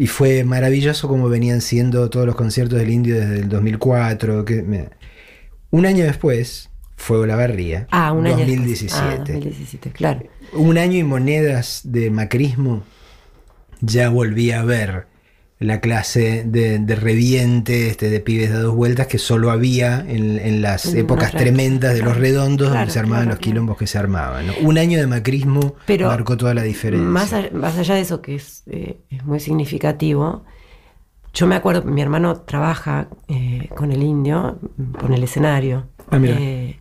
Y 0.00 0.06
fue 0.06 0.44
maravilloso 0.44 1.08
como 1.08 1.28
venían 1.28 1.60
siendo 1.60 2.08
todos 2.08 2.24
los 2.24 2.36
conciertos 2.36 2.78
del 2.78 2.90
Indio 2.90 3.16
desde 3.16 3.40
el 3.40 3.48
2004. 3.48 4.44
Que, 4.44 4.62
me- 4.62 4.90
un 5.70 5.86
año 5.86 6.04
después 6.04 6.70
fue 6.96 7.26
La 7.26 7.34
Barría. 7.34 7.88
Ah, 7.90 8.12
un 8.12 8.26
año. 8.26 8.36
después. 8.36 8.56
2017 8.58 9.04
Ah, 9.04 9.16
2017, 9.18 9.90
claro. 9.90 10.22
un 10.52 10.78
año 10.78 10.98
y 10.98 11.02
monedas 11.02 11.80
de 11.84 12.10
macrismo, 12.10 12.84
ya 13.80 14.08
volví 14.08 14.52
a 14.52 14.62
ver 14.62 15.06
la 15.60 15.80
clase 15.80 16.44
de, 16.46 16.78
de 16.78 16.94
reviente, 16.94 17.88
este, 17.88 18.10
de 18.10 18.20
pibes 18.20 18.50
de 18.50 18.58
dos 18.58 18.76
vueltas 18.76 19.08
que 19.08 19.18
solo 19.18 19.50
había 19.50 20.00
en, 20.06 20.38
en 20.38 20.62
las 20.62 20.86
En 20.86 20.98
épocas 20.98 21.32
tremendas 21.32 21.94
de 21.94 22.02
los 22.02 22.16
redondos 22.16 22.68
claro, 22.68 22.78
donde 22.80 22.92
se 22.92 22.98
armaban 23.00 23.24
claro, 23.24 23.36
los 23.36 23.38
quilombos 23.40 23.76
que 23.76 23.86
se 23.88 23.98
armaban. 23.98 24.46
¿no? 24.46 24.52
Un 24.62 24.78
año 24.78 24.98
de 25.00 25.06
macrismo 25.08 25.74
Pero 25.86 26.06
marcó 26.08 26.36
toda 26.36 26.54
la 26.54 26.62
diferencia. 26.62 27.08
Más, 27.08 27.32
a- 27.32 27.50
más 27.52 27.76
allá 27.76 27.96
de 27.96 28.02
eso, 28.02 28.22
que 28.22 28.36
es, 28.36 28.62
eh, 28.66 29.00
es 29.10 29.24
muy 29.24 29.40
significativo, 29.40 30.44
yo 31.34 31.46
me 31.46 31.56
acuerdo, 31.56 31.82
mi 31.84 32.00
hermano 32.02 32.40
trabaja 32.42 33.08
eh, 33.28 33.68
con 33.76 33.90
el 33.92 34.02
indio, 34.02 34.58
con 35.00 35.12
el 35.12 35.22
escenario. 35.24 35.88
Ah, 36.10 36.18
mira. 36.18 36.36
Eh, 36.38 36.80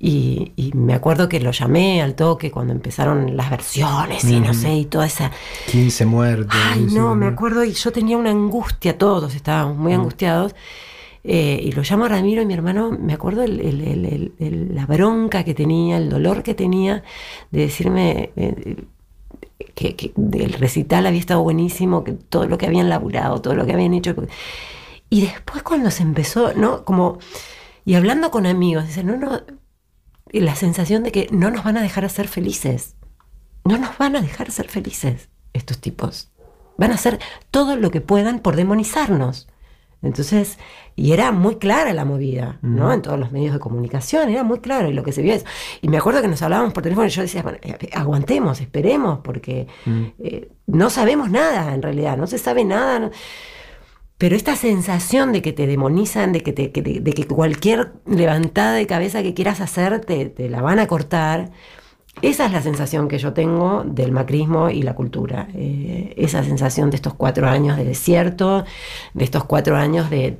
y, 0.00 0.52
y 0.56 0.72
me 0.74 0.94
acuerdo 0.94 1.28
que 1.28 1.40
lo 1.40 1.50
llamé 1.50 2.00
al 2.02 2.14
toque 2.14 2.50
cuando 2.50 2.72
empezaron 2.72 3.36
las 3.36 3.50
versiones 3.50 4.22
y 4.24 4.40
no 4.40 4.54
sé, 4.54 4.72
y 4.74 4.84
toda 4.84 5.06
esa... 5.06 5.30
15 5.70 6.06
muertos. 6.06 6.56
Ay, 6.72 6.86
no, 6.92 7.14
me 7.14 7.26
acuerdo 7.26 7.64
y 7.64 7.72
yo 7.72 7.90
tenía 7.92 8.16
una 8.16 8.30
angustia, 8.30 8.96
todos 8.96 9.34
estábamos 9.34 9.76
muy 9.76 9.92
angustiados. 9.92 10.54
eh, 11.24 11.60
y 11.62 11.72
lo 11.72 11.82
llamo 11.82 12.04
a 12.04 12.08
Ramiro 12.08 12.40
y 12.42 12.46
mi 12.46 12.54
hermano, 12.54 12.96
me 12.98 13.12
acuerdo 13.12 13.42
el- 13.42 13.60
el- 13.60 13.80
el- 13.82 14.04
el- 14.06 14.32
el- 14.38 14.74
la 14.74 14.86
bronca 14.86 15.42
que 15.44 15.52
tenía, 15.52 15.96
el 15.98 16.08
dolor 16.08 16.42
que 16.44 16.54
tenía 16.54 17.02
de 17.50 17.60
decirme 17.62 18.30
eh, 18.36 18.76
que, 19.74 19.94
que 19.96 20.12
el 20.34 20.52
recital 20.54 21.06
había 21.06 21.20
estado 21.20 21.42
buenísimo, 21.42 22.04
que 22.04 22.12
todo 22.12 22.46
lo 22.46 22.56
que 22.56 22.66
habían 22.66 22.88
laburado, 22.88 23.40
todo 23.42 23.54
lo 23.56 23.66
que 23.66 23.72
habían 23.72 23.94
hecho. 23.94 24.14
Y 25.10 25.22
después 25.22 25.62
cuando 25.62 25.90
se 25.90 26.02
empezó, 26.04 26.54
¿no? 26.54 26.84
Como, 26.84 27.18
y 27.84 27.94
hablando 27.94 28.30
con 28.30 28.46
amigos, 28.46 28.86
dicen, 28.86 29.06
no, 29.08 29.16
no, 29.16 29.40
la 30.32 30.54
sensación 30.54 31.02
de 31.02 31.12
que 31.12 31.28
no 31.30 31.50
nos 31.50 31.64
van 31.64 31.76
a 31.76 31.82
dejar 31.82 32.08
ser 32.10 32.28
felices. 32.28 32.94
No 33.64 33.78
nos 33.78 33.96
van 33.98 34.16
a 34.16 34.20
dejar 34.20 34.50
ser 34.50 34.68
felices 34.68 35.28
estos 35.52 35.78
tipos. 35.78 36.30
Van 36.76 36.92
a 36.92 36.94
hacer 36.94 37.18
todo 37.50 37.76
lo 37.76 37.90
que 37.90 38.00
puedan 38.00 38.38
por 38.40 38.56
demonizarnos. 38.56 39.48
Entonces, 40.00 40.58
y 40.94 41.10
era 41.12 41.32
muy 41.32 41.56
clara 41.56 41.92
la 41.92 42.04
movida, 42.04 42.58
¿no? 42.62 42.92
En 42.92 43.02
todos 43.02 43.18
los 43.18 43.32
medios 43.32 43.52
de 43.52 43.58
comunicación, 43.58 44.28
era 44.28 44.44
muy 44.44 44.60
claro 44.60 44.88
y 44.88 44.92
lo 44.92 45.02
que 45.02 45.10
se 45.10 45.22
vio 45.22 45.34
eso. 45.34 45.44
Y 45.82 45.88
me 45.88 45.96
acuerdo 45.98 46.22
que 46.22 46.28
nos 46.28 46.40
hablábamos 46.40 46.72
por 46.72 46.84
teléfono 46.84 47.08
y 47.08 47.10
yo 47.10 47.22
decía, 47.22 47.42
bueno, 47.42 47.58
eh, 47.62 47.90
aguantemos, 47.92 48.60
esperemos, 48.60 49.18
porque 49.24 49.66
eh, 50.20 50.52
no 50.68 50.88
sabemos 50.88 51.30
nada 51.30 51.74
en 51.74 51.82
realidad, 51.82 52.16
no 52.16 52.28
se 52.28 52.38
sabe 52.38 52.64
nada. 52.64 53.00
no- 53.00 53.10
pero 54.18 54.34
esta 54.36 54.56
sensación 54.56 55.32
de 55.32 55.42
que 55.42 55.52
te 55.52 55.66
demonizan, 55.66 56.32
de 56.32 56.42
que, 56.42 56.52
te- 56.52 56.72
que 56.72 56.82
de 56.82 57.12
que 57.12 57.26
cualquier 57.26 57.92
levantada 58.06 58.72
de 58.72 58.86
cabeza 58.86 59.22
que 59.22 59.32
quieras 59.34 59.60
hacer 59.60 60.00
te, 60.00 60.32
la 60.48 60.60
van 60.60 60.78
a 60.80 60.86
cortar, 60.88 61.50
esa 62.20 62.46
es 62.46 62.52
la 62.52 62.60
sensación 62.62 63.06
que 63.06 63.18
yo 63.18 63.32
tengo 63.32 63.84
del 63.86 64.10
macrismo 64.10 64.70
y 64.70 64.82
la 64.82 64.96
cultura. 64.96 65.46
Eh, 65.54 66.14
esa 66.16 66.42
sensación 66.42 66.90
de 66.90 66.96
estos 66.96 67.14
cuatro 67.14 67.48
años 67.48 67.76
de 67.76 67.84
desierto, 67.84 68.64
de 69.14 69.24
estos 69.24 69.44
cuatro 69.44 69.76
años 69.76 70.10
de, 70.10 70.36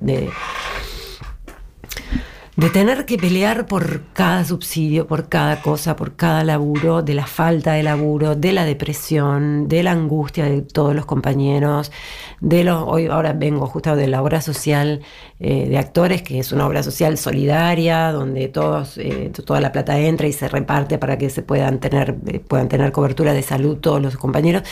de 2.58 2.70
tener 2.70 3.06
que 3.06 3.18
pelear 3.18 3.66
por 3.66 4.02
cada 4.14 4.44
subsidio, 4.44 5.06
por 5.06 5.28
cada 5.28 5.62
cosa, 5.62 5.94
por 5.94 6.16
cada 6.16 6.42
laburo, 6.42 7.02
de 7.02 7.14
la 7.14 7.24
falta 7.24 7.74
de 7.74 7.84
laburo, 7.84 8.34
de 8.34 8.50
la 8.52 8.64
depresión, 8.64 9.68
de 9.68 9.84
la 9.84 9.92
angustia 9.92 10.46
de 10.46 10.62
todos 10.62 10.92
los 10.92 11.06
compañeros, 11.06 11.92
de 12.40 12.64
los, 12.64 12.82
hoy 12.84 13.06
ahora 13.06 13.32
vengo 13.32 13.64
justo 13.66 13.94
de 13.94 14.08
la 14.08 14.20
obra 14.20 14.40
social 14.40 15.02
eh, 15.38 15.68
de 15.68 15.78
actores, 15.78 16.22
que 16.22 16.40
es 16.40 16.50
una 16.50 16.66
obra 16.66 16.82
social 16.82 17.16
solidaria, 17.16 18.10
donde 18.10 18.48
todos, 18.48 18.98
eh, 18.98 19.30
toda 19.46 19.60
la 19.60 19.70
plata 19.70 19.96
entra 20.00 20.26
y 20.26 20.32
se 20.32 20.48
reparte 20.48 20.98
para 20.98 21.16
que 21.16 21.30
se 21.30 21.42
puedan 21.42 21.78
tener, 21.78 22.16
eh, 22.26 22.40
puedan 22.40 22.68
tener 22.68 22.90
cobertura 22.90 23.34
de 23.34 23.42
salud 23.42 23.76
todos 23.76 24.02
los 24.02 24.16
compañeros. 24.16 24.64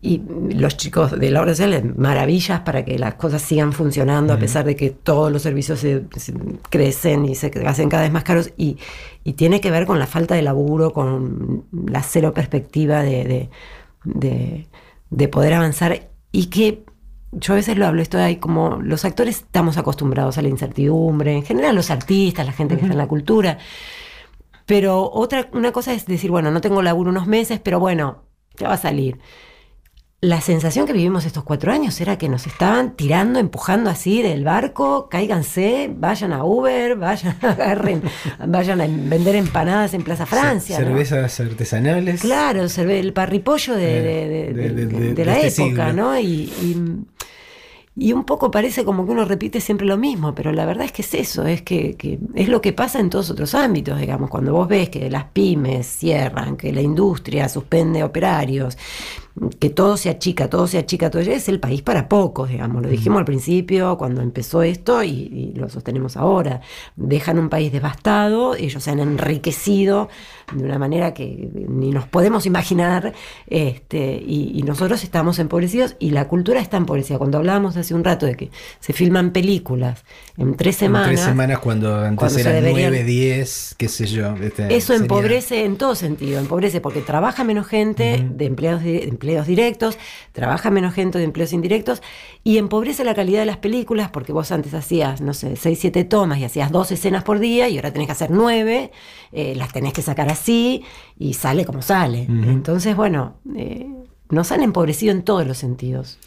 Y 0.00 0.22
los 0.54 0.76
chicos 0.76 1.18
de 1.18 1.30
la 1.30 1.40
obra 1.42 1.54
social, 1.56 1.94
maravillas 1.96 2.60
para 2.60 2.84
que 2.84 2.98
las 3.00 3.14
cosas 3.14 3.42
sigan 3.42 3.72
funcionando, 3.72 4.32
a 4.32 4.38
pesar 4.38 4.64
de 4.64 4.76
que 4.76 4.90
todos 4.90 5.32
los 5.32 5.42
servicios 5.42 5.80
se, 5.80 6.04
se 6.16 6.32
crecen 6.70 7.24
y 7.24 7.34
se 7.34 7.50
hacen 7.66 7.88
cada 7.88 8.04
vez 8.04 8.12
más 8.12 8.22
caros. 8.22 8.52
Y, 8.56 8.78
y 9.24 9.32
tiene 9.32 9.60
que 9.60 9.72
ver 9.72 9.86
con 9.86 9.98
la 9.98 10.06
falta 10.06 10.36
de 10.36 10.42
laburo, 10.42 10.92
con 10.92 11.64
la 11.72 12.02
cero 12.04 12.32
perspectiva 12.32 13.02
de, 13.02 13.24
de, 13.24 13.50
de- 14.04 14.66
de 15.10 15.28
poder 15.28 15.54
avanzar. 15.54 16.10
Y 16.30 16.46
que 16.46 16.84
yo 17.32 17.54
a 17.54 17.56
veces 17.56 17.76
lo 17.76 17.86
hablo, 17.86 18.00
esto 18.00 18.18
hay 18.18 18.36
como 18.36 18.76
los 18.80 19.04
actores 19.04 19.38
estamos 19.38 19.78
acostumbrados 19.78 20.38
a 20.38 20.42
la 20.42 20.48
incertidumbre, 20.48 21.34
en 21.34 21.42
general 21.44 21.74
los 21.74 21.90
artistas, 21.90 22.46
la 22.46 22.52
gente 22.52 22.76
que 22.76 22.82
está 22.82 22.92
en 22.92 22.98
la 22.98 23.08
cultura. 23.08 23.58
Pero 24.66 25.10
otra, 25.10 25.48
una 25.52 25.72
cosa 25.72 25.92
es 25.92 26.06
decir, 26.06 26.30
bueno, 26.30 26.50
no 26.50 26.60
tengo 26.60 26.82
laburo 26.82 27.10
unos 27.10 27.26
meses, 27.26 27.58
pero 27.62 27.80
bueno, 27.80 28.22
ya 28.58 28.68
va 28.68 28.74
a 28.74 28.78
salir. 28.78 29.18
La 30.20 30.40
sensación 30.40 30.84
que 30.84 30.92
vivimos 30.92 31.24
estos 31.26 31.44
cuatro 31.44 31.70
años 31.72 32.00
era 32.00 32.18
que 32.18 32.28
nos 32.28 32.48
estaban 32.48 32.96
tirando, 32.96 33.38
empujando 33.38 33.88
así 33.88 34.20
del 34.20 34.42
barco, 34.42 35.08
cáiganse, 35.08 35.94
vayan 35.96 36.32
a 36.32 36.42
Uber, 36.42 36.96
vayan, 36.96 37.36
agarren, 37.42 38.02
vayan 38.48 38.80
a 38.80 38.86
vender 38.88 39.36
empanadas 39.36 39.94
en 39.94 40.02
Plaza 40.02 40.26
Francia. 40.26 40.76
Cervezas 40.76 41.38
artesanales. 41.38 42.20
Claro, 42.20 42.64
el 42.64 43.12
parripollo 43.12 43.76
de, 43.76 43.98
Eh, 43.98 44.02
de- 44.02 44.28
de- 44.28 44.52
de- 44.52 44.74
de- 44.74 44.86
de- 44.86 44.98
de 44.98 45.14
de 45.14 45.24
la 45.24 45.38
este 45.38 45.62
época, 45.62 45.86
siglo. 45.90 46.02
¿no? 46.02 46.18
Y, 46.18 46.24
y- 46.62 47.04
y 48.00 48.12
un 48.12 48.22
poco 48.24 48.50
parece 48.52 48.84
como 48.84 49.04
que 49.04 49.10
uno 49.12 49.24
repite 49.24 49.60
siempre 49.60 49.84
lo 49.86 49.96
mismo, 49.96 50.32
pero 50.34 50.52
la 50.52 50.64
verdad 50.66 50.84
es 50.84 50.92
que 50.92 51.02
es 51.02 51.14
eso, 51.14 51.46
es 51.46 51.62
que, 51.62 51.94
que 51.96 52.18
es 52.36 52.48
lo 52.48 52.60
que 52.60 52.72
pasa 52.72 53.00
en 53.00 53.10
todos 53.10 53.28
otros 53.30 53.56
ámbitos, 53.56 53.98
digamos, 53.98 54.30
cuando 54.30 54.52
vos 54.52 54.68
ves 54.68 54.88
que 54.88 55.10
las 55.10 55.24
pymes 55.24 55.86
cierran, 55.86 56.56
que 56.56 56.72
la 56.72 56.80
industria 56.80 57.48
suspende 57.48 58.04
operarios, 58.04 58.78
que 59.58 59.70
todo 59.70 59.96
se 59.96 60.10
achica, 60.10 60.48
todo 60.50 60.66
se 60.66 60.78
achica, 60.78 61.10
todo 61.10 61.22
es 61.22 61.48
el 61.48 61.60
país 61.60 61.82
para 61.82 62.08
pocos, 62.08 62.48
digamos, 62.48 62.82
lo 62.82 62.88
dijimos 62.88 63.18
al 63.18 63.24
principio 63.24 63.96
cuando 63.98 64.20
empezó 64.22 64.62
esto 64.62 65.02
y, 65.02 65.10
y 65.10 65.52
lo 65.58 65.68
sostenemos 65.68 66.16
ahora. 66.16 66.60
Dejan 66.96 67.38
un 67.38 67.48
país 67.48 67.70
devastado, 67.72 68.54
ellos 68.54 68.82
se 68.82 68.90
han 68.90 68.98
enriquecido 69.00 70.08
de 70.54 70.64
una 70.64 70.78
manera 70.78 71.12
que 71.14 71.50
ni 71.68 71.90
nos 71.90 72.06
podemos 72.06 72.46
imaginar, 72.46 73.12
este, 73.46 74.22
y, 74.26 74.58
y 74.58 74.62
nosotros 74.62 75.04
estamos 75.04 75.38
empobrecidos 75.38 75.96
y 75.98 76.10
la 76.10 76.26
cultura 76.26 76.60
está 76.60 76.76
empobrecida. 76.78 77.18
Cuando 77.18 77.38
hablábamos 77.38 77.76
hace 77.76 77.94
un 77.94 78.02
rato 78.04 78.24
de 78.26 78.34
que 78.34 78.50
se 78.80 78.92
filman 78.92 79.32
películas 79.32 80.04
en 80.38 80.54
tres 80.56 80.76
En 80.76 80.86
semanas, 80.88 81.08
tres 81.08 81.20
semanas 81.20 81.58
cuando 81.58 81.94
antes 81.98 82.16
cuando 82.18 82.38
eran 82.38 82.54
deberían- 82.54 82.90
9, 82.92 83.04
10, 83.04 83.74
qué 83.76 83.88
sé 83.88 84.06
yo. 84.06 84.34
este, 84.36 84.74
eso 84.74 84.88
sería- 84.88 85.02
empobrece 85.02 85.64
en 85.64 85.76
todo 85.76 85.94
sentido, 85.94 86.38
empobrece 86.38 86.80
porque 86.80 87.00
trabaja 87.02 87.44
menos 87.44 87.66
gente, 87.66 88.26
de 88.30 88.44
empleados 88.46 88.82
de, 88.82 89.04
empleados 89.04 89.27
empleos 89.28 89.46
directos, 89.46 89.98
trabaja 90.32 90.70
menos 90.70 90.94
gente 90.94 91.18
de 91.18 91.24
empleos 91.24 91.52
indirectos 91.52 92.02
y 92.44 92.56
empobrece 92.56 93.04
la 93.04 93.14
calidad 93.14 93.40
de 93.40 93.46
las 93.46 93.58
películas 93.58 94.10
porque 94.10 94.32
vos 94.32 94.50
antes 94.52 94.72
hacías, 94.72 95.20
no 95.20 95.34
sé, 95.34 95.56
6, 95.56 95.78
7 95.80 96.04
tomas 96.04 96.38
y 96.38 96.44
hacías 96.44 96.72
dos 96.72 96.90
escenas 96.92 97.24
por 97.24 97.38
día 97.40 97.68
y 97.68 97.76
ahora 97.76 97.92
tenés 97.92 98.06
que 98.06 98.12
hacer 98.12 98.30
nueve, 98.30 98.90
eh, 99.32 99.54
las 99.54 99.72
tenés 99.72 99.92
que 99.92 100.00
sacar 100.02 100.30
así 100.30 100.82
y 101.18 101.34
sale 101.34 101.66
como 101.66 101.82
sale. 101.82 102.22
Entonces, 102.28 102.96
bueno, 102.96 103.36
eh, 103.54 103.86
nos 104.30 104.50
han 104.50 104.62
empobrecido 104.62 105.12
en 105.12 105.22
todos 105.22 105.46
los 105.46 105.58
sentidos. 105.58 106.18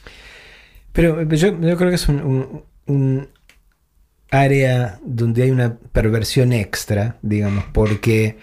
Pero 0.93 1.23
yo, 1.23 1.59
yo 1.59 1.77
creo 1.77 1.89
que 1.89 1.95
es 1.95 2.07
un, 2.07 2.21
un- 2.21 2.63
un 2.85 3.27
área 4.29 4.99
donde 5.03 5.43
hay 5.43 5.51
una 5.51 5.75
perversión 5.91 6.53
extra, 6.53 7.17
digamos, 7.21 7.63
porque 7.73 8.37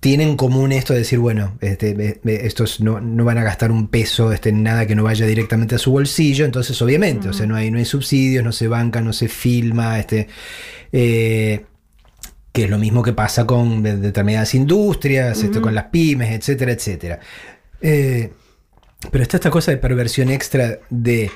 tienen 0.00 0.28
en 0.30 0.36
común 0.36 0.70
esto 0.72 0.92
de 0.92 1.00
decir, 1.00 1.18
bueno, 1.18 1.58
este, 1.60 2.20
estos 2.46 2.80
no, 2.80 3.00
no 3.00 3.24
van 3.24 3.38
a 3.38 3.42
gastar 3.42 3.72
un 3.72 3.88
peso 3.88 4.32
este, 4.32 4.52
nada 4.52 4.86
que 4.86 4.94
no 4.94 5.02
vaya 5.02 5.26
directamente 5.26 5.74
a 5.74 5.78
su 5.78 5.90
bolsillo, 5.90 6.44
entonces 6.44 6.80
obviamente, 6.80 7.28
o 7.28 7.32
sea, 7.32 7.46
no 7.46 7.56
hay, 7.56 7.70
no 7.70 7.78
hay 7.78 7.84
subsidios, 7.84 8.44
no 8.44 8.52
se 8.52 8.68
banca, 8.68 9.00
no 9.00 9.12
se 9.12 9.26
filma, 9.28 9.98
este, 9.98 10.28
eh, 10.92 11.64
que 12.52 12.64
es 12.64 12.70
lo 12.70 12.78
mismo 12.78 13.02
que 13.02 13.12
pasa 13.12 13.44
con 13.46 13.82
de- 13.82 13.96
determinadas 13.96 14.54
industrias, 14.54 15.42
esto, 15.42 15.60
con 15.60 15.74
las 15.74 15.84
pymes, 15.86 16.30
etcétera, 16.30 16.72
etcétera. 16.72 17.20
Eh, 17.80 18.30
pero 19.10 19.22
está 19.22 19.36
esta 19.36 19.50
cosa 19.50 19.70
de 19.70 19.76
perversión 19.78 20.30
extra 20.30 20.78
de 20.90 21.30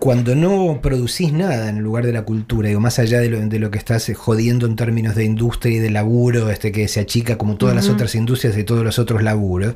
cuando 0.00 0.34
no 0.34 0.80
producís 0.80 1.30
nada 1.34 1.68
en 1.68 1.76
el 1.76 1.82
lugar 1.82 2.06
de 2.06 2.12
la 2.14 2.22
cultura, 2.22 2.68
digo, 2.68 2.80
más 2.80 2.98
allá 2.98 3.20
de 3.20 3.28
lo, 3.28 3.38
de 3.38 3.58
lo 3.58 3.70
que 3.70 3.76
estás 3.76 4.08
eh, 4.08 4.14
jodiendo 4.14 4.66
en 4.66 4.74
términos 4.74 5.14
de 5.14 5.24
industria 5.24 5.76
y 5.76 5.78
de 5.78 5.90
laburo, 5.90 6.48
este 6.48 6.72
que 6.72 6.88
se 6.88 7.00
achica 7.00 7.36
como 7.36 7.58
todas 7.58 7.74
las 7.76 7.90
otras 7.90 8.14
industrias 8.14 8.56
y 8.56 8.64
todos 8.64 8.82
los 8.82 8.98
otros 8.98 9.22
laburos, 9.22 9.74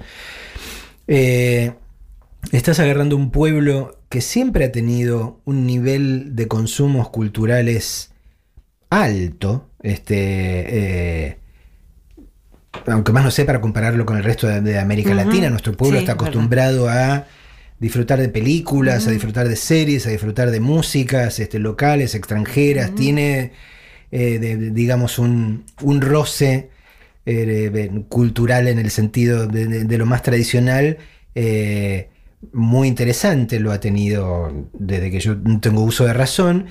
eh, 1.09 1.75
estás 2.53 2.81
agarrando 2.81 3.17
un 3.17 3.31
pueblo 3.31 4.01
que 4.09 4.23
siempre 4.23 4.65
ha 4.65 4.73
tenido 4.73 5.43
un 5.45 5.67
nivel 5.67 6.35
de 6.35 6.49
consumos 6.49 7.11
culturales 7.11 8.11
alto, 8.89 9.69
este, 9.83 11.29
eh, 11.29 11.39
aunque 12.87 13.13
más 13.13 13.25
no 13.25 13.31
sé 13.31 13.45
para 13.45 13.61
compararlo 13.61 14.07
con 14.07 14.17
el 14.17 14.25
resto 14.25 14.47
de, 14.47 14.63
de 14.63 14.79
América 14.79 15.13
Latina, 15.13 15.51
nuestro 15.51 15.75
pueblo 15.75 15.99
sí, 15.99 16.05
está 16.05 16.15
verdad. 16.15 16.29
acostumbrado 16.29 16.89
a 16.89 17.27
disfrutar 17.79 18.19
de 18.21 18.29
películas, 18.29 19.07
a 19.07 19.11
disfrutar 19.11 19.49
de 19.49 19.57
series, 19.57 20.07
a 20.07 20.11
disfrutar 20.11 20.51
de 20.51 20.61
músicas 20.61 21.39
este, 21.41 21.59
locales, 21.59 22.15
extranjeras, 22.15 22.95
tiene, 22.95 23.53
eh, 24.13 24.39
de- 24.39 24.57
de- 24.57 24.71
digamos, 24.71 25.19
un, 25.19 25.65
un 25.83 26.01
roce 26.01 26.71
eh, 27.27 27.91
cultural 28.09 28.69
en 28.69 28.79
el 28.79 28.91
sentido 28.91 29.47
de 29.47 29.99
lo 29.99 30.07
más 30.07 30.23
tradicional. 30.23 30.99
eh, 31.35 32.09
muy 32.53 32.89
interesante 32.89 33.59
lo 33.59 33.73
ha 33.73 33.81
tenido 33.81 34.69
desde 34.75 35.11
que 35.11 35.19
yo 35.21 35.37
tengo 35.61 35.83
uso 35.83 36.05
de 36.05 36.13
razón. 36.13 36.67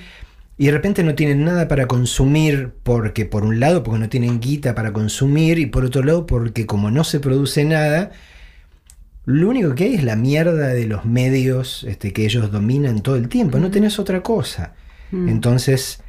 Y 0.56 0.66
de 0.66 0.72
repente 0.72 1.02
no 1.02 1.14
tienen 1.16 1.44
nada 1.44 1.66
para 1.68 1.86
consumir 1.86 2.72
porque 2.84 3.24
por 3.26 3.44
un 3.44 3.58
lado 3.60 3.82
porque 3.82 3.98
no 4.00 4.08
tienen 4.08 4.40
guita 4.40 4.74
para 4.76 4.92
consumir 4.92 5.58
y 5.58 5.66
por 5.66 5.84
otro 5.84 6.02
lado 6.04 6.26
porque 6.26 6.64
como 6.66 6.90
no 6.92 7.02
se 7.04 7.18
produce 7.20 7.64
nada, 7.64 8.12
lo 9.26 9.48
único 9.48 9.74
que 9.74 9.84
hay 9.84 9.94
es 9.94 10.04
la 10.04 10.16
mierda 10.16 10.68
de 10.68 10.86
los 10.86 11.04
medios 11.04 11.84
este, 11.84 12.12
que 12.12 12.24
ellos 12.24 12.50
dominan 12.52 13.02
todo 13.02 13.16
el 13.16 13.28
tiempo, 13.28 13.58
no 13.58 13.70
tenés 13.70 13.98
otra 13.98 14.22
cosa. 14.22 14.74
Entonces, 15.12 16.00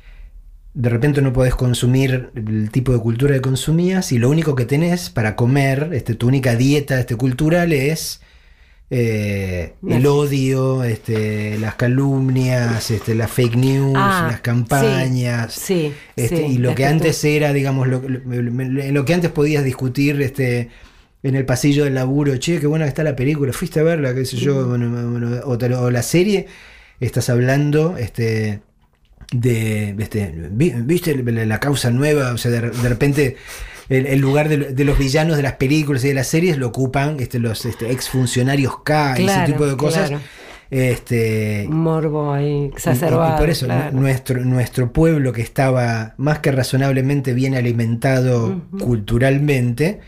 de 0.74 0.90
repente 0.90 1.22
no 1.22 1.32
podés 1.32 1.54
consumir 1.56 2.32
el 2.36 2.70
tipo 2.72 2.92
de 2.92 3.00
cultura 3.00 3.36
que 3.36 3.42
consumías 3.42 4.12
y 4.12 4.18
lo 4.18 4.30
único 4.30 4.56
que 4.56 4.66
tenés 4.66 5.10
para 5.10 5.36
comer, 5.36 5.92
este, 5.94 6.16
tu 6.16 6.28
única 6.28 6.56
dieta 6.56 7.00
este, 7.00 7.16
cultural 7.16 7.72
es 7.72 8.20
eh, 8.92 9.74
el 9.88 10.06
odio, 10.06 10.84
este, 10.84 11.58
las 11.60 11.76
calumnias, 11.76 12.92
este, 12.92 13.16
las 13.16 13.32
fake 13.32 13.56
news, 13.56 13.94
Ah, 13.96 14.28
las 14.32 14.42
campañas. 14.42 15.54
sí, 15.54 15.92
este, 16.16 16.38
sí, 16.38 16.44
y 16.54 16.58
lo 16.60 16.76
que 16.76 16.84
tú- 16.84 16.90
antes 16.90 17.24
era, 17.24 17.52
digamos, 17.54 17.88
lo, 17.88 18.02
lo- 18.08 18.92
lo 18.92 19.06
que 19.06 19.14
antes 19.14 19.32
podías 19.32 19.64
discutir 19.64 20.22
este, 20.22 20.70
en 21.28 21.36
el 21.36 21.46
pasillo 21.46 21.84
del 21.86 21.96
laburo, 21.96 22.38
che, 22.38 22.60
qué 22.60 22.68
buena 22.68 22.86
que 22.86 22.90
está 22.90 23.04
la 23.04 23.16
película, 23.16 23.52
fuiste 23.52 23.80
a 23.80 23.84
verla, 23.84 24.14
qué 24.14 24.26
sé 24.26 24.38
yo, 24.38 24.68
bueno, 24.68 24.90
bueno, 25.12 25.40
o, 25.46 25.58
te 25.58 25.68
lo- 25.70 25.82
o 25.82 25.90
la 25.92 26.04
serie, 26.04 26.46
estás 27.00 27.30
hablando 27.30 27.98
este, 27.98 28.62
de, 29.34 29.96
este, 29.98 30.34
vi- 30.52 30.74
viste 30.84 31.16
la, 31.24 31.60
causa 31.60 31.90
nueva, 31.90 32.32
o 32.34 32.38
sea, 32.38 32.52
de, 32.52 32.62
de 32.70 32.90
repente 32.90 33.38
el, 33.90 34.06
el 34.08 34.20
lugar 34.20 34.50
de, 34.50 34.58
de 34.74 34.84
los 34.86 34.98
villanos 34.98 35.36
de 35.38 35.44
las 35.44 35.54
películas 35.54 36.04
y 36.06 36.10
de 36.10 36.14
las 36.14 36.28
series 36.28 36.58
lo 36.58 36.68
ocupan 36.68 37.18
este, 37.20 37.40
los 37.40 37.66
este, 37.66 37.92
exfuncionarios 37.92 38.82
K 38.84 39.16
y 39.20 39.26
ese 39.26 39.46
tipo 39.46 39.66
de 39.68 39.76
cosas. 39.78 40.10
claro. 40.10 40.24
Este, 40.72 41.68
morbo 41.70 42.34
ahí 42.34 42.64
y- 42.64 42.66
exacerbado. 42.66 43.36
Y, 43.36 43.40
por 43.40 43.50
eso 43.50 43.66
claro. 43.68 43.92
nu- 43.92 44.02
nuestro, 44.02 44.44
nuestro 44.44 44.92
pueblo 44.92 45.32
que 45.32 45.42
estaba 45.42 46.16
más 46.18 46.40
que 46.40 46.52
razonablemente 46.52 47.34
bien 47.34 47.54
alimentado 47.56 48.64
culturalmente, 48.80 50.00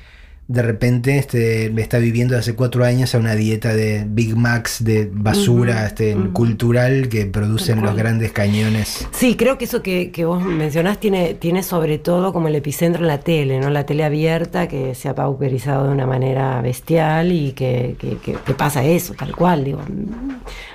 de 0.49 0.61
repente 0.61 1.17
este, 1.17 1.65
está 1.81 1.97
viviendo 1.97 2.37
hace 2.37 2.55
cuatro 2.55 2.85
años 2.85 3.13
a 3.13 3.17
una 3.17 3.35
dieta 3.35 3.73
de 3.75 4.05
Big 4.07 4.35
Macs 4.37 4.81
de 4.81 5.09
basura 5.11 5.85
este, 5.85 6.15
cultural 6.31 7.09
que 7.09 7.25
producen 7.25 7.81
los 7.81 7.95
grandes 7.97 8.31
cañones. 8.31 9.05
Sí, 9.11 9.35
creo 9.35 9.57
que 9.57 9.65
eso 9.65 9.81
que, 9.83 10.09
que 10.11 10.23
vos 10.23 10.41
mencionás 10.41 10.99
tiene, 11.01 11.33
tiene 11.33 11.63
sobre 11.63 11.97
todo 11.99 12.31
como 12.31 12.47
el 12.47 12.55
epicentro 12.55 13.01
en 13.01 13.07
la 13.09 13.19
tele, 13.19 13.59
¿no? 13.59 13.69
La 13.69 13.85
tele 13.85 14.05
abierta 14.05 14.69
que 14.69 14.95
se 14.95 15.09
ha 15.09 15.15
pauperizado 15.15 15.85
de 15.87 15.91
una 15.91 16.05
manera 16.07 16.61
bestial 16.61 17.33
y 17.33 17.51
que, 17.51 17.97
que- 17.99 18.17
que- 18.17 18.33
que 18.33 18.53
pasa 18.53 18.85
eso, 18.85 19.15
tal 19.15 19.35
cual, 19.35 19.65
digo. 19.65 19.81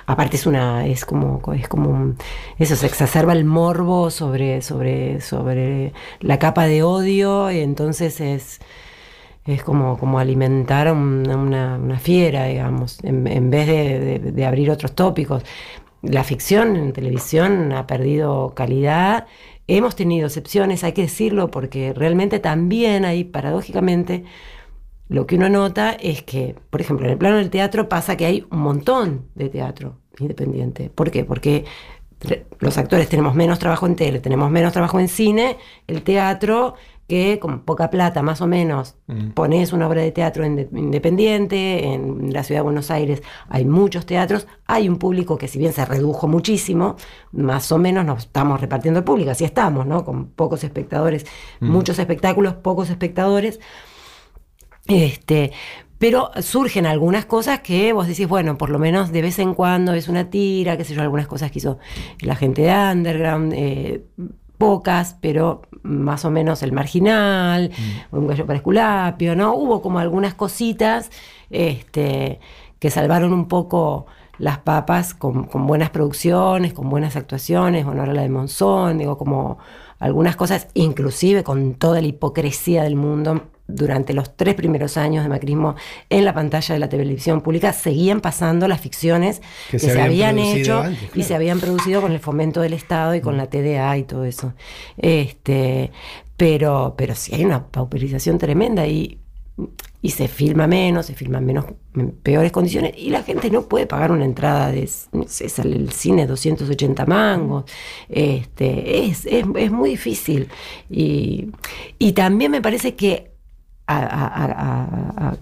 Aparte 0.05 0.35
es 0.35 0.45
una, 0.45 0.85
es 0.85 1.03
como, 1.03 1.41
es 1.55 1.67
como 1.67 1.89
un- 1.89 2.17
eso, 2.59 2.75
se 2.75 2.85
exacerba 2.85 3.33
el 3.33 3.45
morbo 3.45 4.11
sobre, 4.11 4.61
sobre, 4.61 5.19
sobre 5.21 5.93
la 6.19 6.37
capa 6.37 6.67
de 6.67 6.83
odio, 6.83 7.49
y 7.51 7.59
entonces 7.59 8.21
es 8.21 8.59
es 9.45 9.63
como, 9.63 9.97
como 9.97 10.19
alimentar 10.19 10.91
una, 10.91 11.77
una- 11.77 11.99
fiera, 11.99 12.45
digamos, 12.45 12.99
en, 13.03 13.23
vez 13.49 13.67
de, 13.67 13.99
de- 13.99 14.31
de 14.31 14.45
abrir 14.45 14.69
otros 14.71 14.93
tópicos. 14.95 15.43
La 16.01 16.23
ficción 16.23 16.75
en 16.75 16.93
televisión 16.93 17.71
ha 17.73 17.87
perdido 17.87 18.53
calidad. 18.55 19.27
Hemos 19.67 19.95
tenido 19.95 20.27
excepciones, 20.27 20.83
hay 20.83 20.91
que 20.93 21.03
decirlo, 21.03 21.49
porque 21.51 21.93
realmente 21.93 22.39
también 22.39 23.05
hay, 23.05 23.23
paradójicamente, 23.23 24.25
lo 25.09 25.27
que 25.27 25.35
uno 25.35 25.49
nota 25.49 25.91
es 25.91 26.23
que, 26.23 26.55
por 26.69 26.81
ejemplo, 26.81 27.05
en 27.05 27.11
el 27.13 27.17
plano 27.17 27.37
del 27.37 27.49
teatro 27.49 27.87
pasa 27.89 28.17
que 28.17 28.25
hay 28.25 28.45
un 28.51 28.59
montón 28.59 29.27
de 29.35 29.49
teatro 29.49 29.99
independiente. 30.19 30.89
¿Por 30.89 31.11
qué? 31.11 31.23
Porque 31.25 31.65
los 32.59 32.77
actores 32.77 33.09
tenemos 33.09 33.35
menos 33.35 33.59
trabajo 33.59 33.85
en 33.85 33.95
tele, 33.97 34.19
tenemos 34.19 34.49
menos 34.49 34.71
trabajo 34.71 34.99
en 34.99 35.09
cine, 35.09 35.57
el 35.87 36.03
teatro 36.03 36.75
que 37.07 37.37
con 37.39 37.61
poca 37.61 37.89
plata 37.89 38.21
más 38.21 38.41
o 38.41 38.47
menos 38.47 38.95
pones 39.33 39.73
una 39.73 39.87
obra 39.87 40.01
de 40.01 40.11
teatro 40.11 40.45
inde- 40.45 40.69
independiente, 40.73 41.93
en 41.93 42.31
la 42.33 42.43
ciudad 42.43 42.59
de 42.59 42.63
Buenos 42.63 42.89
Aires 42.91 43.21
hay 43.49 43.65
muchos 43.65 44.05
teatros, 44.05 44.47
hay 44.65 44.87
un 44.87 44.97
público 44.97 45.37
que 45.37 45.47
si 45.47 45.59
bien 45.59 45.73
se 45.73 45.85
redujo 45.85 46.27
muchísimo, 46.27 46.95
más 47.31 47.71
o 47.71 47.77
menos 47.77 48.05
nos 48.05 48.23
estamos 48.23 48.61
repartiendo 48.61 48.99
el 48.99 49.03
público, 49.03 49.31
así 49.31 49.43
estamos, 49.43 49.85
¿no? 49.85 50.05
Con 50.05 50.27
pocos 50.29 50.63
espectadores, 50.63 51.25
muchos 51.59 51.99
espectáculos, 51.99 52.53
pocos 52.55 52.89
espectadores. 52.89 53.59
Este, 54.87 55.51
pero 55.97 56.31
surgen 56.41 56.85
algunas 56.85 57.25
cosas 57.25 57.61
que 57.61 57.93
vos 57.93 58.07
decís, 58.07 58.27
bueno, 58.27 58.57
por 58.57 58.69
lo 58.69 58.79
menos 58.79 59.11
de 59.11 59.21
vez 59.21 59.39
en 59.39 59.53
cuando 59.53 59.93
es 59.93 60.09
una 60.09 60.29
tira, 60.29 60.75
qué 60.75 60.83
sé 60.83 60.93
yo, 60.93 61.01
algunas 61.01 61.27
cosas 61.27 61.51
que 61.51 61.59
hizo 61.59 61.79
la 62.21 62.35
gente 62.35 62.63
de 62.63 62.73
Underground, 62.73 63.53
eh, 63.55 64.03
pocas, 64.63 65.17
pero 65.19 65.61
más 65.83 66.23
o 66.25 66.31
menos 66.31 66.63
el 66.63 66.71
marginal, 66.71 67.71
un 68.11 68.27
gallo 68.27 68.45
para 68.45 68.57
Esculapio, 68.57 69.35
¿no? 69.35 69.53
Hubo 69.55 69.81
como 69.81 69.99
algunas 69.99 70.33
cositas 70.33 71.11
este, 71.49 72.39
que 72.79 72.89
salvaron 72.89 73.33
un 73.33 73.47
poco 73.47 74.05
las 74.37 74.59
papas 74.59 75.13
con, 75.13 75.43
con 75.45 75.67
buenas 75.67 75.89
producciones, 75.89 76.73
con 76.73 76.89
buenas 76.89 77.15
actuaciones, 77.15 77.85
bueno, 77.85 78.01
ahora 78.01 78.13
la 78.13 78.21
de 78.21 78.29
Monzón, 78.29 78.97
digo, 78.97 79.17
como 79.17 79.57
algunas 79.99 80.35
cosas, 80.35 80.67
inclusive 80.73 81.43
con 81.43 81.75
toda 81.75 82.01
la 82.01 82.07
hipocresía 82.07 82.83
del 82.83 82.95
mundo, 82.95 83.43
durante 83.67 84.13
los 84.13 84.35
tres 84.35 84.55
primeros 84.55 84.97
años 84.97 85.23
de 85.23 85.29
macrismo 85.29 85.75
en 86.09 86.25
la 86.25 86.33
pantalla 86.33 86.73
de 86.73 86.79
la 86.79 86.89
televisión 86.89 87.41
pública 87.41 87.71
seguían 87.73 88.19
pasando 88.19 88.67
las 88.67 88.81
ficciones 88.81 89.41
que, 89.71 89.79
se, 89.79 89.99
habían, 90.01 90.37
hecho 90.37 90.81
antes, 90.81 91.09
y 91.15 91.23
se 91.23 91.33
habían 91.33 91.59
producido 91.59 92.01
con 92.01 92.11
el 92.11 92.19
fomento 92.19 92.61
del 92.61 92.73
Estado 92.73 93.15
y 93.15 93.21
con 93.21 93.37
la 93.37 93.47
TDA 93.47 93.97
y 93.97 94.03
todo 94.03 94.25
eso. 94.25 94.53
Este, 94.97 95.91
pero, 96.35 96.95
pero 96.97 97.15
sí 97.15 97.33
hay 97.33 97.45
una 97.45 97.67
pauperización 97.67 98.37
tremenda 98.37 98.85
y, 98.85 99.19
y 100.01 100.09
se 100.09 100.27
filma 100.27 100.67
menos, 100.67 101.05
se 101.05 101.13
filman 101.13 101.45
menos, 101.45 101.65
en 101.95 102.11
peores 102.11 102.51
condiciones 102.51 102.93
y 102.97 103.11
la 103.11 103.23
gente 103.23 103.49
no 103.49 103.69
puede 103.69 103.87
pagar 103.87 104.11
una 104.11 104.25
entrada 104.25 104.71
de, 104.71 104.89
no 105.13 105.23
sé, 105.27 105.47
sale 105.47 105.77
el 105.77 105.93
cine 105.93 106.27
280 106.27 107.05
mangos. 107.05 107.63
Este, 108.09 109.05
es, 109.05 109.25
es, 109.25 109.45
es 109.55 109.71
muy 109.71 109.91
difícil. 109.91 110.49
Y, 110.89 111.47
y 111.97 112.11
también 112.11 112.51
me 112.51 112.61
parece 112.61 112.95
que 112.95 113.32
a- 113.87 115.35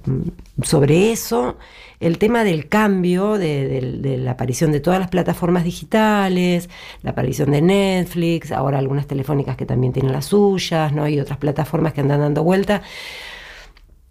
sobre 0.64 1.12
eso 1.12 1.58
el 2.02 2.18
tema 2.18 2.44
del 2.44 2.68
cambio, 2.68 3.38
de, 3.38 4.18
la 4.20 4.32
aparición 4.32 4.72
de 4.72 4.80
todas 4.80 5.00
las 5.00 5.10
plataformas 5.10 5.64
digitales, 5.64 6.68
la 7.04 7.12
aparición 7.12 7.52
de 7.52 7.62
Netflix, 7.62 8.52
ahora 8.52 8.80
algunas 8.80 9.06
telefónicas 9.06 9.56
que 9.56 9.68
también 9.68 9.94
tienen 9.94 10.12
las 10.12 10.26
suyas, 10.26 10.92
¿no? 10.94 11.08
Y 11.08 11.20
otras 11.20 11.38
plataformas 11.38 11.94
que 11.94 12.02
andan 12.02 12.20
dando 12.22 12.44
vuelta. 12.44 12.82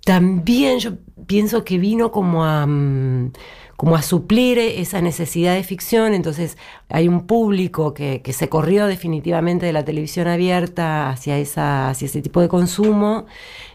También 0.04 0.78
yo 0.78 0.92
pienso 1.26 1.64
que 1.64 1.78
vino 1.78 2.12
como 2.12 2.44
a, 2.44 2.64
mm, 2.64 3.32
como 3.76 3.96
a 3.96 4.02
suplir 4.02 4.58
esa 4.58 5.00
necesidad 5.00 5.54
de 5.54 5.62
ficción, 5.64 6.14
entonces 6.14 6.58
hay 6.90 7.08
un 7.08 7.26
público 7.26 7.94
que, 7.94 8.22
se 8.32 8.48
corrió 8.48 8.86
definitivamente 8.86 9.66
de 9.66 9.72
la 9.72 9.84
televisión 9.84 10.28
abierta 10.28 11.10
hacia 11.10 11.38
ese 11.38 12.22
tipo 12.22 12.40
de 12.40 12.48
consumo, 12.48 13.26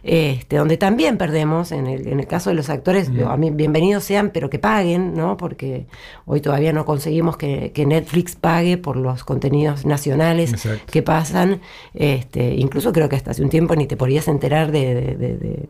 este, 0.08 0.58
donde 0.58 0.78
también 0.78 1.18
perdemos, 1.18 1.72
en 1.72 1.88
el, 1.88 2.08
en 2.08 2.20
el 2.20 2.28
caso 2.28 2.52
de 2.52 2.56
los 2.56 2.70
actores, 2.70 3.10
a 3.28 3.38
mí 3.38 3.50
bienvenidos 3.50 4.04
sean, 4.04 4.30
pero 4.30 4.52
que 4.52 4.60
paguen, 4.60 5.16
¿no? 5.16 5.36
porque 5.36 5.88
hoy 6.26 6.42
todavía 6.42 6.72
no 6.74 6.86
conseguimos 6.86 7.38
que, 7.38 7.72
que 7.74 7.88
Netflix 7.88 8.36
pague 8.36 8.78
por 8.78 8.98
los 8.98 9.24
contenidos 9.24 9.84
nacionales 9.86 10.54
Exacto. 10.54 10.92
que 10.92 11.02
pasan, 11.02 11.60
este, 11.96 12.54
incluso 12.54 12.94
creo 12.94 13.10
que 13.10 13.16
hasta 13.16 13.32
hace 13.32 13.42
un 13.42 13.50
tiempo 13.50 13.76
ni 13.76 13.88
te 13.88 13.98
podías 13.98 14.28
enterar 14.28 14.72
de, 14.72 14.94
de- 14.94 15.16
de- 15.16 15.38
de- 15.38 15.66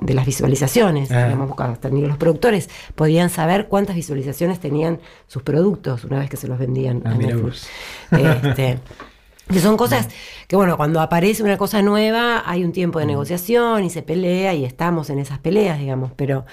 de 0.00 0.14
las 0.14 0.26
visualizaciones, 0.26 1.12
Ah. 1.12 1.26
digamos, 1.28 1.52
hasta 1.58 1.90
ni 1.90 2.00
los 2.00 2.16
productores 2.16 2.68
podían 2.96 3.30
saber 3.30 3.68
cuántas 3.68 3.94
visualizaciones 3.94 4.58
tenían 4.58 4.98
sus 5.28 5.42
productos 5.42 6.04
una 6.04 6.18
vez 6.18 6.28
que 6.28 6.36
se 6.36 6.48
los 6.48 6.58
vendían 6.58 7.02
Ah, 7.04 7.10
a 7.10 7.14
Netflix. 7.14 7.68
Este, 8.10 8.78
que 9.52 9.60
son 9.60 9.76
cosas 9.76 10.08
que, 10.48 10.56
bueno, 10.56 10.76
cuando 10.76 11.00
aparece 11.00 11.42
una 11.42 11.56
cosa 11.58 11.82
nueva 11.82 12.42
hay 12.48 12.64
un 12.64 12.72
tiempo 12.72 12.98
de 12.98 13.06
negociación 13.06 13.84
y 13.84 13.90
se 13.90 14.02
pelea 14.02 14.54
y 14.54 14.64
estamos 14.64 15.10
en 15.10 15.18
esas 15.18 15.38
peleas, 15.38 15.78
digamos, 15.78 16.12
pero 16.16 16.44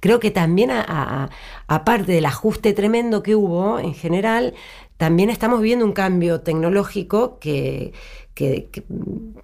creo 0.00 0.20
que 0.20 0.30
también, 0.30 0.70
aparte 1.66 2.12
del 2.12 2.26
ajuste 2.26 2.72
tremendo 2.72 3.22
que 3.22 3.34
hubo 3.34 3.78
en 3.78 3.94
general, 3.94 4.54
también 4.96 5.30
estamos 5.30 5.60
viendo 5.60 5.84
un 5.84 5.92
cambio 5.92 6.40
tecnológico 6.40 7.38
que, 7.38 7.92
que, 8.34 8.68
que- 8.70 8.84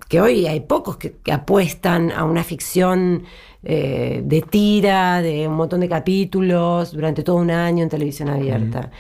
que 0.09 0.21
hoy 0.21 0.47
hay 0.47 0.61
pocos 0.61 0.97
que 0.97 1.15
apuestan 1.33 2.11
a 2.13 2.25
una 2.25 2.43
ficción 2.45 3.25
eh, 3.63 4.23
de 4.25 4.43
tira, 4.43 5.21
de 5.23 5.47
un 5.47 5.55
montón 5.55 5.81
de 5.81 5.89
capítulos 5.89 6.93
durante 6.93 7.23
todo 7.23 7.37
un 7.37 7.51
año 7.51 7.83
en 7.83 7.89
televisión 7.89 8.29
abierta. 8.29 8.91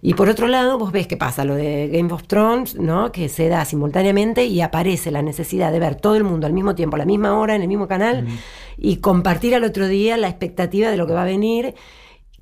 Y 0.00 0.14
por 0.14 0.28
otro 0.28 0.46
lado, 0.46 0.78
vos 0.78 0.92
ves 0.92 1.06
qué 1.06 1.16
pasa, 1.16 1.44
lo 1.44 1.54
de 1.54 1.88
Game 1.88 2.12
of 2.12 2.24
Thrones, 2.26 2.76
¿no? 2.76 3.10
Que 3.10 3.28
se 3.28 3.48
da 3.48 3.64
simultáneamente 3.64 4.44
y 4.44 4.60
aparece 4.60 5.10
la 5.10 5.22
necesidad 5.22 5.72
de 5.72 5.80
ver 5.80 5.96
todo 5.96 6.16
el 6.16 6.24
mundo 6.24 6.46
al 6.46 6.52
mismo 6.52 6.74
tiempo, 6.74 6.96
a 6.96 6.98
la 6.98 7.04
misma 7.04 7.36
hora, 7.36 7.56
en 7.56 7.62
el 7.62 7.68
mismo 7.68 7.88
canal, 7.88 8.26
y 8.76 8.96
compartir 8.98 9.54
al 9.54 9.64
otro 9.64 9.88
día 9.88 10.16
la 10.16 10.28
expectativa 10.28 10.90
de 10.90 10.96
lo 10.96 11.06
que 11.06 11.14
va 11.14 11.22
a 11.22 11.26
venir, 11.26 11.74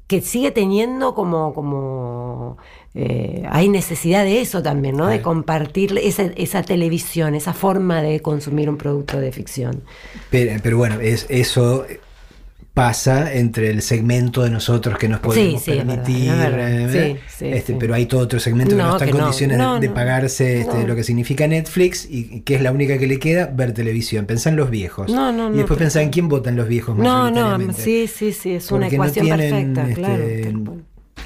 que 0.06 0.20
sigue 0.20 0.52
teniendo 0.52 1.14
como, 1.14 1.52
como 1.52 2.58
eh, 2.94 3.42
hay 3.50 3.68
necesidad 3.68 4.24
de 4.24 4.40
eso 4.40 4.62
también, 4.62 4.96
¿no? 4.96 5.06
De 5.08 5.20
compartir 5.20 5.98
esa, 5.98 6.24
esa 6.36 6.62
televisión, 6.62 7.34
esa 7.34 7.52
forma 7.52 8.02
de 8.02 8.20
consumir 8.20 8.70
un 8.70 8.76
producto 8.76 9.18
de 9.18 9.32
ficción. 9.32 9.82
Pero, 10.30 10.60
pero 10.62 10.78
bueno, 10.78 11.00
es, 11.00 11.26
eso 11.28 11.84
pasa 12.76 13.32
entre 13.32 13.70
el 13.70 13.80
segmento 13.80 14.42
de 14.42 14.50
nosotros 14.50 14.98
que 14.98 15.08
nos 15.08 15.20
podemos 15.20 15.62
sí, 15.62 15.70
es 15.70 15.78
verdad, 15.78 16.02
permitir, 16.04 16.30
es 16.30 16.38
verdad. 16.38 16.68
eh, 16.70 17.14
Sí, 17.16 17.20
sí, 17.38 17.46
este, 17.48 17.72
sí. 17.72 17.78
pero 17.80 17.94
hay 17.94 18.04
todo 18.04 18.20
otro 18.20 18.38
segmento 18.38 18.76
que 18.76 18.82
No, 18.82 18.92
está 18.92 19.06
en 19.06 19.10
no. 19.12 19.16
condiciones 19.20 19.80
de- 19.80 19.88
pagarse 19.88 20.60
este, 20.60 20.86
lo 20.86 20.94
que 20.94 21.02
significa 21.02 21.46
Netflix 21.48 22.06
y, 22.10 22.42
que 22.42 22.54
es 22.54 22.60
la 22.60 22.72
única 22.72 22.98
que 22.98 23.06
le 23.06 23.18
queda 23.18 23.46
ver 23.46 23.72
televisión. 23.72 24.26
Pensá 24.26 24.50
en 24.50 24.56
los 24.56 24.68
viejos. 24.68 25.10
No, 25.10 25.32
no, 25.32 25.54
y 25.54 25.56
después 25.56 25.78
pensá 25.78 26.02
en 26.02 26.10
quién 26.10 26.28
votan 26.28 26.54
los 26.54 26.68
viejos. 26.68 26.98
No, 26.98 27.30
no, 27.30 27.58
sí, 27.72 28.06
sí, 28.08 28.34
sí, 28.34 28.50
es 28.56 28.70
una 28.70 28.82
Porque 28.82 28.96
ecuación 28.96 29.24
tienen, 29.24 29.72
perfecta, 29.72 29.88
este, 29.88 30.52
claro. 30.52 30.76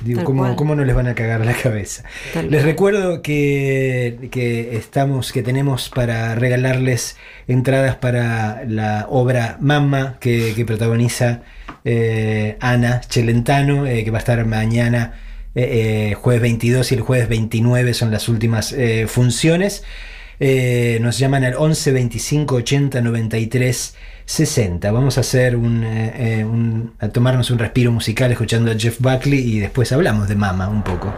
Digo, 0.03 0.25
¿cómo, 0.25 0.57
cómo 0.57 0.75
no 0.75 0.85
les 0.85 0.95
van 0.95 1.09
a 1.09 1.15
cagar 1.15 1.45
la 1.45 1.55
cabeza? 1.55 2.05
Tal 2.33 2.51
les 2.51 2.61
cual. 2.61 2.71
recuerdo 2.71 3.23
que, 3.23 4.29
que 4.31 4.77
estamos, 4.77 5.33
que 5.33 5.43
tenemos 5.43 5.89
para 5.89 6.35
regalarles 6.35 7.17
entradas 7.49 7.97
para 7.97 8.65
la 8.67 9.07
obra 9.09 9.59
Mamma 9.61 10.17
que, 10.21 10.55
que 10.55 10.65
protagoniza 10.65 11.43
eh, 11.85 12.57
Ana 12.61 13.01
Celentano, 13.09 13.87
eh, 13.87 14.05
que 14.05 14.11
va 14.11 14.19
a 14.19 14.21
estar 14.21 14.45
mañana, 14.45 15.15
eh, 15.55 16.15
jueves 16.19 16.43
22 16.43 16.93
y 16.93 16.95
el 16.95 17.01
jueves 17.01 17.29
29 17.29 17.95
son 17.95 18.11
las 18.11 18.29
últimas 18.29 18.75
funciones. 19.07 19.85
Eh, 20.41 20.99
nos 21.03 21.19
llaman 21.19 21.45
al 21.45 21.55
11 21.55 21.93
25 21.93 22.55
80 22.57 23.01
93 23.03 23.95
60. 24.25 24.91
Vamos 24.91 25.19
a 25.19 25.21
hacer 25.21 25.55
un, 25.57 25.85
eh, 25.85 26.39
eh, 26.41 26.45
un- 26.45 26.93
a 26.99 27.09
tomarnos 27.09 27.51
un 27.51 27.59
respiro 27.59 27.93
musical 27.93 28.33
escuchando 28.33 28.71
a 28.71 28.75
Jeff 28.79 28.99
Buckley 29.01 29.39
y 29.39 29.61
después 29.61 29.93
hablamos 29.93 30.29
de 30.29 30.37
Mama 30.37 30.69
un 30.69 30.83
poco. 30.83 31.13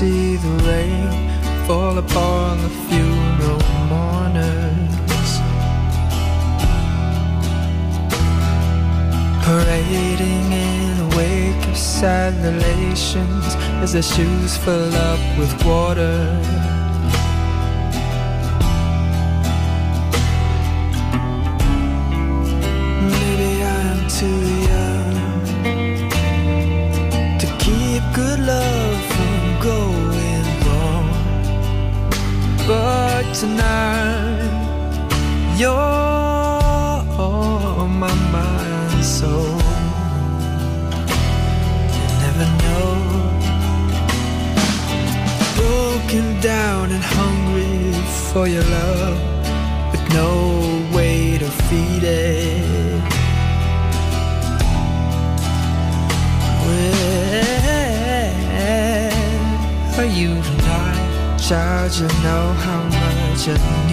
See 0.00 0.34
the 0.34 0.54
rain 0.66 1.08
fall 1.68 1.98
upon 1.98 2.60
the 2.62 2.68
funeral 2.88 3.60
mourners. 3.90 5.30
Parading 9.44 10.46
in 10.52 10.98
a 10.98 11.16
wake 11.16 11.68
of 11.68 11.76
sad 11.76 12.34
relations 12.42 13.54
as 13.84 13.92
their 13.92 14.02
shoes 14.02 14.56
fill 14.56 14.92
up 14.96 15.22
with 15.38 15.52
water. 15.64 16.83
For 48.34 48.48
your 48.48 48.64
love, 48.64 49.16
with 49.92 50.12
no 50.12 50.28
way 50.92 51.38
to 51.38 51.48
feed 51.68 52.02
it. 52.02 53.00
Where 56.66 57.24
are 59.98 60.10
you 60.18 60.42
tonight? 60.42 61.38
Child, 61.38 61.94
you 61.94 62.08
know 62.24 62.46
how 62.66 62.82
much 62.82 63.48
I 63.48 63.83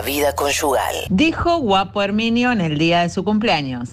la 0.00 0.06
vida 0.06 0.34
conyugal. 0.34 0.94
Dijo 1.10 1.58
guapo 1.58 2.02
Herminio 2.02 2.52
en 2.52 2.62
el 2.62 2.78
día 2.78 3.02
de 3.02 3.10
su 3.10 3.22
cumpleaños. 3.22 3.90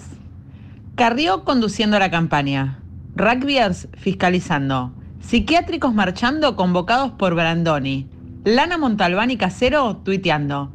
Carrió 0.94 1.44
conduciendo 1.44 1.98
la 1.98 2.10
campaña. 2.10 2.78
Rugbyers 3.14 3.88
fiscalizando. 3.98 4.90
Psiquiátricos 5.20 5.92
marchando 5.92 6.56
convocados 6.56 7.12
por 7.12 7.34
Brandoni. 7.34 8.08
Lana 8.44 8.78
Montalbán 8.78 9.30
y 9.30 9.36
Casero 9.36 9.96
tuiteando. 9.96 10.72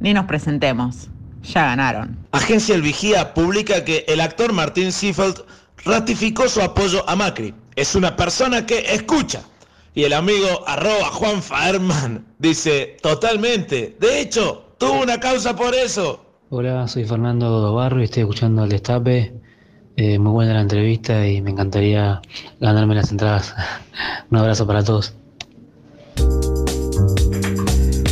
Ni 0.00 0.14
nos 0.14 0.24
presentemos. 0.24 1.08
Ya 1.42 1.66
ganaron. 1.66 2.16
Agencia 2.32 2.74
El 2.74 2.80
Vigía 2.80 3.34
publica 3.34 3.84
que 3.84 4.06
el 4.08 4.20
actor 4.20 4.54
Martín 4.54 4.92
Seefeld 4.92 5.44
ratificó 5.84 6.48
su 6.48 6.62
apoyo 6.62 7.06
a 7.06 7.14
Macri. 7.16 7.54
Es 7.76 7.94
una 7.94 8.16
persona 8.16 8.64
que 8.64 8.78
escucha. 8.94 9.42
Y 9.96 10.02
el 10.02 10.12
amigo 10.12 10.64
arroba 10.66 11.04
Juan 11.12 11.40
Faerman 11.40 12.26
dice, 12.40 12.96
totalmente. 13.00 13.96
De 14.00 14.20
hecho, 14.20 14.74
tuvo 14.76 15.02
una 15.02 15.20
causa 15.20 15.54
por 15.54 15.72
eso. 15.72 16.20
Hola, 16.50 16.88
soy 16.88 17.04
Fernando 17.04 17.48
Dobarro 17.60 18.00
y 18.00 18.04
estoy 18.04 18.22
escuchando 18.22 18.64
el 18.64 18.70
Destape. 18.70 19.32
Eh, 19.96 20.18
muy 20.18 20.32
buena 20.32 20.54
la 20.54 20.62
entrevista 20.62 21.24
y 21.28 21.40
me 21.40 21.52
encantaría 21.52 22.20
ganarme 22.58 22.96
las 22.96 23.12
entradas. 23.12 23.54
Un 24.30 24.38
abrazo 24.38 24.66
para 24.66 24.82
todos. 24.82 25.14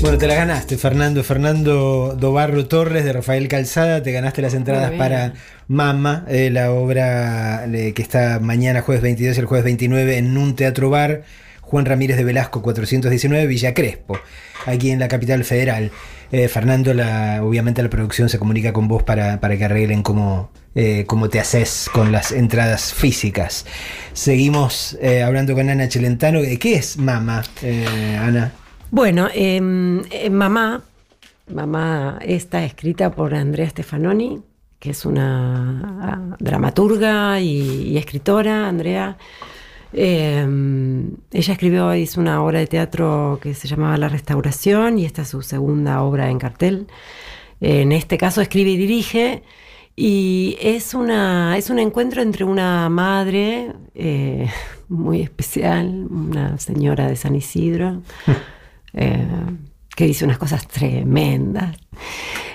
Bueno, 0.03 0.18
te 0.18 0.28
la 0.28 0.37
ganaste, 0.37 0.76
Fernando. 0.76 1.24
Fernando 1.24 2.14
Dobarro 2.16 2.66
Torres 2.68 3.05
de 3.05 3.12
Rafael 3.12 3.49
Calzada. 3.49 4.05
Te 4.05 4.12
ganaste 4.12 4.41
las 4.41 4.55
entradas 4.55 4.93
para 4.93 5.35
Mama, 5.66 6.26
eh, 6.28 6.51
la 6.51 6.70
obra 6.70 7.64
eh, 7.66 7.93
que 7.93 8.03
está 8.03 8.39
mañana, 8.39 8.83
jueves 8.83 9.03
22 9.03 9.37
y 9.37 9.41
el 9.41 9.47
jueves 9.47 9.64
29 9.64 10.18
en 10.18 10.37
un 10.37 10.55
teatro 10.55 10.89
bar. 10.89 11.24
Juan 11.72 11.86
Ramírez 11.86 12.18
de 12.18 12.24
Velasco 12.24 12.60
419, 12.60 13.46
Villa 13.46 13.72
Crespo, 13.72 14.18
aquí 14.66 14.90
en 14.90 14.98
la 14.98 15.08
capital 15.08 15.42
federal. 15.42 15.90
Eh, 16.30 16.46
Fernando, 16.48 16.90
obviamente 16.90 17.82
la 17.82 17.88
producción 17.88 18.28
se 18.28 18.38
comunica 18.38 18.74
con 18.74 18.88
vos 18.88 19.02
para, 19.02 19.40
para 19.40 19.56
que 19.56 19.64
arreglen 19.64 20.02
cómo, 20.02 20.50
eh, 20.74 21.04
cómo 21.06 21.30
te 21.30 21.40
haces 21.40 21.88
con 21.90 22.12
las 22.12 22.30
entradas 22.30 22.92
físicas. 22.92 23.64
Seguimos 24.12 24.98
eh, 25.00 25.22
hablando 25.22 25.54
con 25.54 25.70
Ana 25.70 25.90
Celentano. 25.90 26.40
Eh, 26.40 26.58
¿Qué 26.58 26.74
es 26.74 26.98
Mama, 26.98 27.42
eh, 27.62 28.18
Ana? 28.20 28.52
Bueno, 28.90 29.30
em, 29.32 30.02
eh, 30.10 30.28
Mamá, 30.28 30.82
Mamá 31.54 32.18
está 32.20 32.66
escrita 32.66 33.12
por 33.12 33.34
Andrea 33.34 33.70
Stefanoni, 33.70 34.42
que 34.78 34.90
es 34.90 35.06
una 35.06 35.80
ah, 36.02 36.36
dramaturga 36.38 37.40
y 37.40 37.96
escritora, 37.96 38.68
Andrea. 38.68 39.16
Em, 39.93 41.16
ella 41.30 41.53
escribió, 41.53 41.95
hizo 41.95 42.20
una 42.20 42.43
obra 42.43 42.61
de 42.61 42.66
teatro 42.66 43.38
que 43.43 43.55
se 43.55 43.68
llamaba 43.68 43.97
La 43.97 44.09
Restauración 44.09 44.99
y 44.99 45.05
esta 45.05 45.22
es 45.22 45.28
su 45.28 45.43
segunda 45.43 46.03
obra 46.03 46.30
en 46.30 46.38
cartel. 46.38 46.86
En 47.61 47.93
este 47.93 48.18
caso 48.18 48.40
escribe 48.40 48.70
y 48.70 48.76
dirige 48.76 49.43
y 49.95 50.57
es, 50.61 50.95
una, 50.95 51.57
es 51.59 51.68
un 51.68 51.78
encuentro 51.78 52.22
entre 52.22 52.45
una 52.45 52.88
madre 52.88 53.72
eh, 53.95 54.49
muy 54.88 55.20
especial, 55.20 56.07
una 56.11 56.59
señora 56.59 57.09
de 57.09 57.16
San 57.16 57.34
Isidro, 57.34 58.03
eh, 58.95 59.26
que 59.95 60.07
dice 60.07 60.24
unas 60.24 60.38
cosas 60.38 60.66
tremendas, 60.66 61.76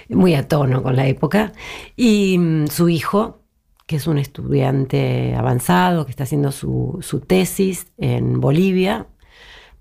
muy 0.10 0.34
a 0.34 0.48
tono 0.48 0.82
con 0.82 0.96
la 0.96 1.08
época, 1.08 1.54
y 1.96 2.38
mm, 2.40 2.68
su 2.68 2.90
hijo, 2.90 3.44
que 3.88 3.96
es 3.96 4.06
un 4.06 4.18
estudiante 4.18 5.34
avanzado 5.36 6.06
que 6.06 6.12
está 6.12 6.26
haciendo 6.26 6.52
su, 6.52 7.00
su 7.02 7.22
tesis 7.22 7.88
en 7.98 8.42
Bolivia 8.42 9.08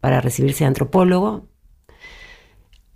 para 0.01 0.21
recibirse 0.21 0.63
de 0.65 0.69
antropólogo. 0.69 1.49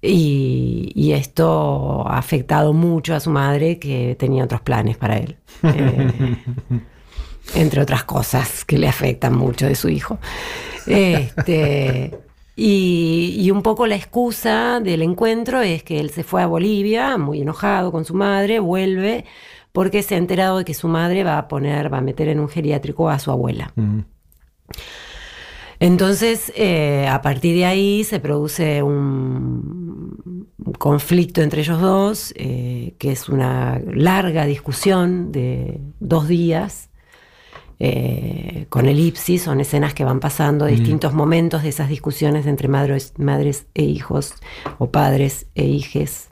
Y, 0.00 0.92
y 0.94 1.12
esto 1.12 2.06
ha 2.08 2.16
afectado 2.16 2.72
mucho 2.72 3.14
a 3.14 3.20
su 3.20 3.30
madre 3.30 3.78
que 3.78 4.16
tenía 4.18 4.44
otros 4.44 4.62
planes 4.62 4.96
para 4.96 5.18
él. 5.18 5.36
Eh, 5.64 6.36
entre 7.56 7.82
otras 7.82 8.04
cosas 8.04 8.64
que 8.64 8.78
le 8.78 8.86
afectan 8.86 9.36
mucho 9.36 9.66
de 9.66 9.74
su 9.74 9.88
hijo. 9.88 10.18
Este, 10.86 12.18
y, 12.56 13.34
y 13.36 13.50
un 13.50 13.62
poco 13.62 13.88
la 13.88 13.96
excusa 13.96 14.78
del 14.78 15.02
encuentro 15.02 15.60
es 15.60 15.82
que 15.82 15.98
él 15.98 16.10
se 16.10 16.22
fue 16.22 16.40
a 16.40 16.46
Bolivia 16.46 17.18
muy 17.18 17.42
enojado 17.42 17.90
con 17.90 18.04
su 18.04 18.14
madre, 18.14 18.60
vuelve 18.60 19.24
porque 19.72 20.02
se 20.02 20.14
ha 20.14 20.18
enterado 20.18 20.58
de 20.58 20.64
que 20.64 20.74
su 20.74 20.88
madre 20.88 21.24
va 21.24 21.38
a 21.38 21.48
poner, 21.48 21.92
va 21.92 21.98
a 21.98 22.02
meter 22.02 22.28
en 22.28 22.40
un 22.40 22.48
geriátrico 22.48 23.08
a 23.08 23.18
su 23.18 23.30
abuela. 23.30 23.72
Entonces, 25.80 26.52
eh, 26.56 27.08
a 27.08 27.22
partir 27.22 27.56
de 27.56 27.64
ahí 27.64 28.04
se 28.04 28.20
produce 28.20 28.82
un 28.82 30.52
conflicto 30.78 31.40
entre 31.40 31.62
ellos 31.62 31.80
dos, 31.80 32.34
eh, 32.36 32.94
que 32.98 33.12
es 33.12 33.30
una 33.30 33.80
larga 33.86 34.44
discusión 34.44 35.32
de 35.32 35.80
dos 35.98 36.28
días, 36.28 36.90
eh, 37.78 38.66
con 38.68 38.88
elipsis, 38.88 39.40
son 39.40 39.60
escenas 39.60 39.94
que 39.94 40.04
van 40.04 40.20
pasando, 40.20 40.66
distintos 40.66 41.14
momentos 41.14 41.62
de 41.62 41.70
esas 41.70 41.88
discusiones 41.88 42.44
entre 42.44 42.68
madres, 42.68 43.14
madres 43.16 43.66
e 43.72 43.84
hijos, 43.84 44.34
o 44.76 44.90
padres 44.90 45.46
e 45.54 45.64
hijes, 45.64 46.28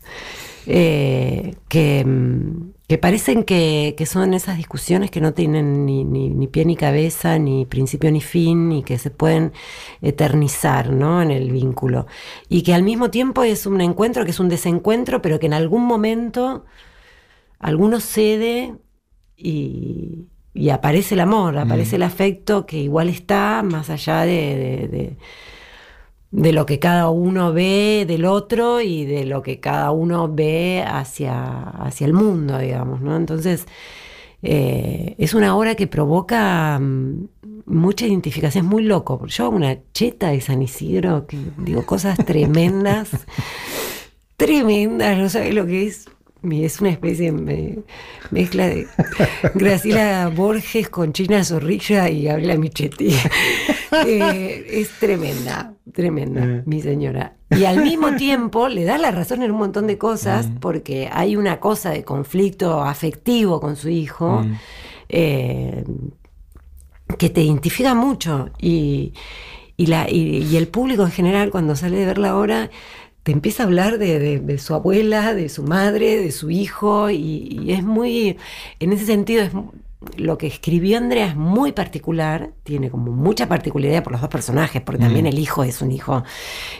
que, 0.66 2.04
mm, 2.04 2.77
que 2.88 2.98
parecen 2.98 3.44
que, 3.44 3.94
que 3.98 4.06
son 4.06 4.34
esas 4.34 4.56
discusiones 4.56 5.10
que 5.10 5.20
no 5.20 5.34
tienen 5.34 5.84
ni, 5.86 6.04
ni- 6.04 6.30
ni 6.30 6.46
pie 6.48 6.64
ni 6.64 6.74
cabeza, 6.76 7.38
ni 7.38 7.66
principio 7.66 8.10
ni 8.10 8.20
fin, 8.22 8.72
y 8.72 8.82
que 8.82 8.98
se 8.98 9.10
pueden 9.10 9.52
eternizar 10.02 10.90
¿no? 10.92 11.20
en 11.22 11.30
el 11.30 11.52
vínculo. 11.52 12.06
Y 12.48 12.62
que 12.62 12.74
al 12.74 12.82
mismo 12.84 13.10
tiempo 13.10 13.42
es 13.44 13.66
un 13.66 13.80
encuentro, 13.82 14.24
que 14.24 14.30
es 14.32 14.40
un 14.40 14.48
desencuentro, 14.48 15.20
pero 15.22 15.38
que 15.38 15.46
en 15.46 15.54
algún 15.54 15.84
momento 15.84 16.64
alguno 17.58 18.00
cede 18.00 18.76
y, 19.36 20.26
y 20.54 20.70
aparece 20.70 21.14
el 21.14 21.20
amor, 21.20 21.58
aparece 21.58 21.96
el 21.96 22.02
afecto 22.02 22.66
que 22.66 22.78
igual 22.78 23.08
está 23.08 23.62
más 23.64 23.90
allá 23.90 24.22
de, 24.22 24.56
de- 24.56 24.88
de- 24.88 25.16
de 26.30 26.52
lo 26.52 26.66
que 26.66 26.78
cada 26.78 27.08
uno 27.10 27.52
ve 27.52 28.04
del 28.06 28.24
otro 28.24 28.80
y 28.80 29.04
de 29.06 29.24
lo 29.24 29.42
que 29.42 29.60
cada 29.60 29.90
uno 29.92 30.28
ve 30.32 30.84
hacia, 30.86 31.70
hacia 31.70 32.06
el 32.06 32.12
mundo, 32.12 32.58
digamos, 32.58 33.00
¿no? 33.00 33.16
Entonces, 33.16 33.66
eh, 34.42 35.14
es 35.18 35.34
una 35.34 35.56
obra 35.56 35.74
que 35.74 35.86
provoca 35.86 36.78
mm, 36.78 37.28
mucha 37.66 38.06
identificación, 38.06 38.64
es 38.66 38.70
muy 38.70 38.82
loco. 38.84 39.26
Yo, 39.26 39.50
una 39.50 39.78
cheta 39.92 40.28
de 40.30 40.40
San 40.40 40.62
Isidro, 40.62 41.26
que 41.26 41.38
digo 41.58 41.84
cosas 41.86 42.18
tremendas, 42.24 43.10
tremendas, 44.36 45.18
no 45.18 45.28
sabes 45.28 45.54
lo 45.54 45.66
que 45.66 45.86
es. 45.86 46.06
Es 46.52 46.80
una 46.80 46.90
especie 46.90 47.26
de 47.26 47.32
me- 47.32 47.78
mezcla 48.30 48.66
de 48.68 48.86
Graciela 49.54 50.28
Borges 50.34 50.88
con 50.88 51.12
China 51.12 51.44
Zorrilla 51.44 52.08
y 52.10 52.28
Habla 52.28 52.56
Michetti. 52.56 53.14
Eh, 54.06 54.66
es 54.80 54.90
tremenda, 55.00 55.72
tremenda, 55.94 56.44
Eh. 56.44 56.62
mi 56.66 56.82
señora. 56.82 57.36
Y 57.50 57.64
al 57.64 57.82
mismo 57.82 58.14
tiempo 58.16 58.68
le 58.68 58.84
da 58.84 58.98
la 58.98 59.10
razón 59.10 59.42
en 59.42 59.50
un 59.50 59.56
montón 59.56 59.86
de 59.86 59.96
cosas, 59.96 60.50
porque 60.60 61.08
hay 61.10 61.36
una 61.36 61.58
cosa 61.58 61.90
de 61.90 62.04
conflicto 62.04 62.82
afectivo 62.84 63.60
con 63.60 63.76
su 63.76 63.88
hijo. 63.88 64.42
Mm. 64.44 64.54
eh, 65.08 65.84
que 67.18 67.30
te 67.30 67.40
identifica 67.42 67.94
mucho 67.94 68.50
y, 68.58 69.14
y 69.78 69.86
la, 69.86 70.08
y, 70.10 70.44
y 70.44 70.56
el 70.58 70.68
público 70.68 71.04
en 71.04 71.10
general 71.10 71.50
cuando 71.50 71.74
sale 71.74 71.96
de 71.96 72.04
ver 72.04 72.18
la 72.18 72.36
obra 72.36 72.68
te 73.28 73.32
empieza 73.32 73.62
a 73.62 73.66
hablar 73.66 73.98
de, 73.98 74.18
de- 74.18 74.40
de 74.40 74.56
su 74.56 74.72
abuela, 74.74 75.34
de 75.34 75.50
su 75.50 75.62
madre, 75.62 76.16
de 76.16 76.32
su 76.32 76.48
hijo 76.50 77.10
y, 77.10 77.58
y 77.62 77.72
es 77.72 77.82
muy, 77.84 78.38
en 78.80 78.92
ese 78.94 79.04
sentido 79.04 79.42
es 79.44 79.50
lo 80.16 80.38
que 80.38 80.46
escribió 80.46 80.96
Andrea 80.96 81.26
es 81.26 81.36
muy 81.36 81.72
particular, 81.72 82.52
tiene 82.62 82.88
como 82.88 83.12
mucha 83.12 83.46
particularidad 83.46 84.02
por 84.02 84.12
los 84.12 84.22
dos 84.22 84.30
personajes, 84.30 84.80
porque 84.80 85.02
también 85.02 85.26
el 85.26 85.38
hijo 85.38 85.62
es 85.62 85.82
un 85.82 85.92
hijo 85.92 86.24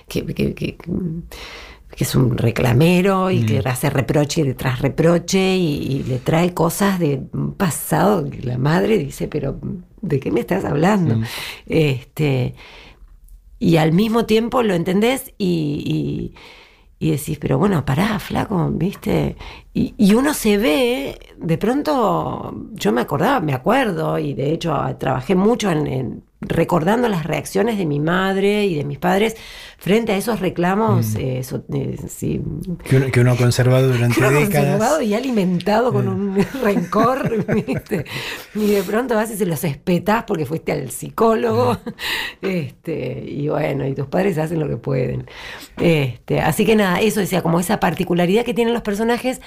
que, 0.08 0.24
que- 0.24 0.54
que- 0.54 0.78
que 0.78 2.04
es 2.04 2.14
un 2.14 2.38
reclamero 2.38 3.30
y 3.30 3.44
que 3.44 3.58
hace 3.68 3.90
reproche 3.90 4.54
tras 4.54 4.80
reproche 4.80 5.54
y, 5.56 5.74
y 5.82 6.02
le 6.04 6.18
trae 6.18 6.54
cosas 6.54 6.98
de 6.98 7.20
un 7.34 7.52
pasado 7.54 8.30
que 8.30 8.40
la 8.42 8.56
madre 8.56 8.96
dice, 8.96 9.28
pero 9.28 9.58
¿de 10.00 10.18
qué 10.18 10.30
me 10.30 10.40
estás 10.40 10.64
hablando? 10.64 11.14
Este, 11.66 12.54
y 13.58 13.76
al 13.78 13.92
mismo 13.92 14.26
tiempo 14.26 14.62
lo 14.62 14.74
entendés 14.74 15.34
y, 15.38 16.34
y- 17.00 17.10
decís, 17.12 17.38
pero 17.38 17.58
bueno, 17.58 17.84
pará, 17.84 18.18
flaco, 18.18 18.70
¿viste? 18.72 19.36
Y, 19.74 19.94
y 19.98 20.14
uno 20.14 20.34
se 20.34 20.58
ve, 20.58 21.18
de 21.38 21.58
pronto, 21.58 22.54
yo 22.74 22.92
me 22.92 23.00
acordaba, 23.02 23.40
me 23.40 23.54
acuerdo, 23.54 24.18
y 24.18 24.34
de 24.34 24.52
hecho 24.52 24.76
trabajé 24.98 25.34
mucho 25.36 25.70
en, 25.70 25.86
en 25.86 26.24
recordando 26.40 27.08
las 27.08 27.24
reacciones 27.24 27.78
de 27.78 27.84
mi 27.86 27.98
madre 27.98 28.64
y 28.66 28.76
de 28.76 28.84
mis 28.84 28.98
padres 28.98 29.34
frente 29.76 30.12
a 30.12 30.16
esos 30.16 30.38
reclamos 30.38 31.16
eh, 31.16 31.42
so- 31.42 31.64
eh, 31.74 31.96
sí, 32.08 32.40
Que 32.88 32.96
uno, 32.96 33.06
que 33.10 33.20
uno 33.20 33.32
ha 33.32 33.36
conservado 33.36 33.88
durante 33.92 34.20
uno 34.20 34.30
décadas. 34.30 34.66
conservado 34.78 35.02
y 35.02 35.14
alimentado 35.14 35.92
con 35.92 36.06
un 36.06 36.38
rencor, 36.62 37.44
¿viste? 37.66 38.04
Y 38.54 38.66
de 38.68 38.82
pronto 38.84 39.16
vas 39.16 39.32
y 39.32 39.36
se 39.36 39.46
los 39.46 39.64
espetás 39.64 40.24
porque 40.28 40.46
fuiste 40.46 40.70
al 40.72 40.90
psicólogo. 40.90 41.76
Este, 42.40 43.24
y 43.28 43.48
bueno, 43.48 43.86
y 43.86 43.94
tus 43.94 44.06
padres 44.06 44.38
hacen 44.38 44.60
lo 44.60 44.68
que 44.68 44.76
pueden. 44.76 45.26
Este, 45.76 46.40
así 46.40 46.64
que 46.64 46.76
nada, 46.76 47.00
eso 47.00 47.18
decía, 47.20 47.42
como 47.42 47.58
esa 47.58 47.80
particularidad 47.80 48.44
que 48.44 48.54
tienen 48.54 48.74
los 48.74 48.82
personajes, 48.82 49.40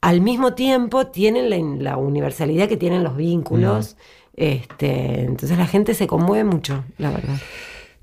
al 0.00 0.20
mismo 0.22 0.54
tiempo 0.54 1.08
tienen 1.08 1.50
la, 1.50 1.58
la 1.90 1.96
universalidad 1.98 2.68
que 2.68 2.76
tienen 2.78 3.04
los 3.04 3.16
vínculos. 3.16 3.96
Este, 4.36 5.20
entonces 5.22 5.58
la 5.58 5.66
gente 5.66 5.94
se 5.94 6.06
conmueve 6.06 6.44
mucho, 6.44 6.84
la 6.98 7.10
verdad. 7.10 7.36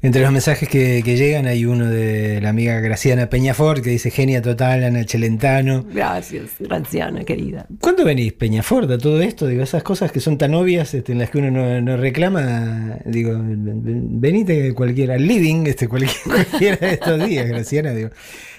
Entre 0.01 0.21
los 0.21 0.31
mensajes 0.31 0.69
que, 0.69 1.01
que 1.03 1.17
llegan 1.17 1.45
hay 1.45 1.65
uno 1.65 1.85
de 1.85 2.39
la 2.39 2.49
amiga 2.51 2.79
Graciana 2.79 3.29
Peñafort 3.29 3.83
que 3.83 3.89
dice 3.89 4.09
genia 4.11 4.41
total, 4.41 4.85
Ana 4.85 5.03
Chelentano. 5.03 5.83
Gracias, 5.93 6.51
Graciana, 6.57 7.25
querida. 7.25 7.65
¿Cuándo 7.81 8.05
venís, 8.05 8.31
Peñafort, 8.31 8.89
a 8.91 8.97
todo 8.97 9.21
esto? 9.21 9.45
Digo, 9.45 9.61
esas 9.61 9.83
cosas 9.83 10.13
que 10.13 10.21
son 10.21 10.37
tan 10.37 10.53
obvias, 10.53 10.93
este, 10.93 11.11
en 11.11 11.17
las 11.19 11.29
que 11.29 11.39
uno 11.39 11.51
no, 11.51 11.81
no 11.81 11.97
reclama, 11.97 12.99
digo, 13.03 13.31
ven- 13.33 13.83
ven- 13.83 14.21
venite 14.21 14.73
cualquiera, 14.73 15.15
al 15.15 15.27
living, 15.27 15.65
este, 15.67 15.89
cualquier- 15.89 16.23
cualquiera 16.49 16.77
de 16.77 16.93
estos 16.93 17.27
días, 17.27 17.45
Graciana, 17.49 17.91
digo. 17.91 18.09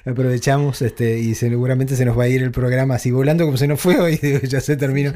Aprovechamos 0.06 0.82
este, 0.82 1.18
y 1.18 1.34
seguramente 1.34 1.96
se 1.96 2.04
nos 2.04 2.18
va 2.18 2.24
a 2.24 2.28
ir 2.28 2.42
el 2.42 2.50
programa 2.50 2.94
así 2.94 3.10
volando 3.10 3.44
como 3.44 3.56
se 3.56 3.66
nos 3.68 3.80
fue 3.80 3.98
hoy, 4.00 4.18
ya 4.48 4.60
se 4.60 4.76
terminó. 4.76 5.12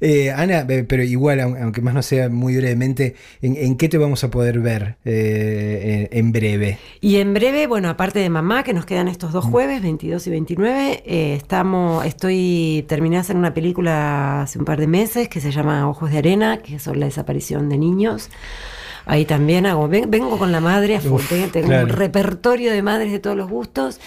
Eh, 0.00 0.30
Ana, 0.30 0.64
eh, 0.68 0.84
pero 0.88 1.02
igual, 1.02 1.40
aun- 1.40 1.60
aunque 1.62 1.80
más 1.80 1.94
no 1.94 2.02
sea 2.02 2.28
muy 2.28 2.56
brevemente, 2.56 3.14
¿en, 3.42 3.56
en 3.56 3.76
qué 3.76 3.88
te 3.88 3.98
vamos 3.98 4.22
a 4.24 4.30
poder 4.30 4.60
ver 4.60 4.96
eh, 5.04 6.08
en, 6.12 6.18
en 6.18 6.32
breve? 6.32 6.78
Y 7.00 7.16
en 7.16 7.34
breve, 7.34 7.66
bueno, 7.66 7.88
aparte 7.88 8.18
de 8.20 8.30
mamá, 8.30 8.62
que 8.62 8.72
nos 8.72 8.86
quedan 8.86 9.08
estos 9.08 9.32
dos 9.32 9.44
jueves, 9.44 9.82
22 9.82 10.26
y 10.26 10.30
29, 10.30 11.02
eh, 11.06 11.34
estamos, 11.34 12.04
estoy, 12.06 12.84
terminé 12.88 13.16
de 13.16 13.20
hacer 13.20 13.36
una 13.36 13.54
película 13.54 14.42
hace 14.42 14.58
un 14.58 14.64
par 14.64 14.78
de 14.80 14.86
meses 14.86 15.28
que 15.28 15.40
se 15.40 15.50
llama 15.50 15.88
Ojos 15.88 16.10
de 16.10 16.18
Arena, 16.18 16.58
que 16.58 16.76
es 16.76 16.82
sobre 16.82 17.00
la 17.00 17.06
desaparición 17.06 17.68
de 17.68 17.78
niños. 17.78 18.30
Ahí 19.08 19.24
también 19.24 19.66
hago, 19.66 19.88
ven- 19.88 20.10
vengo 20.10 20.38
con 20.38 20.52
la 20.52 20.60
madre 20.60 20.96
a 20.96 21.00
full, 21.00 21.14
Uf, 21.14 21.28
tengo 21.30 21.48
tengo 21.48 21.66
claro. 21.68 21.84
un 21.86 21.90
repertorio 21.90 22.70
de 22.70 22.82
madres 22.82 23.10
de 23.10 23.18
todos 23.18 23.36
los 23.36 23.48
gustos 23.50 24.00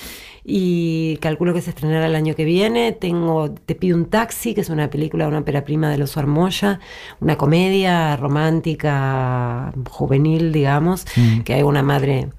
y 0.44 1.18
calculo 1.22 1.54
que 1.54 1.62
se 1.62 1.72
estrenará 1.72 2.06
el 2.06 2.16
año 2.16 2.34
que 2.36 2.46
viene. 2.46 2.92
Tengo 2.94 3.52
Te 3.52 3.76
pido 3.76 3.98
un 3.98 4.06
taxi, 4.06 4.54
que 4.54 4.62
es 4.62 4.70
una 4.70 4.90
película, 4.90 5.28
una 5.28 5.40
ópera 5.40 5.64
prima 5.66 5.90
de 5.90 5.98
los 5.98 6.18
Armoya, 6.18 6.80
una 7.20 7.36
comedia 7.36 8.16
romántica, 8.16 9.74
juvenil, 9.90 10.52
digamos, 10.52 11.06
Mm. 11.16 11.40
que 11.42 11.54
hay 11.56 11.64
una 11.64 11.84
madre 11.84 12.30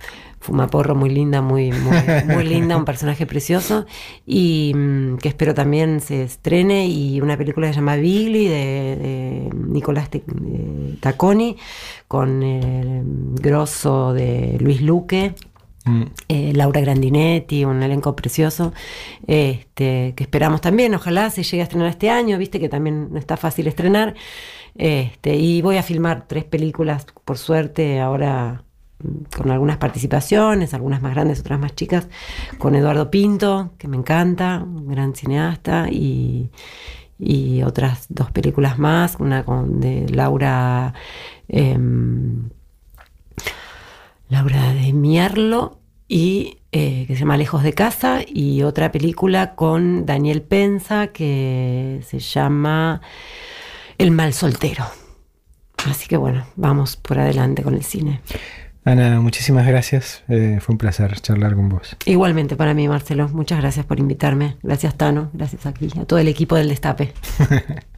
fumaporro 0.42 0.94
muy 0.94 1.08
linda, 1.08 1.40
muy, 1.40 1.72
muy, 1.72 1.96
muy 2.34 2.44
linda, 2.44 2.76
un 2.76 2.84
personaje 2.84 3.26
precioso 3.26 3.86
y 4.26 4.72
mm, 4.74 5.16
que 5.16 5.28
espero 5.28 5.54
también 5.54 6.00
se 6.00 6.24
estrene 6.24 6.86
y 6.86 7.20
una 7.20 7.38
película 7.38 7.68
que 7.68 7.72
se 7.72 7.80
llama 7.80 7.96
Billy 7.96 8.48
de, 8.48 8.54
de 8.54 9.50
Nicolás 9.54 10.10
Tacconi 11.00 11.56
con 12.08 12.42
el 12.42 13.02
grosso 13.40 14.12
de 14.12 14.58
Luis 14.60 14.82
Luque 14.82 15.34
Mm. 15.84 16.02
eh, 16.28 16.52
Laura 16.54 16.80
Grandinetti, 16.80 17.64
un 17.64 17.82
elenco 17.82 18.14
precioso, 18.14 18.72
este, 19.26 20.14
que 20.16 20.22
esperamos 20.22 20.60
también, 20.60 20.94
ojalá 20.94 21.28
se 21.30 21.42
llegue 21.42 21.60
a 21.60 21.64
estrenar 21.64 21.88
este 21.88 22.08
año, 22.08 22.38
viste 22.38 22.60
que 22.60 22.68
también 22.68 23.12
no 23.12 23.18
está 23.18 23.36
fácil 23.36 23.66
estrenar, 23.66 24.14
este, 24.76 25.34
y 25.36 25.60
voy 25.60 25.78
a 25.78 25.82
filmar 25.82 26.28
tres 26.28 26.44
películas, 26.44 27.06
por 27.24 27.36
suerte, 27.36 27.98
ahora 28.00 28.64
con 29.36 29.50
algunas 29.50 29.78
participaciones, 29.78 30.74
algunas 30.74 31.02
más 31.02 31.14
grandes, 31.14 31.40
otras 31.40 31.58
más 31.58 31.74
chicas, 31.74 32.08
con 32.58 32.74
Eduardo 32.74 33.10
Pinto, 33.10 33.72
que 33.78 33.88
me 33.88 33.96
encanta, 33.96 34.62
un 34.64 34.88
gran 34.88 35.14
cineasta, 35.14 35.88
y, 35.90 36.50
y 37.18 37.62
otras 37.62 38.06
dos 38.08 38.30
películas 38.30 38.78
más, 38.78 39.16
una 39.20 39.44
con 39.44 39.80
de 39.80 40.08
Laura 40.08 40.94
em, 41.48 42.50
Laura 44.28 44.72
de 44.72 44.92
Mierlo 44.92 45.78
y 46.08 46.58
eh, 46.72 47.04
que 47.06 47.14
se 47.14 47.20
llama 47.20 47.36
Lejos 47.36 47.62
de 47.62 47.74
casa 47.74 48.20
y 48.26 48.62
otra 48.62 48.90
película 48.90 49.54
con 49.54 50.06
Daniel 50.06 50.42
Penza 50.42 51.08
que 51.08 52.00
se 52.06 52.18
llama 52.18 53.02
El 53.98 54.10
mal 54.10 54.32
soltero. 54.32 54.86
Así 55.86 56.08
que 56.08 56.16
bueno, 56.16 56.46
vamos 56.56 56.96
por 56.96 57.18
adelante 57.18 57.62
con 57.62 57.74
el 57.74 57.84
cine. 57.84 58.20
Ana, 58.84 59.20
muchísimas 59.20 59.66
gracias. 59.66 60.24
Eh, 60.28 60.58
fue 60.60 60.72
un 60.74 60.78
placer 60.78 61.20
charlar 61.20 61.54
con 61.54 61.68
vos. 61.68 61.96
Igualmente 62.04 62.56
para 62.56 62.74
mí, 62.74 62.88
Marcelo. 62.88 63.28
Muchas 63.28 63.60
gracias 63.60 63.86
por 63.86 64.00
invitarme. 64.00 64.56
Gracias, 64.62 64.96
Tano. 64.96 65.30
Gracias 65.32 65.66
aquí, 65.66 65.88
a 66.00 66.04
todo 66.04 66.18
el 66.18 66.28
equipo 66.28 66.56
del 66.56 66.68
Destape. 66.68 67.12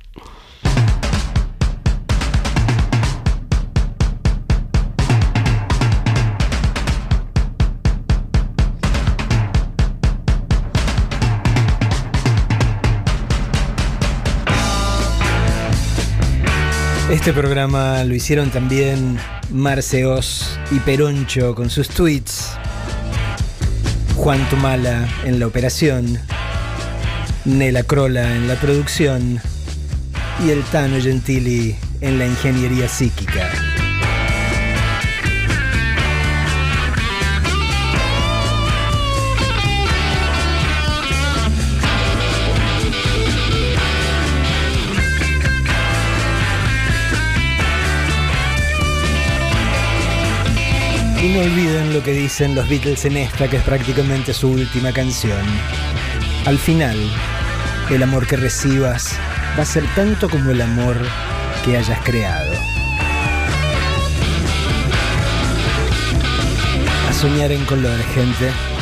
Este 17.11 17.35
programa 17.35 18.03
lo 18.05 18.15
hicieron 18.15 18.51
también 18.51 19.19
Marceos 19.51 20.59
y 20.71 20.81
Peroncho 20.81 21.55
con 21.55 21.69
sus 21.69 21.89
tweets, 21.89 22.53
Juan 24.17 24.49
Tumala 24.49 25.07
en 25.25 25.39
la 25.39 25.47
operación, 25.47 26.19
Nela 27.45 27.83
Crola 27.83 28.35
en 28.35 28.49
la 28.49 28.55
producción. 28.55 29.39
Y 30.45 30.51
el 30.51 30.63
Tano 30.65 31.01
Gentili 31.01 31.77
en 32.01 32.19
la 32.19 32.27
ingeniería 32.27 32.89
psíquica. 32.89 33.74
No 51.35 51.41
olviden 51.41 51.93
lo 51.93 52.01
que 52.01 52.13
dicen 52.13 52.55
los 52.55 52.69
Beatles 52.69 53.05
en 53.07 53.17
esta, 53.17 53.49
que 53.49 53.57
es 53.57 53.63
prácticamente 53.65 54.33
su 54.33 54.51
última 54.51 54.93
canción. 54.93 55.45
Al 56.47 56.59
final, 56.59 56.97
el 57.91 58.03
amor 58.05 58.25
que 58.29 58.37
recibas 58.37 59.19
va 59.59 59.63
a 59.63 59.67
ser 59.67 59.85
tanto 59.97 60.31
como 60.31 60.53
el 60.53 60.61
amor 60.61 60.97
que 61.65 61.77
hayas 61.77 61.99
creado. 62.05 62.53
A 67.09 67.13
soñar 67.13 67.51
en 67.51 67.65
color, 67.65 67.99
gente. 68.15 68.74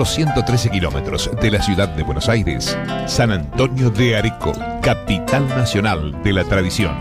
Solo 0.00 0.06
113 0.06 0.70
kilómetros 0.70 1.30
de 1.42 1.50
la 1.50 1.60
ciudad 1.60 1.86
de 1.88 2.02
Buenos 2.02 2.30
Aires, 2.30 2.78
San 3.06 3.30
Antonio 3.30 3.90
de 3.90 4.16
Areco, 4.16 4.52
capital 4.80 5.46
nacional 5.48 6.22
de 6.22 6.32
la 6.32 6.42
tradición. 6.44 6.98